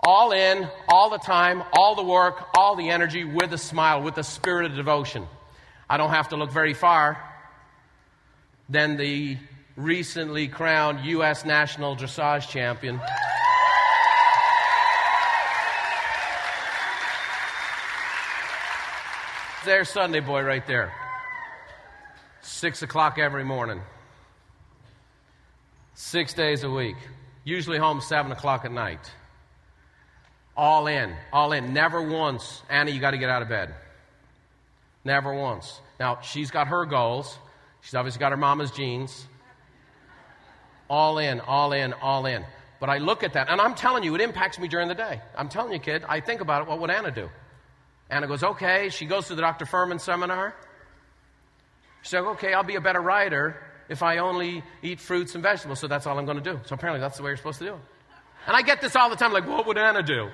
All 0.00 0.32
in, 0.32 0.68
all 0.88 1.10
the 1.10 1.18
time, 1.18 1.62
all 1.72 1.94
the 1.94 2.04
work, 2.04 2.48
all 2.56 2.76
the 2.76 2.88
energy, 2.88 3.24
with 3.24 3.52
a 3.52 3.58
smile, 3.58 4.02
with 4.02 4.16
a 4.16 4.24
spirit 4.24 4.64
of 4.70 4.76
devotion. 4.76 5.26
I 5.90 5.96
don't 5.96 6.10
have 6.10 6.28
to 6.30 6.36
look 6.36 6.50
very 6.50 6.74
far. 6.74 7.22
Then 8.68 8.96
the 8.96 9.38
recently 9.76 10.48
crowned 10.48 11.00
U.S. 11.04 11.44
national 11.44 11.96
dressage 11.96 12.48
champion. 12.48 13.00
There's 19.64 19.88
Sunday 19.88 20.20
boy 20.20 20.42
right 20.42 20.66
there. 20.66 20.92
Six 22.48 22.80
o'clock 22.80 23.18
every 23.18 23.44
morning. 23.44 23.82
Six 25.92 26.32
days 26.32 26.64
a 26.64 26.70
week. 26.70 26.96
Usually 27.44 27.76
home 27.76 28.00
seven 28.00 28.32
o'clock 28.32 28.64
at 28.64 28.72
night. 28.72 29.12
All 30.56 30.86
in, 30.86 31.14
all 31.30 31.52
in. 31.52 31.74
Never 31.74 32.00
once, 32.00 32.62
Annie, 32.70 32.92
you 32.92 33.00
got 33.00 33.10
to 33.10 33.18
get 33.18 33.28
out 33.28 33.42
of 33.42 33.50
bed. 33.50 33.74
Never 35.04 35.34
once. 35.34 35.78
Now, 36.00 36.20
she's 36.22 36.50
got 36.50 36.68
her 36.68 36.86
goals. 36.86 37.38
She's 37.82 37.94
obviously 37.94 38.18
got 38.18 38.32
her 38.32 38.38
mama's 38.38 38.70
genes. 38.70 39.26
All 40.88 41.18
in, 41.18 41.40
all 41.40 41.74
in, 41.74 41.92
all 41.92 42.24
in. 42.24 42.46
But 42.80 42.88
I 42.88 42.96
look 42.96 43.22
at 43.22 43.34
that, 43.34 43.50
and 43.50 43.60
I'm 43.60 43.74
telling 43.74 44.04
you, 44.04 44.14
it 44.14 44.22
impacts 44.22 44.58
me 44.58 44.68
during 44.68 44.88
the 44.88 44.94
day. 44.94 45.20
I'm 45.36 45.50
telling 45.50 45.74
you, 45.74 45.80
kid, 45.80 46.02
I 46.08 46.20
think 46.20 46.40
about 46.40 46.62
it. 46.62 46.68
What 46.68 46.80
would 46.80 46.90
Anna 46.90 47.10
do? 47.10 47.28
Anna 48.08 48.26
goes, 48.26 48.42
okay. 48.42 48.88
She 48.88 49.04
goes 49.04 49.26
to 49.28 49.34
the 49.34 49.42
Dr. 49.42 49.66
Fuhrman 49.66 50.00
seminar. 50.00 50.54
Said, 52.02 52.20
okay, 52.20 52.54
I'll 52.54 52.62
be 52.62 52.76
a 52.76 52.80
better 52.80 53.00
rider 53.00 53.56
if 53.88 54.02
I 54.02 54.18
only 54.18 54.62
eat 54.82 55.00
fruits 55.00 55.34
and 55.34 55.42
vegetables, 55.42 55.80
so 55.80 55.88
that's 55.88 56.06
all 56.06 56.18
I'm 56.18 56.26
going 56.26 56.42
to 56.42 56.52
do. 56.52 56.60
So 56.66 56.74
apparently 56.74 57.00
that's 57.00 57.16
the 57.16 57.22
way 57.22 57.30
you're 57.30 57.36
supposed 57.36 57.58
to 57.60 57.64
do 57.64 57.74
it. 57.74 57.80
And 58.46 58.56
I 58.56 58.62
get 58.62 58.80
this 58.80 58.96
all 58.96 59.10
the 59.10 59.16
time, 59.16 59.32
like, 59.32 59.46
what 59.46 59.66
would 59.66 59.78
Anna 59.78 60.02
do? 60.02 60.30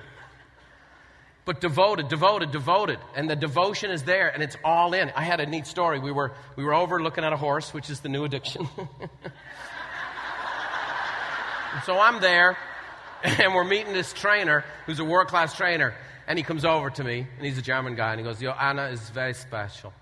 But 1.45 1.61
devoted, 1.61 2.07
devoted, 2.07 2.51
devoted. 2.51 2.99
And 3.15 3.29
the 3.29 3.35
devotion 3.35 3.91
is 3.91 4.03
there, 4.03 4.29
and 4.29 4.41
it's 4.41 4.57
all 4.63 4.93
in. 4.93 5.11
I 5.15 5.21
had 5.21 5.39
a 5.39 5.45
neat 5.45 5.67
story. 5.67 5.99
We 5.99 6.11
were, 6.11 6.33
we 6.55 6.63
were 6.63 6.73
over 6.73 7.01
looking 7.01 7.23
at 7.23 7.33
a 7.33 7.37
horse, 7.37 7.73
which 7.73 7.89
is 7.89 7.99
the 7.99 8.09
new 8.09 8.23
addiction. 8.23 8.67
so 11.85 11.99
I'm 11.99 12.19
there, 12.19 12.57
and 13.23 13.53
we're 13.53 13.63
meeting 13.63 13.93
this 13.93 14.11
trainer 14.11 14.65
who's 14.85 14.99
a 14.99 15.05
world 15.05 15.27
class 15.27 15.55
trainer. 15.55 15.93
And 16.27 16.39
he 16.39 16.43
comes 16.43 16.65
over 16.65 16.89
to 16.89 17.03
me, 17.03 17.27
and 17.37 17.45
he's 17.45 17.59
a 17.59 17.61
German 17.61 17.95
guy, 17.95 18.11
and 18.11 18.19
he 18.19 18.23
goes, 18.23 18.41
Yo, 18.41 18.49
Anna 18.51 18.87
is 18.87 19.09
very 19.11 19.35
special. 19.35 19.93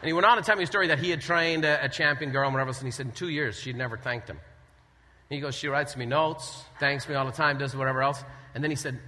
And 0.00 0.08
he 0.08 0.12
went 0.12 0.26
on 0.26 0.36
to 0.36 0.42
tell 0.42 0.56
me 0.56 0.64
a 0.64 0.66
story 0.66 0.88
that 0.88 0.98
he 0.98 1.10
had 1.10 1.20
trained 1.20 1.64
a, 1.64 1.84
a 1.84 1.88
champion 1.88 2.32
girl 2.32 2.44
and 2.44 2.54
whatever 2.54 2.68
else, 2.68 2.78
and 2.78 2.86
he 2.86 2.92
said 2.92 3.06
in 3.06 3.12
two 3.12 3.28
years 3.28 3.58
she'd 3.58 3.76
never 3.76 3.96
thanked 3.96 4.28
him. 4.28 4.38
And 4.38 5.34
he 5.36 5.40
goes, 5.40 5.54
She 5.54 5.68
writes 5.68 5.96
me 5.96 6.06
notes, 6.06 6.64
thanks 6.78 7.08
me 7.08 7.14
all 7.14 7.26
the 7.26 7.32
time, 7.32 7.58
does 7.58 7.74
whatever 7.74 8.02
else. 8.02 8.22
And 8.54 8.62
then 8.62 8.70
he 8.70 8.76
said, 8.76 8.98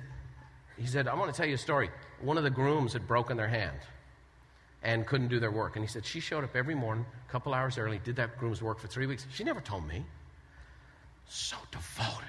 he 0.77 0.87
said, 0.87 1.09
I 1.09 1.15
want 1.15 1.33
to 1.33 1.37
tell 1.37 1.47
you 1.47 1.55
a 1.55 1.59
story. 1.59 1.91
One 2.21 2.39
of 2.39 2.45
the 2.45 2.51
grooms 2.51 2.93
had 2.93 3.07
broken 3.07 3.37
their 3.37 3.49
hand 3.49 3.79
and 4.83 5.07
couldn't 5.07 5.29
do 5.29 5.41
their 5.41 5.51
work. 5.51 5.77
And 5.77 5.85
he 5.85 5.89
said, 5.89 6.05
She 6.05 6.21
showed 6.21 6.45
up 6.45 6.55
every 6.57 6.75
morning, 6.75 7.07
a 7.29 7.33
couple 7.33 7.55
hours 7.55 7.79
early, 7.79 8.01
did 8.05 8.17
that 8.17 8.39
groom's 8.39 8.63
work 8.63 8.79
for 8.79 8.89
three 8.89 9.07
weeks. 9.07 9.27
She 9.33 9.45
never 9.45 9.61
told 9.61 9.87
me. 9.87 10.05
So 11.29 11.57
devoted 11.71 12.25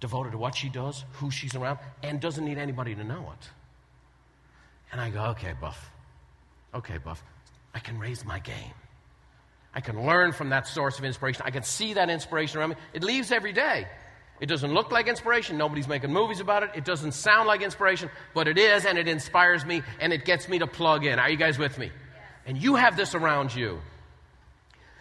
devoted 0.00 0.32
to 0.32 0.38
what 0.38 0.56
she 0.56 0.68
does, 0.68 1.04
who 1.14 1.30
she's 1.30 1.54
around, 1.54 1.78
and 2.02 2.20
doesn't 2.20 2.44
need 2.44 2.58
anybody 2.58 2.94
to 2.94 3.04
know 3.04 3.32
it. 3.38 3.48
And 4.92 5.00
I 5.00 5.10
go, 5.10 5.22
okay, 5.26 5.54
Buff. 5.60 5.90
Okay, 6.74 6.98
Buff. 6.98 7.22
I 7.74 7.78
can 7.78 7.98
raise 7.98 8.24
my 8.24 8.38
game. 8.38 8.72
I 9.74 9.80
can 9.80 10.06
learn 10.06 10.32
from 10.32 10.50
that 10.50 10.66
source 10.66 10.98
of 10.98 11.04
inspiration. 11.04 11.42
I 11.44 11.50
can 11.50 11.62
see 11.62 11.94
that 11.94 12.10
inspiration 12.10 12.58
around 12.58 12.70
me. 12.70 12.76
It 12.94 13.04
leaves 13.04 13.30
every 13.30 13.52
day. 13.52 13.86
It 14.40 14.46
doesn't 14.46 14.72
look 14.72 14.90
like 14.90 15.08
inspiration. 15.08 15.58
Nobody's 15.58 15.88
making 15.88 16.12
movies 16.12 16.40
about 16.40 16.62
it. 16.62 16.70
It 16.74 16.84
doesn't 16.84 17.12
sound 17.12 17.48
like 17.48 17.60
inspiration, 17.60 18.08
but 18.34 18.48
it 18.48 18.56
is, 18.56 18.86
and 18.86 18.96
it 18.96 19.08
inspires 19.08 19.64
me, 19.64 19.82
and 20.00 20.12
it 20.12 20.24
gets 20.24 20.48
me 20.48 20.60
to 20.60 20.66
plug 20.66 21.04
in. 21.04 21.18
Are 21.18 21.28
you 21.28 21.36
guys 21.36 21.58
with 21.58 21.76
me? 21.78 21.90
And 22.46 22.56
you 22.56 22.76
have 22.76 22.96
this 22.96 23.14
around 23.14 23.54
you. 23.54 23.80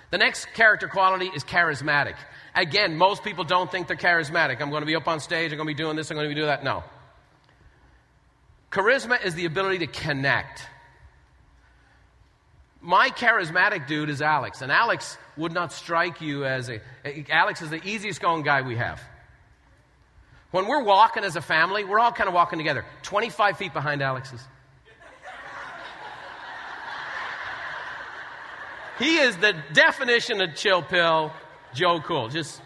The 0.10 0.18
next 0.18 0.54
character 0.54 0.88
quality 0.88 1.28
is 1.28 1.44
charismatic. 1.44 2.16
Again, 2.56 2.98
most 2.98 3.24
people 3.24 3.44
don't 3.44 3.72
think 3.72 3.88
they're 3.88 3.98
charismatic. 3.98 4.62
I'm 4.62 4.70
going 4.70 4.82
to 4.82 4.88
be 4.88 4.96
up 4.96 5.08
on 5.08 5.20
stage, 5.20 5.52
I'm 5.52 5.58
going 5.58 5.68
to 5.68 5.74
be 5.74 5.84
doing 5.84 5.96
this, 5.96 6.10
I'm 6.10 6.18
going 6.18 6.28
to 6.28 6.34
be 6.34 6.40
doing 6.40 6.48
that. 6.48 6.64
No. 6.64 6.84
Charisma 8.72 9.24
is 9.24 9.36
the 9.36 9.46
ability 9.46 9.80
to 9.80 9.88
connect. 9.88 10.68
My 12.88 13.10
charismatic 13.10 13.86
dude 13.86 14.10
is 14.10 14.22
Alex, 14.22 14.62
and 14.62 14.72
Alex 14.72 15.18
would 15.36 15.52
not 15.52 15.74
strike 15.74 16.22
you 16.22 16.46
as 16.46 16.70
a. 16.70 16.80
Alex 17.30 17.62
is 17.62 17.70
the 17.70 17.86
easiest 17.86 18.22
going 18.22 18.44
guy 18.44 18.62
we 18.62 18.78
have. 18.78 19.02
When 20.52 20.68
we're 20.68 20.86
walking 20.86 21.26
as 21.26 21.36
a 21.36 21.42
family, 21.42 21.84
we're 21.84 22.00
all 22.00 22.14
kind 22.14 22.30
of 22.30 22.34
walking 22.34 22.60
together, 22.60 22.86
25 23.04 23.58
feet 23.58 23.74
behind 23.74 24.02
Alex's. 24.02 24.40
he 29.00 29.18
is 29.18 29.36
the 29.36 29.54
definition 29.74 30.40
of 30.40 30.56
chill 30.56 30.82
pill 30.82 31.34
Joe 31.74 32.00
Cool. 32.00 32.30
Just 32.30 32.62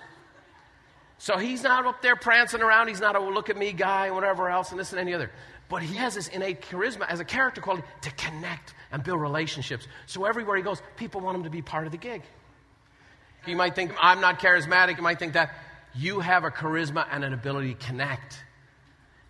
so 1.17 1.39
he's 1.39 1.63
not 1.63 1.87
up 1.87 2.03
there 2.03 2.15
prancing 2.15 2.61
around. 2.61 2.89
He's 2.89 3.01
not 3.01 3.15
a 3.15 3.19
look 3.19 3.49
at 3.49 3.57
me 3.57 3.73
guy 3.73 4.11
whatever 4.11 4.51
else 4.51 4.69
and 4.69 4.79
this 4.79 4.91
and 4.91 4.99
any 4.99 5.15
other. 5.15 5.31
But 5.71 5.83
he 5.83 5.95
has 5.95 6.15
this 6.15 6.27
innate 6.27 6.61
charisma 6.61 7.07
as 7.07 7.21
a 7.21 7.25
character 7.25 7.61
quality 7.61 7.87
to 8.01 8.11
connect 8.11 8.73
and 8.91 9.01
build 9.01 9.21
relationships. 9.21 9.87
So 10.05 10.25
everywhere 10.25 10.57
he 10.57 10.63
goes, 10.63 10.81
people 10.97 11.21
want 11.21 11.37
him 11.37 11.43
to 11.45 11.49
be 11.49 11.61
part 11.61 11.85
of 11.85 11.93
the 11.93 11.97
gig. 11.97 12.23
You 13.47 13.55
might 13.55 13.73
think, 13.73 13.93
I'm 13.99 14.19
not 14.19 14.39
charismatic. 14.39 14.97
You 14.97 15.03
might 15.03 15.17
think 15.17 15.33
that. 15.33 15.55
You 15.93 16.19
have 16.19 16.43
a 16.43 16.51
charisma 16.51 17.05
and 17.09 17.23
an 17.23 17.33
ability 17.33 17.73
to 17.73 17.85
connect. 17.85 18.41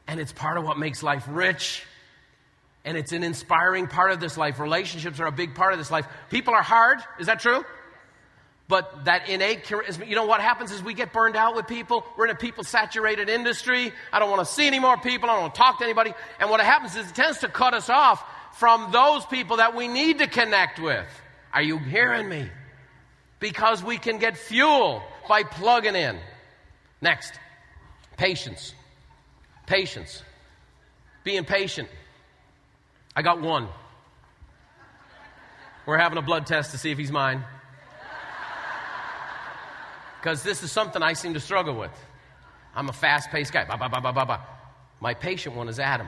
And 0.08 0.20
it's 0.20 0.32
part 0.32 0.58
of 0.58 0.64
what 0.64 0.78
makes 0.78 1.02
life 1.02 1.26
rich. 1.28 1.84
And 2.86 2.98
it's 2.98 3.12
an 3.14 3.24
inspiring 3.24 3.88
part 3.88 4.12
of 4.12 4.20
this 4.20 4.36
life. 4.36 4.60
Relationships 4.60 5.20
are 5.20 5.28
a 5.28 5.32
big 5.32 5.54
part 5.54 5.74
of 5.74 5.80
this 5.80 5.92
life. 5.92 6.08
People 6.30 6.54
are 6.56 6.64
hard. 6.64 7.00
Is 7.20 7.28
that 7.28 7.40
true? 7.40 7.64
But 8.72 9.04
that 9.04 9.28
innate 9.28 9.66
charisma, 9.66 10.08
you 10.08 10.16
know 10.16 10.24
what 10.24 10.40
happens 10.40 10.72
is 10.72 10.82
we 10.82 10.94
get 10.94 11.12
burned 11.12 11.36
out 11.36 11.58
with 11.58 11.68
people. 11.68 12.06
We're 12.16 12.28
in 12.28 12.32
a 12.32 12.36
people 12.36 12.64
saturated 12.64 13.28
industry. 13.28 13.92
I 14.14 14.20
don't 14.20 14.30
want 14.30 14.48
to 14.48 14.54
see 14.54 14.66
any 14.66 14.80
more 14.80 14.96
people. 14.96 15.30
I 15.30 15.34
don't 15.34 15.42
want 15.42 15.56
to 15.56 15.60
talk 15.60 15.80
to 15.80 15.84
anybody. 15.84 16.14
And 16.40 16.50
what 16.50 16.62
happens 16.62 16.96
is 16.96 17.10
it 17.10 17.14
tends 17.14 17.40
to 17.40 17.50
cut 17.50 17.74
us 17.74 17.90
off 17.90 18.24
from 18.54 18.94
those 18.94 19.26
people 19.26 19.58
that 19.58 19.76
we 19.76 19.90
need 19.90 20.20
to 20.20 20.28
connect 20.28 20.80
with. 20.80 21.06
Are 21.54 21.62
you 21.62 21.80
hearing 21.80 22.30
me? 22.30 22.48
Because 23.42 23.84
we 23.84 23.98
can 23.98 24.20
get 24.20 24.38
fuel 24.38 25.04
by 25.28 25.44
plugging 25.44 25.96
in. 25.96 26.18
Next, 27.02 27.34
patience. 28.16 28.74
Patience. 29.68 30.24
Being 31.26 31.44
patient. 31.44 31.90
I 33.18 33.22
got 33.22 33.42
one. 33.42 33.68
We're 35.86 35.98
having 35.98 36.18
a 36.18 36.22
blood 36.22 36.46
test 36.46 36.72
to 36.72 36.78
see 36.78 36.90
if 36.90 36.98
he's 36.98 37.12
mine 37.12 37.44
because 40.22 40.44
this 40.44 40.62
is 40.62 40.72
something 40.72 41.02
I 41.02 41.14
seem 41.14 41.34
to 41.34 41.40
struggle 41.40 41.76
with. 41.76 41.92
I'm 42.76 42.88
a 42.90 42.94
fast 42.94 43.32
paced 43.32 43.52
guy. 43.52 43.66
Bah, 43.66 43.78
bah, 43.78 43.90
bah, 43.90 44.00
bah, 44.02 44.12
bah, 44.12 44.26
bah. 44.26 44.40
My 45.00 45.16
patient 45.16 45.56
one 45.56 45.68
is 45.68 45.80
Adam. 45.80 46.08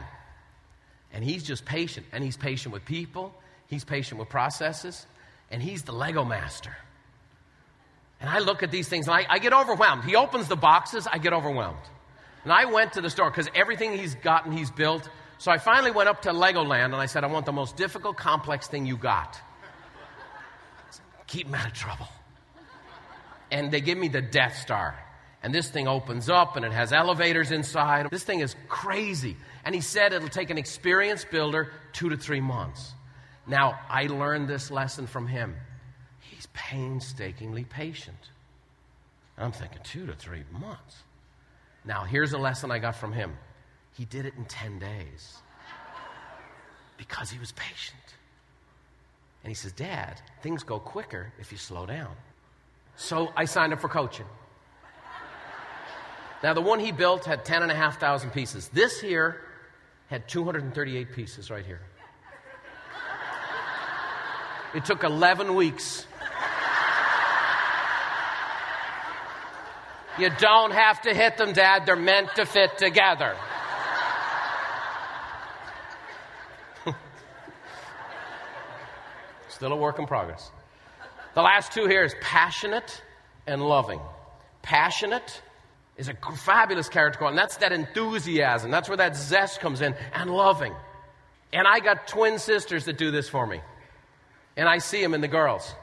And 1.11 1.24
he's 1.24 1.43
just 1.43 1.66
patient. 1.66 2.05
And 2.11 2.24
he's 2.24 2.38
patient 2.38 2.74
with 2.74 2.86
people, 2.86 3.34
he's 3.68 3.84
patient 3.84 4.20
with 4.20 4.30
processes, 4.30 5.07
and 5.49 5.64
he's 5.64 5.84
the 5.84 5.93
Lego 5.93 6.24
master. 6.24 6.76
And 8.22 8.30
I 8.30 8.39
look 8.39 8.61
at 8.64 8.72
these 8.72 8.88
things 8.88 9.07
and 9.07 9.16
I, 9.18 9.26
I 9.30 9.39
get 9.39 9.51
overwhelmed. 9.51 10.03
He 10.05 10.16
opens 10.16 10.47
the 10.47 10.55
boxes, 10.55 11.07
I 11.11 11.18
get 11.18 11.34
overwhelmed. 11.34 11.86
And 12.43 12.53
I 12.53 12.66
went 12.66 12.93
to 12.93 13.01
the 13.01 13.09
store 13.09 13.30
because 13.30 13.49
everything 13.55 13.97
he's 13.97 14.16
gotten, 14.16 14.51
he's 14.51 14.72
built. 14.72 15.09
So 15.39 15.51
I 15.51 15.57
finally 15.57 15.91
went 15.91 16.07
up 16.07 16.22
to 16.22 16.30
Legoland 16.30 16.86
and 16.86 16.95
I 16.95 17.07
said, 17.07 17.24
I 17.24 17.28
want 17.28 17.45
the 17.45 17.51
most 17.51 17.76
difficult, 17.76 18.16
complex 18.16 18.68
thing 18.68 18.86
you 18.86 18.95
got. 18.95 19.41
Keep 21.28 21.47
him 21.47 21.55
out 21.55 21.68
of 21.68 21.74
trouble 21.74 22.07
and 23.54 23.72
they 23.72 23.82
give 23.82 23.97
me 23.97 24.08
the 24.08 24.22
Death 24.22 24.58
Star. 24.58 24.99
And 25.43 25.54
this 25.54 25.70
thing 25.70 25.88
opens 25.88 26.28
up 26.28 26.56
and 26.56 26.66
it 26.66 26.72
has 26.72 26.91
elevators 26.91 27.51
inside. 27.51 28.08
This 28.10 28.24
thing 28.24 28.39
is 28.39 28.56
crazy. 28.68 29.38
And 29.64 29.76
he 29.76 29.82
said 29.82 30.12
it'll 30.12 30.28
take 30.28 30.49
an 30.49 30.58
experienced 30.58 31.30
builder 31.30 31.72
two 31.93 32.10
to 32.10 32.18
three 32.18 32.41
months. 32.41 32.93
Now, 33.45 33.80
I 33.89 34.08
learned 34.08 34.47
this 34.47 34.72
lesson 34.72 35.06
from 35.06 35.28
him. 35.28 35.56
He's 36.20 36.47
painstakingly 36.54 37.66
patient. 37.66 38.18
I'm 39.38 39.51
thinking 39.51 39.80
two 39.84 40.08
to 40.08 40.14
three 40.14 40.43
months. 40.51 41.04
Now, 41.86 42.06
here's 42.06 42.34
a 42.34 42.38
lesson 42.38 42.72
I 42.72 42.80
got 42.80 42.95
from 42.95 43.14
him 43.14 43.36
He 43.95 44.06
did 44.06 44.26
it 44.26 44.34
in 44.36 44.45
10 44.45 44.80
days 44.80 45.38
because 46.97 47.30
he 47.30 47.38
was 47.38 47.51
patient. 47.51 47.99
And 49.43 49.51
he 49.51 49.56
says, 49.56 49.74
Dad, 49.74 50.22
things 50.41 50.64
go 50.64 50.80
quicker 50.80 51.34
if 51.38 51.51
you 51.51 51.58
slow 51.58 51.86
down. 51.86 52.16
So 52.96 53.32
I 53.36 53.46
signed 53.46 53.74
up 53.74 53.82
for 53.82 53.89
coaching. 53.89 54.26
Now, 56.44 56.54
the 56.54 56.62
one 56.62 56.80
he 56.80 56.91
built 56.91 57.26
had 57.26 57.46
10,500 57.46 58.34
pieces. 58.34 58.68
This 58.68 59.00
here 59.00 59.41
had 60.08 60.28
238 60.28 61.14
pieces 61.14 61.50
right 61.50 61.66
here. 61.66 61.80
It 64.76 64.86
took 64.86 65.04
11 65.04 65.56
weeks. 65.56 66.06
You 70.20 70.30
don't 70.38 70.72
have 70.72 71.02
to 71.04 71.14
hit 71.14 71.38
them, 71.38 71.54
Dad. 71.54 71.86
They're 71.86 71.96
meant 71.96 72.36
to 72.36 72.46
fit 72.46 72.78
together. 72.78 73.36
Still 79.50 79.74
a 79.74 79.76
work 79.76 79.98
in 79.98 80.06
progress. 80.06 80.52
The 81.36 81.42
last 81.42 81.72
two 81.72 81.88
here 81.88 82.04
is 82.04 82.16
passionate 82.22 83.02
and 83.48 83.62
loving. 83.62 84.00
Passionate 84.62 85.42
is 85.98 86.08
a 86.08 86.16
fabulous 86.36 86.90
character 86.90 87.26
and 87.26 87.38
that's 87.38 87.58
that 87.58 87.72
enthusiasm. 87.72 88.72
That's 88.72 88.88
where 88.88 88.98
that 88.98 89.16
zest 89.16 89.60
comes 89.60 89.82
in, 89.82 89.96
and 90.14 90.30
loving. 90.30 90.74
And 91.52 91.68
I 91.68 91.80
got 91.80 92.08
twin 92.08 92.40
sisters 92.40 92.86
that 92.86 92.98
do 92.98 93.12
this 93.12 93.30
for 93.30 93.46
me. 93.46 93.62
And 94.56 94.68
I 94.68 94.80
see 94.80 95.02
them 95.02 95.14
in 95.14 95.22
the 95.22 95.28
girls, 95.28 95.74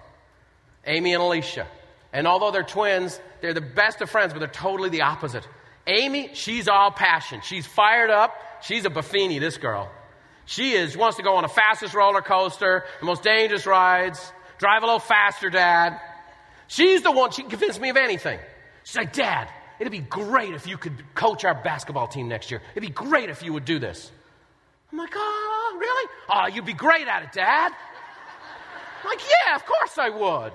Amy 0.87 1.15
and 1.15 1.23
Alicia. 1.23 1.67
And 2.13 2.27
although 2.27 2.51
they're 2.51 2.63
twins, 2.63 3.21
they're 3.41 3.55
the 3.55 3.61
best 3.61 4.01
of 4.01 4.11
friends, 4.11 4.33
but 4.33 4.41
they're 4.41 4.49
totally 4.49 4.89
the 4.89 5.03
opposite. 5.03 5.47
Amy, 5.87 6.31
she's 6.35 6.69
all 6.69 6.91
passion. 6.91 7.41
She's 7.43 7.67
fired 7.67 8.11
up. 8.11 8.35
She's 8.63 8.85
a 8.85 8.91
Buffini, 8.91 9.41
this 9.41 9.57
girl. 9.57 9.91
She 10.45 10.73
is, 10.73 10.93
she 10.93 10.99
wants 10.99 11.17
to 11.17 11.23
go 11.23 11.37
on 11.37 11.43
the 11.43 11.49
fastest 11.49 11.95
roller 11.95 12.23
coaster, 12.23 12.85
the 12.99 13.07
most 13.07 13.23
dangerous 13.23 13.67
rides, 13.67 14.33
drive 14.61 14.83
a 14.83 14.87
little 14.87 15.01
faster, 15.01 15.51
Dad. 15.51 15.99
She's 16.69 17.03
the 17.03 17.11
one, 17.11 17.33
she 17.33 17.43
can 17.43 17.51
convince 17.51 17.81
me 17.81 17.89
of 17.89 17.97
anything. 17.97 18.39
She's 18.85 18.97
like, 18.97 19.13
Dad, 19.13 19.49
it'd 19.81 19.91
be 19.91 19.99
great 19.99 20.55
if 20.55 20.67
you 20.67 20.77
could 20.77 21.03
coach 21.15 21.45
our 21.45 21.55
basketball 21.55 22.07
team 22.07 22.29
next 22.29 22.51
year. 22.51 22.61
It'd 22.73 22.87
be 22.87 22.95
great 22.95 23.31
if 23.31 23.43
you 23.43 23.53
would 23.55 23.65
do 23.65 23.79
this. 23.79 24.13
I'm 24.93 24.99
like, 24.99 25.15
oh, 25.15 25.77
really? 25.81 26.11
Oh, 26.29 26.47
you'd 26.47 26.67
be 26.67 26.75
great 26.75 27.09
at 27.09 27.23
it, 27.23 27.33
Dad. 27.33 27.73
I'm 29.03 29.09
like, 29.09 29.21
yeah, 29.21 29.57
of 29.57 29.65
course 29.65 29.97
I 29.99 30.11
would. 30.11 30.53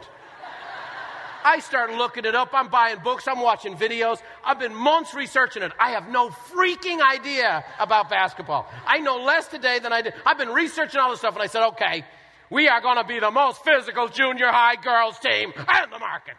I 1.43 1.59
start 1.59 1.91
looking 1.93 2.25
it 2.25 2.35
up. 2.35 2.49
I'm 2.53 2.69
buying 2.69 2.97
books. 3.03 3.27
I'm 3.27 3.39
watching 3.39 3.75
videos. 3.75 4.19
I've 4.43 4.59
been 4.59 4.73
months 4.73 5.13
researching 5.13 5.63
it. 5.63 5.71
I 5.79 5.91
have 5.91 6.09
no 6.09 6.29
freaking 6.29 7.01
idea 7.01 7.63
about 7.79 8.09
basketball. 8.09 8.67
I 8.85 8.99
know 8.99 9.17
less 9.17 9.47
today 9.47 9.79
than 9.79 9.93
I 9.93 10.01
did. 10.01 10.13
I've 10.25 10.37
been 10.37 10.49
researching 10.49 10.99
all 10.99 11.11
this 11.11 11.19
stuff, 11.19 11.35
and 11.35 11.43
I 11.43 11.47
said, 11.47 11.67
okay, 11.69 12.03
we 12.49 12.67
are 12.67 12.81
going 12.81 12.97
to 12.97 13.03
be 13.03 13.19
the 13.19 13.31
most 13.31 13.63
physical 13.63 14.07
junior 14.07 14.47
high 14.47 14.75
girls 14.75 15.19
team 15.19 15.51
in 15.55 15.89
the 15.91 15.99
market. 15.99 16.37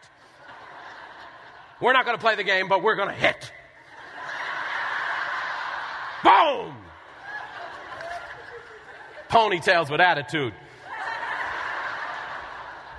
We're 1.81 1.93
not 1.93 2.05
going 2.05 2.17
to 2.17 2.21
play 2.21 2.37
the 2.37 2.45
game, 2.45 2.69
but 2.69 2.83
we're 2.83 2.97
going 2.97 3.09
to 3.09 3.15
hit. 3.15 3.53
Boom! 6.25 6.75
Ponytails 9.29 9.91
with 9.91 10.01
attitude. 10.01 10.55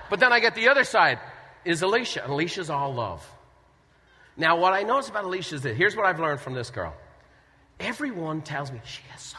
But 0.10 0.20
then 0.20 0.32
I 0.32 0.40
get 0.40 0.56
the 0.56 0.70
other 0.70 0.84
side 0.84 1.20
is 1.66 1.82
Alicia. 1.82 2.24
Alicia's 2.28 2.70
all 2.70 2.94
love. 2.94 3.28
Now, 4.38 4.58
what 4.58 4.74
I 4.74 4.84
notice 4.84 5.10
about 5.10 5.26
Alicia 5.26 5.56
is 5.56 5.62
that 5.64 5.76
here's 5.76 5.96
what 5.96 6.06
I've 6.06 6.20
learned 6.20 6.40
from 6.40 6.54
this 6.54 6.70
girl. 6.70 6.94
Everyone 7.80 8.42
tells 8.42 8.72
me 8.72 8.80
she 8.86 9.02
is 9.16 9.22
so 9.22 9.38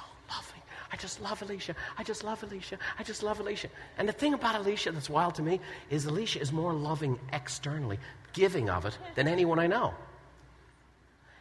just 0.99 1.21
love 1.21 1.41
Alicia. 1.43 1.75
I 1.97 2.03
just 2.05 2.25
love 2.25 2.43
Alicia. 2.43 2.79
I 2.99 3.03
just 3.03 3.23
love 3.23 3.41
Alicia. 3.41 3.69
And 3.97 4.09
the 4.09 4.13
thing 4.13 4.35
about 4.35 4.57
Alicia 4.57 4.93
that's 4.93 5.09
wild 5.09 5.35
to 5.37 5.43
me 5.43 5.61
is 5.91 6.05
Alicia 6.05 6.41
is 6.41 6.53
more 6.53 6.73
loving 6.73 7.19
externally, 7.33 7.99
giving 8.33 8.69
of 8.69 8.85
it, 8.85 8.99
than 9.15 9.29
anyone 9.29 9.59
I 9.59 9.67
know. 9.67 9.95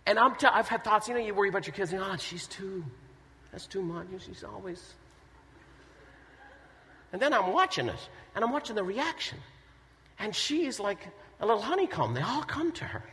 And 0.05 0.18
I'm 0.18 0.36
t- 0.36 0.47
I've 0.47 0.70
had 0.70 0.84
thoughts, 0.84 1.08
you 1.08 1.14
know, 1.14 1.20
you 1.20 1.34
worry 1.34 1.49
about 1.49 1.68
your 1.68 1.74
kids, 1.74 1.91
and, 1.91 2.01
oh, 2.01 2.16
she's 2.18 2.47
too, 2.47 2.84
that's 3.51 3.68
too 3.68 3.82
much. 3.82 4.08
She's 4.26 4.43
always. 4.43 4.93
And 7.12 7.22
then 7.22 7.34
I'm 7.34 7.51
watching 7.51 7.88
it, 7.88 8.10
and 8.36 8.43
I'm 8.43 8.51
watching 8.51 8.76
the 8.76 8.84
reaction. 8.84 9.38
And 10.20 10.36
she's 10.36 10.80
like 10.80 10.99
a 11.39 11.45
little 11.45 11.62
honeycomb. 11.62 12.14
They 12.14 12.22
all 12.22 12.43
come 12.43 12.72
to 12.74 12.86
her. 12.86 13.03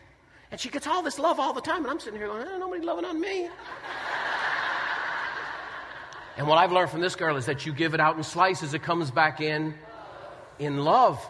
And 0.51 0.61
she 0.61 0.69
gets 0.69 0.87
all 0.87 1.03
this 1.03 1.19
love 1.19 1.41
all 1.41 1.53
the 1.53 1.61
time. 1.61 1.79
And 1.83 1.89
I'm 1.89 1.99
sitting 1.99 2.19
here 2.19 2.29
going, 2.29 2.47
eh, 2.47 2.59
nobody's 2.59 2.85
loving 2.85 3.05
on 3.05 3.21
me. 3.21 3.49
And 6.37 6.47
what 6.49 6.59
I've 6.59 6.73
learned 6.73 6.91
from 6.91 7.01
this 7.01 7.17
girl 7.17 7.37
is 7.37 7.47
that 7.47 7.65
you 7.67 7.73
give 7.73 7.95
it 7.95 8.01
out 8.01 8.17
in 8.17 8.23
slices, 8.23 8.75
it 8.75 8.83
comes 8.83 9.11
back 9.11 9.41
in 9.41 9.75
in 10.59 10.79
love. 10.85 11.25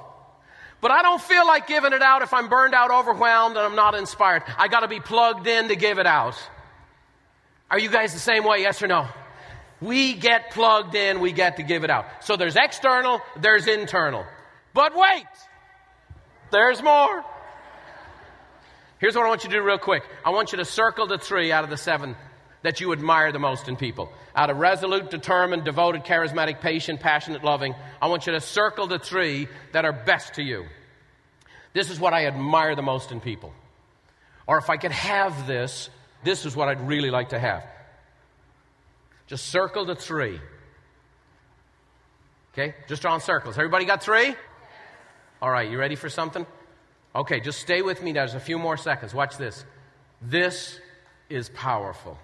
But 0.80 0.90
I 0.90 1.02
don't 1.02 1.20
feel 1.20 1.46
like 1.46 1.66
giving 1.66 1.92
it 1.92 2.02
out 2.02 2.22
if 2.22 2.34
I'm 2.34 2.48
burned 2.48 2.74
out, 2.74 2.90
overwhelmed, 2.90 3.56
and 3.56 3.64
I'm 3.64 3.74
not 3.74 3.94
inspired. 3.94 4.42
I 4.58 4.68
got 4.68 4.80
to 4.80 4.88
be 4.88 5.00
plugged 5.00 5.46
in 5.46 5.68
to 5.68 5.76
give 5.76 5.98
it 5.98 6.06
out. 6.06 6.36
Are 7.70 7.78
you 7.78 7.88
guys 7.88 8.12
the 8.12 8.18
same 8.18 8.44
way? 8.44 8.60
Yes 8.60 8.82
or 8.82 8.86
no? 8.86 9.08
We 9.80 10.14
get 10.14 10.50
plugged 10.50 10.94
in, 10.94 11.20
we 11.20 11.32
get 11.32 11.56
to 11.56 11.62
give 11.62 11.84
it 11.84 11.90
out. 11.90 12.06
So 12.20 12.36
there's 12.36 12.56
external, 12.56 13.20
there's 13.40 13.66
internal. 13.66 14.24
But 14.72 14.94
wait! 14.94 15.24
There's 16.50 16.82
more. 16.82 17.24
Here's 18.98 19.16
what 19.16 19.26
I 19.26 19.28
want 19.28 19.44
you 19.44 19.50
to 19.50 19.56
do 19.56 19.62
real 19.62 19.78
quick. 19.78 20.04
I 20.24 20.30
want 20.30 20.52
you 20.52 20.58
to 20.58 20.64
circle 20.64 21.06
the 21.06 21.18
three 21.18 21.50
out 21.50 21.64
of 21.64 21.70
the 21.70 21.76
seven 21.76 22.16
that 22.62 22.80
you 22.80 22.92
admire 22.92 23.32
the 23.32 23.38
most 23.38 23.68
in 23.68 23.76
people. 23.76 24.10
Out 24.36 24.50
of 24.50 24.56
resolute, 24.56 25.10
determined, 25.10 25.64
devoted, 25.64 26.04
charismatic, 26.04 26.60
patient, 26.60 27.00
passionate, 27.00 27.44
loving, 27.44 27.74
I 28.02 28.08
want 28.08 28.26
you 28.26 28.32
to 28.32 28.40
circle 28.40 28.86
the 28.86 28.98
three 28.98 29.48
that 29.72 29.84
are 29.84 29.92
best 29.92 30.34
to 30.34 30.42
you. 30.42 30.66
This 31.72 31.90
is 31.90 32.00
what 32.00 32.12
I 32.12 32.26
admire 32.26 32.74
the 32.74 32.82
most 32.82 33.12
in 33.12 33.20
people. 33.20 33.52
Or 34.46 34.58
if 34.58 34.70
I 34.70 34.76
could 34.76 34.92
have 34.92 35.46
this, 35.46 35.88
this 36.24 36.46
is 36.46 36.56
what 36.56 36.68
I'd 36.68 36.86
really 36.86 37.10
like 37.10 37.30
to 37.30 37.38
have. 37.38 37.64
Just 39.26 39.46
circle 39.46 39.84
the 39.84 39.94
three. 39.94 40.40
Okay? 42.52 42.74
Just 42.88 43.02
draw 43.02 43.14
in 43.14 43.20
circles. 43.20 43.56
Everybody 43.56 43.84
got 43.84 44.02
three? 44.02 44.34
All 45.40 45.50
right, 45.50 45.70
you 45.70 45.78
ready 45.78 45.96
for 45.96 46.08
something? 46.08 46.46
Okay, 47.14 47.40
just 47.40 47.60
stay 47.60 47.82
with 47.82 48.02
me. 48.02 48.12
There's 48.12 48.34
a 48.34 48.40
few 48.40 48.58
more 48.58 48.76
seconds. 48.76 49.14
Watch 49.14 49.36
this. 49.36 49.64
This 50.20 50.80
is 51.28 51.48
powerful. 51.50 52.18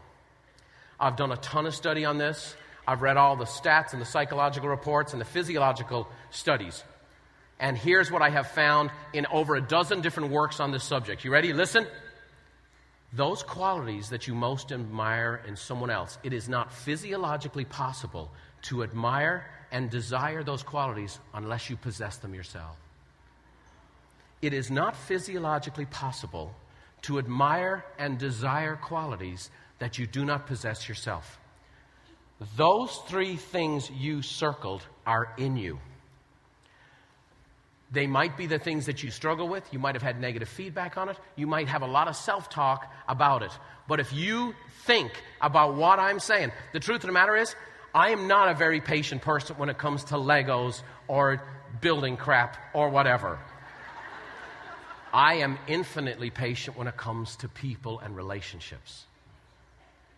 I've 1.00 1.16
done 1.16 1.32
a 1.32 1.36
ton 1.36 1.66
of 1.66 1.74
study 1.74 2.04
on 2.04 2.18
this. 2.18 2.54
I've 2.86 3.02
read 3.02 3.16
all 3.16 3.36
the 3.36 3.44
stats 3.44 3.92
and 3.92 4.00
the 4.00 4.06
psychological 4.06 4.68
reports 4.68 5.12
and 5.12 5.20
the 5.20 5.26
physiological 5.26 6.08
studies. 6.30 6.84
And 7.58 7.76
here's 7.76 8.10
what 8.10 8.22
I 8.22 8.30
have 8.30 8.48
found 8.48 8.90
in 9.12 9.26
over 9.26 9.56
a 9.56 9.60
dozen 9.60 10.00
different 10.00 10.30
works 10.30 10.60
on 10.60 10.70
this 10.70 10.84
subject. 10.84 11.24
You 11.24 11.32
ready? 11.32 11.52
Listen. 11.52 11.86
Those 13.12 13.42
qualities 13.42 14.10
that 14.10 14.28
you 14.28 14.36
most 14.36 14.70
admire 14.70 15.42
in 15.48 15.56
someone 15.56 15.90
else, 15.90 16.16
it 16.22 16.32
is 16.32 16.48
not 16.48 16.72
physiologically 16.72 17.64
possible 17.64 18.30
to 18.62 18.84
admire 18.84 19.44
and 19.72 19.90
desire 19.90 20.44
those 20.44 20.62
qualities 20.62 21.18
unless 21.34 21.68
you 21.68 21.76
possess 21.76 22.18
them 22.18 22.34
yourself 22.34 22.76
it 24.42 24.54
is 24.54 24.70
not 24.70 24.96
physiologically 24.96 25.84
possible 25.86 26.54
to 27.02 27.18
admire 27.18 27.84
and 27.98 28.18
desire 28.18 28.76
qualities 28.76 29.50
that 29.80 29.98
you 29.98 30.06
do 30.06 30.24
not 30.24 30.46
possess 30.46 30.88
yourself. 30.88 31.38
Those 32.56 32.96
three 33.08 33.36
things 33.36 33.90
you 33.90 34.22
circled 34.22 34.82
are 35.04 35.34
in 35.36 35.56
you. 35.56 35.78
They 37.92 38.06
might 38.06 38.36
be 38.36 38.46
the 38.46 38.58
things 38.58 38.86
that 38.86 39.02
you 39.02 39.10
struggle 39.10 39.48
with. 39.48 39.64
You 39.72 39.80
might 39.80 39.96
have 39.96 40.02
had 40.02 40.20
negative 40.20 40.48
feedback 40.48 40.96
on 40.96 41.08
it. 41.08 41.18
You 41.34 41.48
might 41.48 41.66
have 41.66 41.82
a 41.82 41.86
lot 41.86 42.06
of 42.06 42.14
self 42.14 42.48
talk 42.48 42.90
about 43.08 43.42
it. 43.42 43.50
But 43.88 43.98
if 43.98 44.12
you 44.12 44.54
think 44.84 45.10
about 45.40 45.74
what 45.74 45.98
I'm 45.98 46.20
saying, 46.20 46.52
the 46.72 46.78
truth 46.78 47.02
of 47.02 47.08
the 47.08 47.12
matter 47.12 47.34
is, 47.34 47.54
I 47.92 48.10
am 48.10 48.28
not 48.28 48.48
a 48.48 48.54
very 48.54 48.80
patient 48.80 49.22
person 49.22 49.56
when 49.56 49.68
it 49.68 49.78
comes 49.78 50.04
to 50.04 50.14
Legos 50.14 50.82
or 51.08 51.42
building 51.80 52.16
crap 52.16 52.56
or 52.74 52.88
whatever. 52.90 53.40
I 55.12 55.34
am 55.34 55.58
infinitely 55.66 56.30
patient 56.30 56.76
when 56.76 56.86
it 56.86 56.96
comes 56.96 57.34
to 57.36 57.48
people 57.48 57.98
and 57.98 58.14
relationships. 58.14 59.06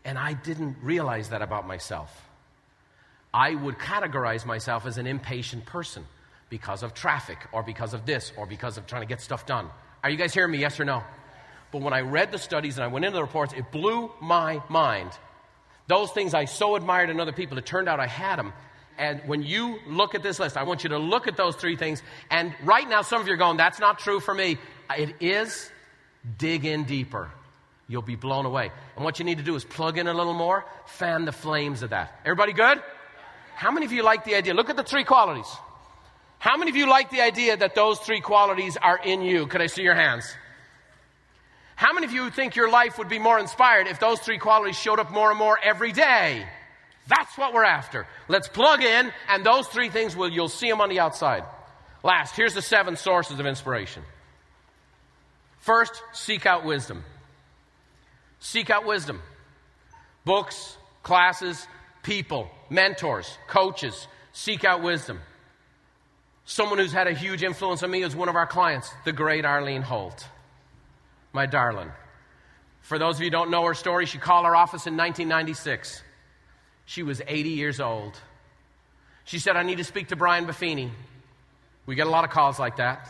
And 0.04 0.18
I 0.18 0.32
didn't 0.32 0.76
realize 0.82 1.30
that 1.30 1.42
about 1.42 1.66
myself. 1.66 2.28
I 3.32 3.54
would 3.54 3.78
categorize 3.78 4.44
myself 4.44 4.84
as 4.86 4.98
an 4.98 5.06
impatient 5.06 5.64
person 5.64 6.04
because 6.50 6.82
of 6.82 6.92
traffic 6.92 7.38
or 7.52 7.62
because 7.62 7.94
of 7.94 8.04
this 8.04 8.32
or 8.36 8.46
because 8.46 8.76
of 8.76 8.86
trying 8.86 9.02
to 9.02 9.08
get 9.08 9.20
stuff 9.20 9.46
done. 9.46 9.70
Are 10.02 10.10
you 10.10 10.16
guys 10.16 10.34
hearing 10.34 10.52
me? 10.52 10.58
Yes 10.58 10.78
or 10.78 10.84
no? 10.84 11.02
But 11.70 11.80
when 11.80 11.94
I 11.94 12.00
read 12.00 12.32
the 12.32 12.38
studies 12.38 12.76
and 12.76 12.84
I 12.84 12.88
went 12.88 13.04
into 13.06 13.16
the 13.16 13.22
reports, 13.22 13.54
it 13.54 13.72
blew 13.72 14.10
my 14.20 14.62
mind. 14.68 15.10
Those 15.86 16.10
things 16.12 16.34
I 16.34 16.44
so 16.44 16.76
admired 16.76 17.08
in 17.08 17.20
other 17.20 17.32
people, 17.32 17.56
it 17.56 17.64
turned 17.64 17.88
out 17.88 18.00
I 18.00 18.06
had 18.06 18.36
them. 18.36 18.52
And 18.98 19.22
when 19.26 19.42
you 19.42 19.78
look 19.86 20.14
at 20.14 20.22
this 20.22 20.38
list, 20.38 20.58
I 20.58 20.64
want 20.64 20.84
you 20.84 20.90
to 20.90 20.98
look 20.98 21.26
at 21.26 21.36
those 21.36 21.56
three 21.56 21.76
things. 21.76 22.02
And 22.30 22.54
right 22.62 22.86
now, 22.86 23.00
some 23.00 23.20
of 23.20 23.26
you 23.26 23.32
are 23.32 23.38
going, 23.38 23.56
that's 23.56 23.80
not 23.80 23.98
true 23.98 24.20
for 24.20 24.34
me. 24.34 24.58
It 24.96 25.14
is, 25.20 25.70
dig 26.36 26.66
in 26.66 26.84
deeper. 26.84 27.30
You'll 27.88 28.02
be 28.02 28.16
blown 28.16 28.46
away. 28.46 28.70
And 28.96 29.04
what 29.04 29.18
you 29.18 29.24
need 29.24 29.38
to 29.38 29.44
do 29.44 29.54
is 29.54 29.64
plug 29.64 29.98
in 29.98 30.06
a 30.06 30.14
little 30.14 30.34
more, 30.34 30.64
fan 30.86 31.24
the 31.24 31.32
flames 31.32 31.82
of 31.82 31.90
that. 31.90 32.20
Everybody 32.24 32.52
good? 32.52 32.82
How 33.54 33.70
many 33.70 33.86
of 33.86 33.92
you 33.92 34.02
like 34.02 34.24
the 34.24 34.34
idea? 34.34 34.54
Look 34.54 34.70
at 34.70 34.76
the 34.76 34.82
three 34.82 35.04
qualities. 35.04 35.46
How 36.38 36.56
many 36.56 36.70
of 36.70 36.76
you 36.76 36.88
like 36.88 37.10
the 37.10 37.20
idea 37.20 37.56
that 37.56 37.74
those 37.74 37.98
three 38.00 38.20
qualities 38.20 38.76
are 38.76 38.98
in 38.98 39.22
you? 39.22 39.46
Could 39.46 39.60
I 39.60 39.66
see 39.66 39.82
your 39.82 39.94
hands? 39.94 40.24
How 41.76 41.92
many 41.92 42.06
of 42.06 42.12
you 42.12 42.30
think 42.30 42.56
your 42.56 42.70
life 42.70 42.98
would 42.98 43.08
be 43.08 43.18
more 43.18 43.38
inspired 43.38 43.86
if 43.86 44.00
those 44.00 44.20
three 44.20 44.38
qualities 44.38 44.76
showed 44.76 44.98
up 44.98 45.10
more 45.10 45.30
and 45.30 45.38
more 45.38 45.58
every 45.62 45.92
day? 45.92 46.46
That's 47.08 47.36
what 47.36 47.52
we're 47.52 47.64
after. 47.64 48.06
Let's 48.28 48.48
plug 48.48 48.82
in, 48.82 49.12
and 49.28 49.44
those 49.44 49.66
three 49.66 49.88
things 49.88 50.16
will 50.16 50.28
you'll 50.30 50.48
see 50.48 50.68
them 50.68 50.80
on 50.80 50.88
the 50.88 51.00
outside. 51.00 51.44
Last, 52.02 52.36
here's 52.36 52.54
the 52.54 52.62
seven 52.62 52.96
sources 52.96 53.38
of 53.38 53.46
inspiration. 53.46 54.02
First, 55.58 56.02
seek 56.12 56.46
out 56.46 56.64
wisdom. 56.64 57.04
Seek 58.42 58.70
out 58.70 58.84
wisdom. 58.84 59.22
Books, 60.24 60.76
classes, 61.04 61.64
people, 62.02 62.50
mentors, 62.68 63.38
coaches. 63.46 64.08
Seek 64.32 64.64
out 64.64 64.82
wisdom. 64.82 65.20
Someone 66.44 66.80
who's 66.80 66.92
had 66.92 67.06
a 67.06 67.14
huge 67.14 67.44
influence 67.44 67.84
on 67.84 67.90
me 67.92 68.02
is 68.02 68.16
one 68.16 68.28
of 68.28 68.34
our 68.34 68.48
clients, 68.48 68.90
the 69.04 69.12
great 69.12 69.44
Arlene 69.44 69.82
Holt, 69.82 70.26
my 71.32 71.46
darling. 71.46 71.92
For 72.80 72.98
those 72.98 73.14
of 73.14 73.20
you 73.20 73.26
who 73.26 73.30
don't 73.30 73.52
know 73.52 73.64
her 73.64 73.74
story, 73.74 74.06
she 74.06 74.18
called 74.18 74.44
our 74.44 74.56
office 74.56 74.88
in 74.88 74.96
1996. 74.96 76.02
She 76.84 77.04
was 77.04 77.22
80 77.24 77.50
years 77.50 77.78
old. 77.78 78.18
She 79.24 79.38
said, 79.38 79.56
I 79.56 79.62
need 79.62 79.78
to 79.78 79.84
speak 79.84 80.08
to 80.08 80.16
Brian 80.16 80.46
Buffini. 80.46 80.90
We 81.86 81.94
get 81.94 82.08
a 82.08 82.10
lot 82.10 82.24
of 82.24 82.30
calls 82.30 82.58
like 82.58 82.78
that. 82.78 83.08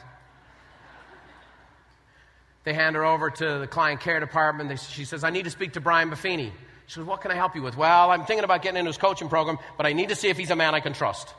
They 2.64 2.74
hand 2.74 2.94
her 2.96 3.04
over 3.04 3.30
to 3.30 3.58
the 3.58 3.66
client 3.66 4.00
care 4.00 4.20
department. 4.20 4.68
They, 4.68 4.76
she 4.76 5.04
says, 5.04 5.24
I 5.24 5.30
need 5.30 5.44
to 5.44 5.50
speak 5.50 5.72
to 5.72 5.80
Brian 5.80 6.10
Buffini. 6.10 6.52
She 6.86 6.94
says, 6.94 7.04
What 7.04 7.20
can 7.20 7.30
I 7.30 7.34
help 7.34 7.56
you 7.56 7.62
with? 7.62 7.76
Well, 7.76 8.10
I'm 8.10 8.24
thinking 8.24 8.44
about 8.44 8.62
getting 8.62 8.78
into 8.78 8.88
his 8.88 8.98
coaching 8.98 9.28
program, 9.28 9.58
but 9.76 9.86
I 9.86 9.92
need 9.92 10.10
to 10.10 10.14
see 10.14 10.28
if 10.28 10.36
he's 10.36 10.50
a 10.50 10.56
man 10.56 10.74
I 10.74 10.80
can 10.80 10.92
trust. 10.92 11.34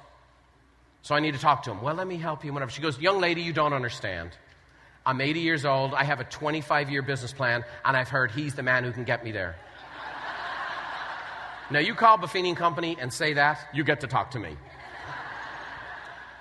So 1.02 1.16
I 1.16 1.20
need 1.20 1.34
to 1.34 1.40
talk 1.40 1.64
to 1.64 1.72
him. 1.72 1.82
Well, 1.82 1.96
let 1.96 2.08
me 2.08 2.18
help 2.18 2.44
you. 2.44 2.54
Whatever. 2.54 2.72
She 2.72 2.82
goes, 2.82 3.00
Young 3.00 3.20
lady, 3.22 3.42
you 3.42 3.54
don't 3.54 3.74
understand. 3.74 4.32
I'm 5.06 5.20
80 5.20 5.42
years 5.42 5.66
old. 5.66 5.94
I 5.94 6.04
have 6.06 6.20
a 6.20 6.24
25 6.24 6.90
year 6.90 7.02
business 7.02 7.34
plan, 7.34 7.64
and 7.84 7.96
I've 7.96 8.10
heard 8.10 8.32
he's 8.32 8.56
the 8.56 8.64
man 8.64 8.84
who 8.84 8.92
can 8.92 9.04
get 9.04 9.24
me 9.24 9.32
there. 9.32 9.56
now, 11.72 11.80
you 11.80 11.94
call 11.94 12.18
Buffini 12.18 12.50
and 12.50 12.58
Company 12.58 12.98
and 13.00 13.12
say 13.12 13.34
that, 13.34 13.60
you 13.74 13.84
get 13.84 14.02
to 14.02 14.08
talk 14.08 14.32
to 14.32 14.40
me. 14.40 14.56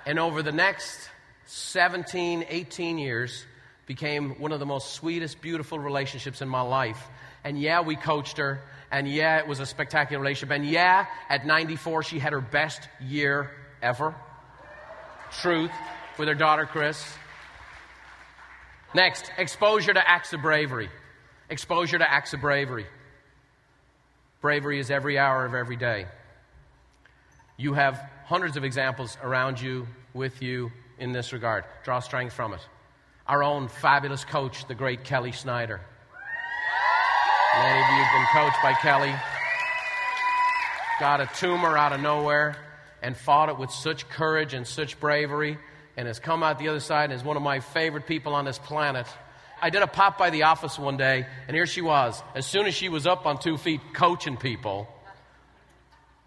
and 0.05 0.17
over 0.17 0.41
the 0.41 0.53
next 0.53 1.09
17, 1.45 2.45
18 2.47 2.97
years, 2.97 3.45
became 3.85 4.31
one 4.39 4.51
of 4.51 4.59
the 4.59 4.65
most 4.65 4.93
sweetest, 4.93 5.41
beautiful 5.41 5.79
relationships 5.79 6.41
in 6.41 6.49
my 6.49 6.61
life. 6.61 7.01
And 7.43 7.59
yeah, 7.59 7.81
we 7.81 7.95
coached 7.95 8.37
her. 8.37 8.61
And 8.91 9.07
yeah, 9.07 9.39
it 9.39 9.47
was 9.47 9.59
a 9.59 9.65
spectacular 9.65 10.21
relationship. 10.21 10.55
And 10.55 10.65
yeah, 10.65 11.07
at 11.29 11.45
94, 11.45 12.03
she 12.03 12.19
had 12.19 12.31
her 12.31 12.41
best 12.41 12.87
year 13.01 13.51
ever. 13.81 14.15
Truth 15.41 15.71
with 16.17 16.27
her 16.27 16.35
daughter, 16.35 16.65
Chris. 16.65 17.03
Next, 18.93 19.31
exposure 19.37 19.93
to 19.93 20.09
acts 20.09 20.31
of 20.33 20.41
bravery. 20.41 20.89
Exposure 21.49 21.97
to 21.97 22.09
acts 22.09 22.33
of 22.33 22.41
bravery. 22.41 22.85
Bravery 24.41 24.79
is 24.79 24.91
every 24.91 25.17
hour 25.17 25.45
of 25.45 25.55
every 25.55 25.75
day. 25.75 26.05
You 27.57 27.73
have 27.73 28.09
hundreds 28.25 28.55
of 28.57 28.63
examples 28.63 29.17
around 29.23 29.59
you, 29.59 29.87
with 30.13 30.41
you, 30.41 30.71
in 30.99 31.11
this 31.11 31.33
regard. 31.33 31.65
Draw 31.83 31.99
strength 31.99 32.33
from 32.33 32.53
it 32.53 32.61
our 33.27 33.43
own 33.43 33.67
fabulous 33.67 34.25
coach, 34.25 34.67
the 34.67 34.75
great 34.75 35.03
Kelly 35.03 35.31
Snyder. 35.31 35.79
Many 37.55 37.79
of 37.79 37.87
you 37.89 38.03
have 38.03 38.13
been 38.13 38.41
coached 38.41 38.63
by 38.63 38.73
Kelly. 38.73 39.13
Got 40.99 41.21
a 41.21 41.29
tumor 41.35 41.77
out 41.77 41.93
of 41.93 42.01
nowhere 42.01 42.57
and 43.01 43.15
fought 43.15 43.49
it 43.49 43.57
with 43.57 43.71
such 43.71 44.09
courage 44.09 44.53
and 44.53 44.65
such 44.65 44.99
bravery 44.99 45.57
and 45.95 46.07
has 46.07 46.19
come 46.19 46.43
out 46.43 46.59
the 46.59 46.69
other 46.69 46.79
side 46.79 47.05
and 47.05 47.13
is 47.13 47.23
one 47.23 47.37
of 47.37 47.43
my 47.43 47.59
favorite 47.59 48.07
people 48.07 48.33
on 48.33 48.45
this 48.45 48.57
planet. 48.57 49.07
I 49.61 49.69
did 49.69 49.81
a 49.81 49.87
pop 49.87 50.17
by 50.17 50.29
the 50.29 50.43
office 50.43 50.77
one 50.77 50.97
day, 50.97 51.25
and 51.47 51.55
here 51.55 51.67
she 51.67 51.81
was. 51.81 52.21
As 52.35 52.45
soon 52.45 52.65
as 52.65 52.73
she 52.73 52.89
was 52.89 53.07
up 53.07 53.25
on 53.25 53.39
two 53.39 53.57
feet 53.57 53.81
coaching 53.93 54.35
people, 54.35 54.87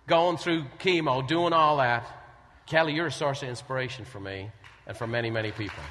going 0.06 0.36
through 0.36 0.64
chemo, 0.78 1.26
doing 1.26 1.52
all 1.52 1.78
that, 1.78 2.06
Kelly, 2.66 2.94
you're 2.94 3.08
a 3.08 3.12
source 3.12 3.42
of 3.42 3.48
inspiration 3.48 4.04
for 4.04 4.20
me 4.20 4.50
and 4.86 4.96
for 4.96 5.06
many, 5.06 5.30
many 5.30 5.52
people. 5.52 5.82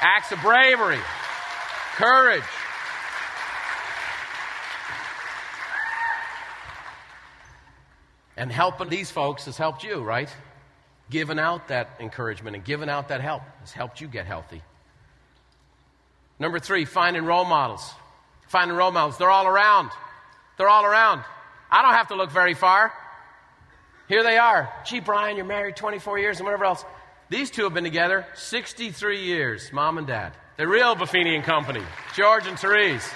Acts 0.00 0.32
of 0.32 0.40
bravery, 0.42 0.98
courage. 1.96 2.42
And 8.36 8.52
helping 8.52 8.90
these 8.90 9.10
folks 9.10 9.46
has 9.46 9.56
helped 9.56 9.82
you, 9.82 10.00
right? 10.02 10.28
Giving 11.08 11.38
out 11.38 11.68
that 11.68 11.88
encouragement 12.00 12.56
and 12.56 12.64
giving 12.64 12.90
out 12.90 13.08
that 13.08 13.22
help 13.22 13.42
has 13.60 13.72
helped 13.72 14.00
you 14.00 14.08
get 14.08 14.26
healthy. 14.26 14.62
Number 16.38 16.58
three, 16.58 16.84
finding 16.84 17.24
role 17.24 17.46
models. 17.46 17.90
Finding 18.48 18.76
role 18.76 18.90
models. 18.90 19.16
They're 19.16 19.30
all 19.30 19.46
around. 19.46 19.90
They're 20.58 20.68
all 20.68 20.84
around. 20.84 21.24
I 21.70 21.82
don't 21.82 21.94
have 21.94 22.08
to 22.08 22.14
look 22.14 22.30
very 22.30 22.54
far. 22.54 22.92
Here 24.08 24.22
they 24.22 24.36
are. 24.36 24.72
Gee, 24.84 25.00
Brian, 25.00 25.36
you're 25.36 25.46
married 25.46 25.76
24 25.76 26.18
years 26.18 26.38
and 26.38 26.44
whatever 26.44 26.66
else. 26.66 26.84
These 27.28 27.50
two 27.50 27.64
have 27.64 27.74
been 27.74 27.82
together 27.82 28.24
63 28.34 29.24
years, 29.24 29.72
mom 29.72 29.98
and 29.98 30.06
dad. 30.06 30.32
The 30.58 30.68
real 30.68 30.94
Buffini 30.94 31.34
and 31.34 31.42
Company, 31.42 31.82
George 32.14 32.46
and 32.46 32.56
Therese. 32.56 33.08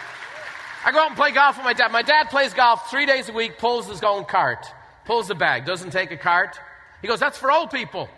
I 0.84 0.90
go 0.90 1.00
out 1.00 1.08
and 1.08 1.16
play 1.16 1.30
golf 1.30 1.56
with 1.56 1.64
my 1.64 1.74
dad. 1.74 1.92
My 1.92 2.02
dad 2.02 2.28
plays 2.28 2.52
golf 2.52 2.90
three 2.90 3.06
days 3.06 3.28
a 3.28 3.32
week, 3.32 3.58
pulls 3.58 3.86
his 3.86 4.02
own 4.02 4.24
cart, 4.24 4.66
pulls 5.04 5.28
the 5.28 5.36
bag, 5.36 5.64
doesn't 5.64 5.90
take 5.90 6.10
a 6.10 6.16
cart. 6.16 6.58
He 7.02 7.08
goes, 7.08 7.20
That's 7.20 7.38
for 7.38 7.52
old 7.52 7.70
people. 7.70 8.08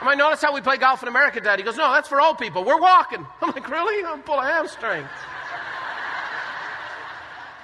I 0.00 0.04
might 0.04 0.18
notice 0.18 0.42
how 0.42 0.52
we 0.52 0.60
play 0.60 0.76
golf 0.76 1.02
in 1.02 1.08
America, 1.08 1.40
Dad. 1.40 1.58
He 1.58 1.64
goes, 1.64 1.76
No, 1.76 1.90
that's 1.90 2.08
for 2.08 2.20
old 2.20 2.38
people. 2.38 2.62
We're 2.62 2.80
walking. 2.80 3.26
I'm 3.40 3.50
like, 3.50 3.68
Really? 3.70 4.04
I'm 4.04 4.22
pull 4.22 4.38
a 4.38 4.44
hamstring. 4.44 5.04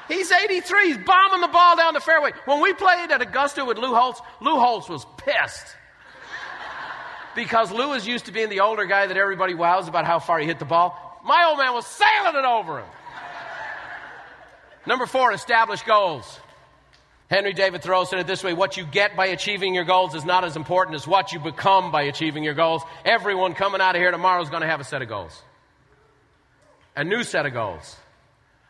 He's 0.09 0.33
83. 0.33 0.87
He's 0.89 0.99
bombing 0.99 1.43
the 1.43 1.49
ball 1.49 1.77
down 1.77 1.95
the 1.95 2.01
fairway. 2.01 2.33
When 2.47 2.61
we 2.61 2.73
played 2.73 3.11
at 3.11 3.21
Augusta 3.21 3.65
with 3.65 3.79
Lou 3.79 3.95
Holtz, 3.95 4.21
Lou 4.41 4.59
Holtz 4.59 4.89
was 4.89 5.07
pissed 5.19 5.77
because 7.35 7.71
Lewis 7.71 8.07
used 8.07 8.27
to 8.27 8.33
being 8.33 8.49
the 8.49 8.61
older 8.61 8.85
guy 8.85 9.07
that 9.07 9.17
everybody 9.17 9.55
wows 9.55 9.89
about 9.89 10.05
how 10.05 10.19
far 10.19 10.39
he 10.39 10.47
hit 10.47 10.59
the 10.59 10.65
ball. 10.65 11.21
My 11.25 11.45
old 11.49 11.59
man 11.59 11.73
was 11.73 11.87
sailing 11.87 12.37
it 12.37 12.45
over 12.45 12.81
him. 12.81 12.89
Number 14.87 15.07
four, 15.07 15.33
establish 15.33 15.83
goals. 15.83 16.41
Henry 17.31 17.55
David 17.55 17.83
Thoreau 17.83 18.05
said 18.05 18.21
it 18.21 18.27
this 18.27 18.45
way 18.45 18.53
What 18.53 18.77
you 18.77 18.85
get 18.85 19.17
by 19.17 19.27
achieving 19.27 19.75
your 19.75 19.85
goals 19.85 20.15
is 20.15 20.25
not 20.25 20.45
as 20.45 20.57
important 20.57 20.95
as 20.95 21.07
what 21.07 21.33
you 21.33 21.41
become 21.41 21.91
by 21.91 22.03
achieving 22.03 22.45
your 22.45 22.55
goals. 22.55 22.83
Everyone 23.05 23.55
coming 23.55 23.81
out 23.81 23.95
of 23.95 24.01
here 24.01 24.11
tomorrow 24.11 24.43
is 24.43 24.51
going 24.51 24.63
to 24.63 24.69
have 24.69 24.81
a 24.81 24.85
set 24.85 25.03
of 25.03 25.09
goals, 25.09 25.43
a 26.95 27.03
new 27.03 27.25
set 27.25 27.47
of 27.47 27.53
goals 27.53 27.97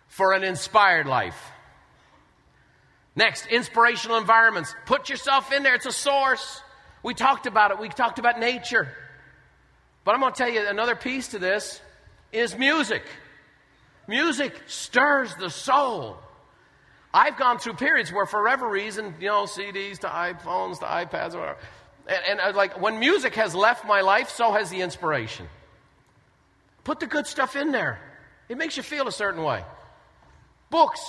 for 0.07 0.33
an 0.33 0.45
inspired 0.45 1.07
life. 1.07 1.51
Next, 3.17 3.47
inspirational 3.47 4.17
environments. 4.17 4.75
Put 4.87 5.09
yourself 5.09 5.53
in 5.53 5.63
there, 5.63 5.75
it's 5.75 5.87
a 5.87 5.93
source. 5.93 6.61
We 7.05 7.13
talked 7.15 7.47
about 7.47 7.71
it. 7.71 7.79
We 7.79 7.91
talked 7.91 8.19
about 8.19 8.41
nature. 8.41 8.89
But 10.05 10.15
I'm 10.15 10.21
going 10.21 10.33
to 10.33 10.39
tell 10.39 10.49
you 10.49 10.67
another 10.67 10.97
piece 10.97 11.29
to 11.29 11.39
this 11.39 11.81
is 12.33 12.57
music. 12.57 13.03
Music 14.09 14.55
stirs 14.67 15.35
the 15.37 15.51
soul. 15.51 16.17
I've 17.13 17.37
gone 17.37 17.59
through 17.59 17.75
periods 17.75 18.11
where, 18.11 18.27
for 18.27 18.43
whatever 18.43 18.69
reason, 18.69 19.15
you 19.21 19.29
know, 19.29 19.45
CDs 19.45 19.99
to 19.99 20.09
iPhones 20.09 20.81
to 20.81 20.87
iPads, 20.87 21.35
whatever, 21.35 21.59
and, 22.09 22.41
and 22.41 22.41
uh, 22.41 22.53
like 22.57 22.81
when 22.81 22.99
music 22.99 23.35
has 23.35 23.55
left 23.55 23.87
my 23.87 24.01
life, 24.01 24.31
so 24.31 24.51
has 24.53 24.71
the 24.71 24.81
inspiration. 24.81 25.47
Put 26.83 27.01
the 27.01 27.07
good 27.07 27.27
stuff 27.27 27.55
in 27.55 27.71
there. 27.71 28.01
It 28.49 28.59
makes 28.59 28.77
you 28.77 28.83
feel 28.83 29.07
a 29.09 29.13
certain 29.13 29.43
way. 29.43 29.63
Books, 30.71 31.01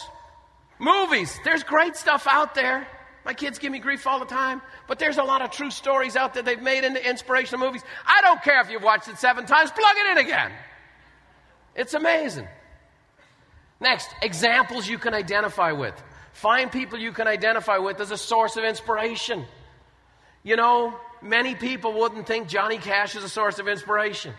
movies, 0.77 1.37
there's 1.43 1.63
great 1.63 1.95
stuff 1.95 2.27
out 2.29 2.53
there. 2.53 2.87
My 3.25 3.33
kids 3.33 3.57
give 3.57 3.71
me 3.71 3.79
grief 3.79 4.05
all 4.05 4.19
the 4.19 4.25
time, 4.25 4.61
but 4.87 4.99
there's 4.99 5.17
a 5.17 5.23
lot 5.23 5.41
of 5.41 5.49
true 5.49 5.71
stories 5.71 6.15
out 6.15 6.35
there 6.35 6.43
they've 6.43 6.61
made 6.61 6.83
into 6.83 7.03
inspirational 7.03 7.65
movies. 7.65 7.81
I 8.05 8.21
don't 8.21 8.41
care 8.43 8.61
if 8.61 8.69
you've 8.69 8.83
watched 8.83 9.07
it 9.07 9.17
seven 9.17 9.47
times, 9.47 9.71
plug 9.71 9.95
it 9.97 10.11
in 10.11 10.25
again. 10.25 10.51
It's 11.75 11.95
amazing. 11.95 12.47
Next, 13.81 14.09
examples 14.21 14.87
you 14.87 14.99
can 14.99 15.15
identify 15.15 15.71
with. 15.71 16.01
Find 16.33 16.71
people 16.71 16.99
you 16.99 17.11
can 17.11 17.27
identify 17.27 17.79
with 17.79 17.99
as 17.99 18.11
a 18.11 18.17
source 18.17 18.57
of 18.57 18.63
inspiration. 18.63 19.45
You 20.43 20.55
know, 20.55 20.93
many 21.21 21.55
people 21.55 21.93
wouldn't 21.93 22.27
think 22.27 22.47
Johnny 22.47 22.77
Cash 22.77 23.15
is 23.15 23.23
a 23.23 23.29
source 23.29 23.57
of 23.57 23.67
inspiration. 23.67 24.33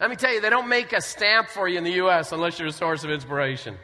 Let 0.00 0.10
me 0.10 0.16
tell 0.16 0.32
you, 0.32 0.40
they 0.40 0.50
don't 0.50 0.68
make 0.68 0.92
a 0.92 1.00
stamp 1.00 1.48
for 1.48 1.68
you 1.68 1.78
in 1.78 1.84
the 1.84 1.92
U.S. 1.92 2.32
unless 2.32 2.58
you're 2.58 2.68
a 2.68 2.72
source 2.72 3.04
of 3.04 3.10
inspiration. 3.10 3.76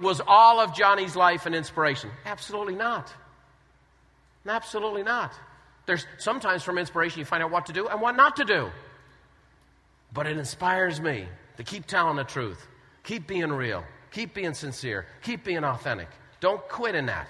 Was 0.00 0.20
all 0.26 0.60
of 0.60 0.74
Johnny's 0.74 1.14
life 1.14 1.46
an 1.46 1.54
inspiration? 1.54 2.10
Absolutely 2.24 2.74
not. 2.74 3.12
Absolutely 4.46 5.02
not. 5.02 5.32
There's 5.86 6.06
sometimes 6.18 6.62
from 6.62 6.78
inspiration 6.78 7.18
you 7.18 7.24
find 7.24 7.42
out 7.42 7.50
what 7.50 7.66
to 7.66 7.72
do 7.72 7.88
and 7.88 8.00
what 8.00 8.16
not 8.16 8.36
to 8.36 8.44
do. 8.44 8.70
But 10.12 10.26
it 10.26 10.38
inspires 10.38 11.00
me 11.00 11.26
to 11.56 11.62
keep 11.62 11.86
telling 11.86 12.16
the 12.16 12.24
truth, 12.24 12.66
Keep 13.04 13.26
being 13.26 13.52
real. 13.52 13.84
Keep 14.12 14.34
being 14.34 14.54
sincere. 14.54 15.06
Keep 15.22 15.44
being 15.44 15.64
authentic. 15.64 16.08
Don't 16.40 16.60
quit 16.68 16.94
in 16.94 17.06
that. 17.06 17.28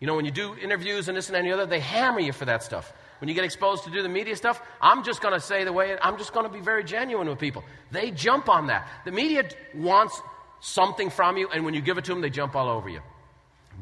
You 0.00 0.06
know, 0.06 0.16
when 0.16 0.24
you 0.24 0.30
do 0.30 0.54
interviews 0.56 1.08
and 1.08 1.16
this 1.16 1.28
and 1.28 1.36
any 1.36 1.52
other, 1.52 1.66
they 1.66 1.80
hammer 1.80 2.20
you 2.20 2.32
for 2.32 2.44
that 2.44 2.62
stuff. 2.62 2.92
When 3.20 3.28
you 3.28 3.34
get 3.34 3.44
exposed 3.44 3.84
to 3.84 3.90
do 3.90 4.02
the 4.02 4.08
media 4.08 4.36
stuff, 4.36 4.60
I'm 4.80 5.04
just 5.04 5.22
going 5.22 5.34
to 5.34 5.40
say 5.40 5.64
the 5.64 5.72
way, 5.72 5.96
I'm 6.02 6.18
just 6.18 6.32
going 6.32 6.46
to 6.46 6.52
be 6.52 6.60
very 6.60 6.84
genuine 6.84 7.28
with 7.28 7.38
people. 7.38 7.64
They 7.90 8.10
jump 8.10 8.48
on 8.48 8.66
that. 8.66 8.88
The 9.04 9.12
media 9.12 9.48
wants 9.74 10.20
something 10.64 11.10
from 11.10 11.36
you, 11.36 11.48
and 11.48 11.64
when 11.64 11.74
you 11.74 11.82
give 11.82 11.98
it 11.98 12.04
to 12.06 12.12
them, 12.12 12.22
they 12.22 12.30
jump 12.30 12.56
all 12.56 12.68
over 12.68 12.88
you. 12.88 13.00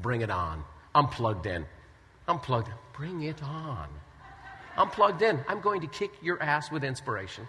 Bring 0.00 0.20
it 0.20 0.30
on. 0.30 0.64
I'm 0.94 1.06
plugged 1.06 1.46
in. 1.46 1.64
I'm 2.26 2.38
plugged 2.38 2.68
in. 2.68 2.74
Bring 2.92 3.22
it 3.22 3.42
on. 3.42 3.88
I'm 4.76 4.90
plugged 4.90 5.22
in. 5.22 5.40
I'm 5.48 5.60
going 5.60 5.80
to 5.82 5.86
kick 5.86 6.10
your 6.22 6.42
ass 6.42 6.70
with 6.70 6.82
inspiration. 6.82 7.46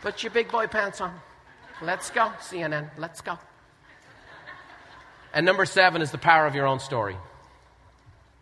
Put 0.00 0.22
your 0.22 0.32
big 0.32 0.50
boy 0.50 0.66
pants 0.66 1.00
on. 1.00 1.14
Let's 1.80 2.10
go, 2.10 2.32
CNN. 2.40 2.90
Let's 2.98 3.20
go. 3.20 3.38
And 5.32 5.46
number 5.46 5.64
seven 5.64 6.02
is 6.02 6.10
the 6.10 6.18
power 6.18 6.46
of 6.46 6.54
your 6.54 6.66
own 6.66 6.80
story. 6.80 7.16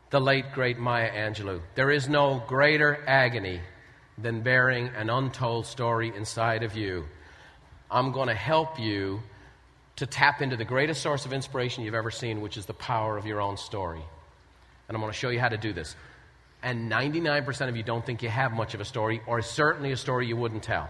The 0.08 0.20
late, 0.20 0.52
great 0.54 0.78
Maya 0.78 1.10
Angelou. 1.10 1.60
There 1.74 1.90
is 1.90 2.08
no 2.08 2.42
greater 2.48 2.98
agony 3.06 3.60
than 4.22 4.42
bearing 4.42 4.88
an 4.96 5.10
untold 5.10 5.66
story 5.66 6.12
inside 6.14 6.62
of 6.62 6.76
you. 6.76 7.04
I'm 7.90 8.12
going 8.12 8.28
to 8.28 8.34
help 8.34 8.78
you 8.78 9.22
to 9.96 10.06
tap 10.06 10.40
into 10.40 10.56
the 10.56 10.64
greatest 10.64 11.02
source 11.02 11.26
of 11.26 11.32
inspiration 11.32 11.84
you've 11.84 11.94
ever 11.94 12.10
seen, 12.10 12.40
which 12.40 12.56
is 12.56 12.66
the 12.66 12.74
power 12.74 13.18
of 13.18 13.26
your 13.26 13.40
own 13.40 13.56
story. 13.56 14.02
And 14.88 14.96
I'm 14.96 15.00
going 15.00 15.12
to 15.12 15.18
show 15.18 15.28
you 15.28 15.40
how 15.40 15.48
to 15.48 15.58
do 15.58 15.72
this. 15.72 15.94
And 16.62 16.90
99% 16.90 17.68
of 17.68 17.76
you 17.76 17.82
don't 17.82 18.04
think 18.04 18.22
you 18.22 18.28
have 18.28 18.52
much 18.52 18.74
of 18.74 18.80
a 18.80 18.84
story, 18.84 19.20
or 19.26 19.42
certainly 19.42 19.92
a 19.92 19.96
story 19.96 20.26
you 20.26 20.36
wouldn't 20.36 20.62
tell. 20.62 20.88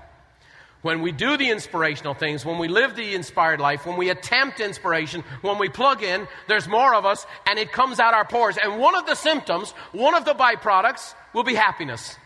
When 0.83 1.03
we 1.03 1.13
do 1.13 1.37
the 1.37 1.51
inspirational 1.51 2.15
things, 2.15 2.45
when 2.45 2.59
we 2.59 2.69
live 2.69 2.97
the 2.97 3.15
inspired 3.15 3.61
life, 3.61 3.85
when 3.85 3.99
we 3.99 4.09
attempt 4.09 4.61
inspiration, 4.61 5.23
when 5.43 5.59
we 5.59 5.69
plug 5.69 6.03
in, 6.03 6.27
there's 6.49 6.67
more 6.67 6.95
of 6.95 7.05
us 7.05 7.27
and 7.47 7.59
it 7.59 7.71
comes 7.71 8.01
out 8.01 8.15
our 8.15 8.25
pores. 8.25 8.57
And 8.57 8.79
one 8.79 8.95
of 8.95 9.07
the 9.07 9.15
symptoms, 9.15 9.73
one 9.93 10.15
of 10.15 10.25
the 10.25 10.35
byproducts 10.35 11.15
will 11.35 11.45
be 11.45 11.55
happiness. 11.55 12.17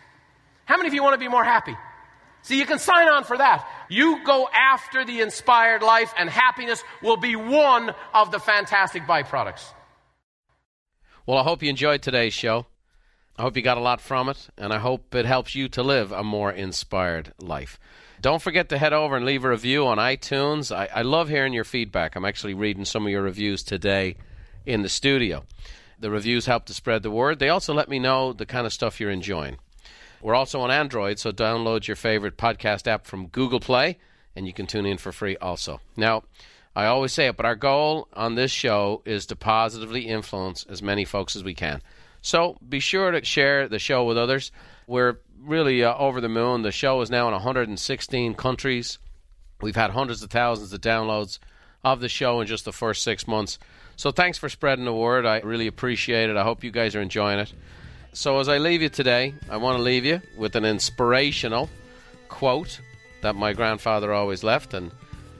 How 0.64 0.76
many 0.76 0.88
of 0.88 0.94
you 0.94 1.02
want 1.02 1.14
to 1.14 1.18
be 1.18 1.28
more 1.28 1.44
happy? 1.44 1.76
See, 2.42 2.58
you 2.58 2.66
can 2.66 2.78
sign 2.78 3.08
on 3.08 3.24
for 3.24 3.38
that. 3.38 3.66
You 3.88 4.22
go 4.24 4.48
after 4.52 5.04
the 5.04 5.20
inspired 5.20 5.82
life 5.82 6.12
and 6.18 6.28
happiness 6.28 6.82
will 7.02 7.16
be 7.16 7.36
one 7.36 7.94
of 8.12 8.30
the 8.30 8.38
fantastic 8.38 9.04
byproducts. 9.04 9.64
Well, 11.26 11.38
I 11.38 11.42
hope 11.42 11.62
you 11.62 11.70
enjoyed 11.70 12.02
today's 12.02 12.34
show. 12.34 12.66
I 13.36 13.42
hope 13.42 13.56
you 13.56 13.62
got 13.62 13.78
a 13.78 13.80
lot 13.80 14.00
from 14.00 14.28
it, 14.28 14.48
and 14.56 14.72
I 14.72 14.78
hope 14.78 15.14
it 15.14 15.24
helps 15.24 15.54
you 15.54 15.68
to 15.70 15.82
live 15.82 16.12
a 16.12 16.22
more 16.22 16.52
inspired 16.52 17.32
life. 17.40 17.80
Don't 18.20 18.40
forget 18.40 18.68
to 18.68 18.78
head 18.78 18.92
over 18.92 19.16
and 19.16 19.26
leave 19.26 19.44
a 19.44 19.48
review 19.48 19.86
on 19.86 19.98
iTunes. 19.98 20.74
I, 20.74 20.88
I 20.94 21.02
love 21.02 21.28
hearing 21.28 21.52
your 21.52 21.64
feedback. 21.64 22.14
I'm 22.14 22.24
actually 22.24 22.54
reading 22.54 22.84
some 22.84 23.04
of 23.06 23.10
your 23.10 23.22
reviews 23.22 23.62
today 23.62 24.16
in 24.64 24.82
the 24.82 24.88
studio. 24.88 25.44
The 25.98 26.10
reviews 26.10 26.46
help 26.46 26.66
to 26.66 26.74
spread 26.74 27.02
the 27.02 27.10
word. 27.10 27.38
They 27.38 27.48
also 27.48 27.74
let 27.74 27.88
me 27.88 27.98
know 27.98 28.32
the 28.32 28.46
kind 28.46 28.66
of 28.66 28.72
stuff 28.72 29.00
you're 29.00 29.10
enjoying. 29.10 29.56
We're 30.24 30.34
also 30.34 30.62
on 30.62 30.70
Android, 30.70 31.18
so 31.18 31.32
download 31.32 31.86
your 31.86 31.96
favorite 31.96 32.38
podcast 32.38 32.86
app 32.86 33.04
from 33.04 33.26
Google 33.26 33.60
Play, 33.60 33.98
and 34.34 34.46
you 34.46 34.54
can 34.54 34.66
tune 34.66 34.86
in 34.86 34.96
for 34.96 35.12
free 35.12 35.36
also. 35.36 35.82
Now, 35.98 36.22
I 36.74 36.86
always 36.86 37.12
say 37.12 37.26
it, 37.26 37.36
but 37.36 37.44
our 37.44 37.54
goal 37.54 38.08
on 38.14 38.34
this 38.34 38.50
show 38.50 39.02
is 39.04 39.26
to 39.26 39.36
positively 39.36 40.08
influence 40.08 40.64
as 40.66 40.80
many 40.80 41.04
folks 41.04 41.36
as 41.36 41.44
we 41.44 41.52
can. 41.52 41.82
So 42.22 42.56
be 42.66 42.80
sure 42.80 43.10
to 43.10 43.22
share 43.22 43.68
the 43.68 43.78
show 43.78 44.04
with 44.04 44.16
others. 44.16 44.50
We're 44.86 45.18
really 45.42 45.84
uh, 45.84 45.94
over 45.94 46.22
the 46.22 46.30
moon. 46.30 46.62
The 46.62 46.72
show 46.72 47.02
is 47.02 47.10
now 47.10 47.26
in 47.26 47.34
116 47.34 48.32
countries. 48.32 48.98
We've 49.60 49.76
had 49.76 49.90
hundreds 49.90 50.22
of 50.22 50.30
thousands 50.30 50.72
of 50.72 50.80
downloads 50.80 51.38
of 51.84 52.00
the 52.00 52.08
show 52.08 52.40
in 52.40 52.46
just 52.46 52.64
the 52.64 52.72
first 52.72 53.02
six 53.02 53.28
months. 53.28 53.58
So 53.96 54.10
thanks 54.10 54.38
for 54.38 54.48
spreading 54.48 54.86
the 54.86 54.94
word. 54.94 55.26
I 55.26 55.40
really 55.40 55.66
appreciate 55.66 56.30
it. 56.30 56.38
I 56.38 56.44
hope 56.44 56.64
you 56.64 56.70
guys 56.70 56.94
are 56.96 57.02
enjoying 57.02 57.40
it. 57.40 57.52
So 58.14 58.38
as 58.38 58.48
I 58.48 58.58
leave 58.58 58.80
you 58.80 58.88
today, 58.88 59.34
I 59.50 59.56
want 59.56 59.76
to 59.76 59.82
leave 59.82 60.04
you 60.04 60.22
with 60.36 60.54
an 60.54 60.64
inspirational 60.64 61.68
quote 62.28 62.80
that 63.22 63.34
my 63.34 63.52
grandfather 63.52 64.12
always 64.12 64.44
left, 64.44 64.72
and 64.72 64.92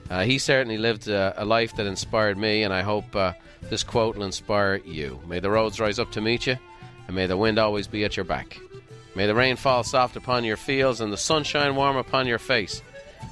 uh, 0.09 0.23
he 0.23 0.37
certainly 0.37 0.77
lived 0.77 1.09
uh, 1.09 1.31
a 1.37 1.45
life 1.45 1.77
that 1.77 1.85
inspired 1.85 2.37
me. 2.37 2.63
And 2.63 2.73
I 2.73 2.81
hope 2.81 3.15
uh, 3.15 3.31
this 3.69 3.83
quote 3.83 4.17
will 4.17 4.25
inspire 4.25 4.75
you. 4.83 5.21
May 5.25 5.39
the 5.39 5.49
roads 5.49 5.79
rise 5.79 5.99
up 5.99 6.11
to 6.11 6.21
meet 6.21 6.47
you, 6.47 6.57
and 7.07 7.15
may 7.15 7.27
the 7.27 7.37
wind 7.37 7.59
always 7.59 7.87
be 7.87 8.03
at 8.03 8.17
your 8.17 8.25
back. 8.25 8.59
May 9.15 9.25
the 9.25 9.35
rain 9.35 9.55
fall 9.55 9.85
soft 9.85 10.17
upon 10.17 10.43
your 10.43 10.57
fields 10.57 10.99
and 10.99 11.13
the 11.13 11.17
sunshine 11.17 11.77
warm 11.77 11.95
upon 11.95 12.27
your 12.27 12.39
face. 12.39 12.81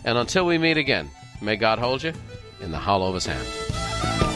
And 0.05 0.17
until 0.17 0.45
we 0.45 0.57
meet 0.57 0.77
again, 0.77 1.09
may 1.41 1.57
God 1.57 1.79
hold 1.79 2.01
you 2.01 2.13
in 2.61 2.71
the 2.71 2.79
hollow 2.79 3.09
of 3.09 3.15
his 3.15 3.25
hand. 3.25 4.32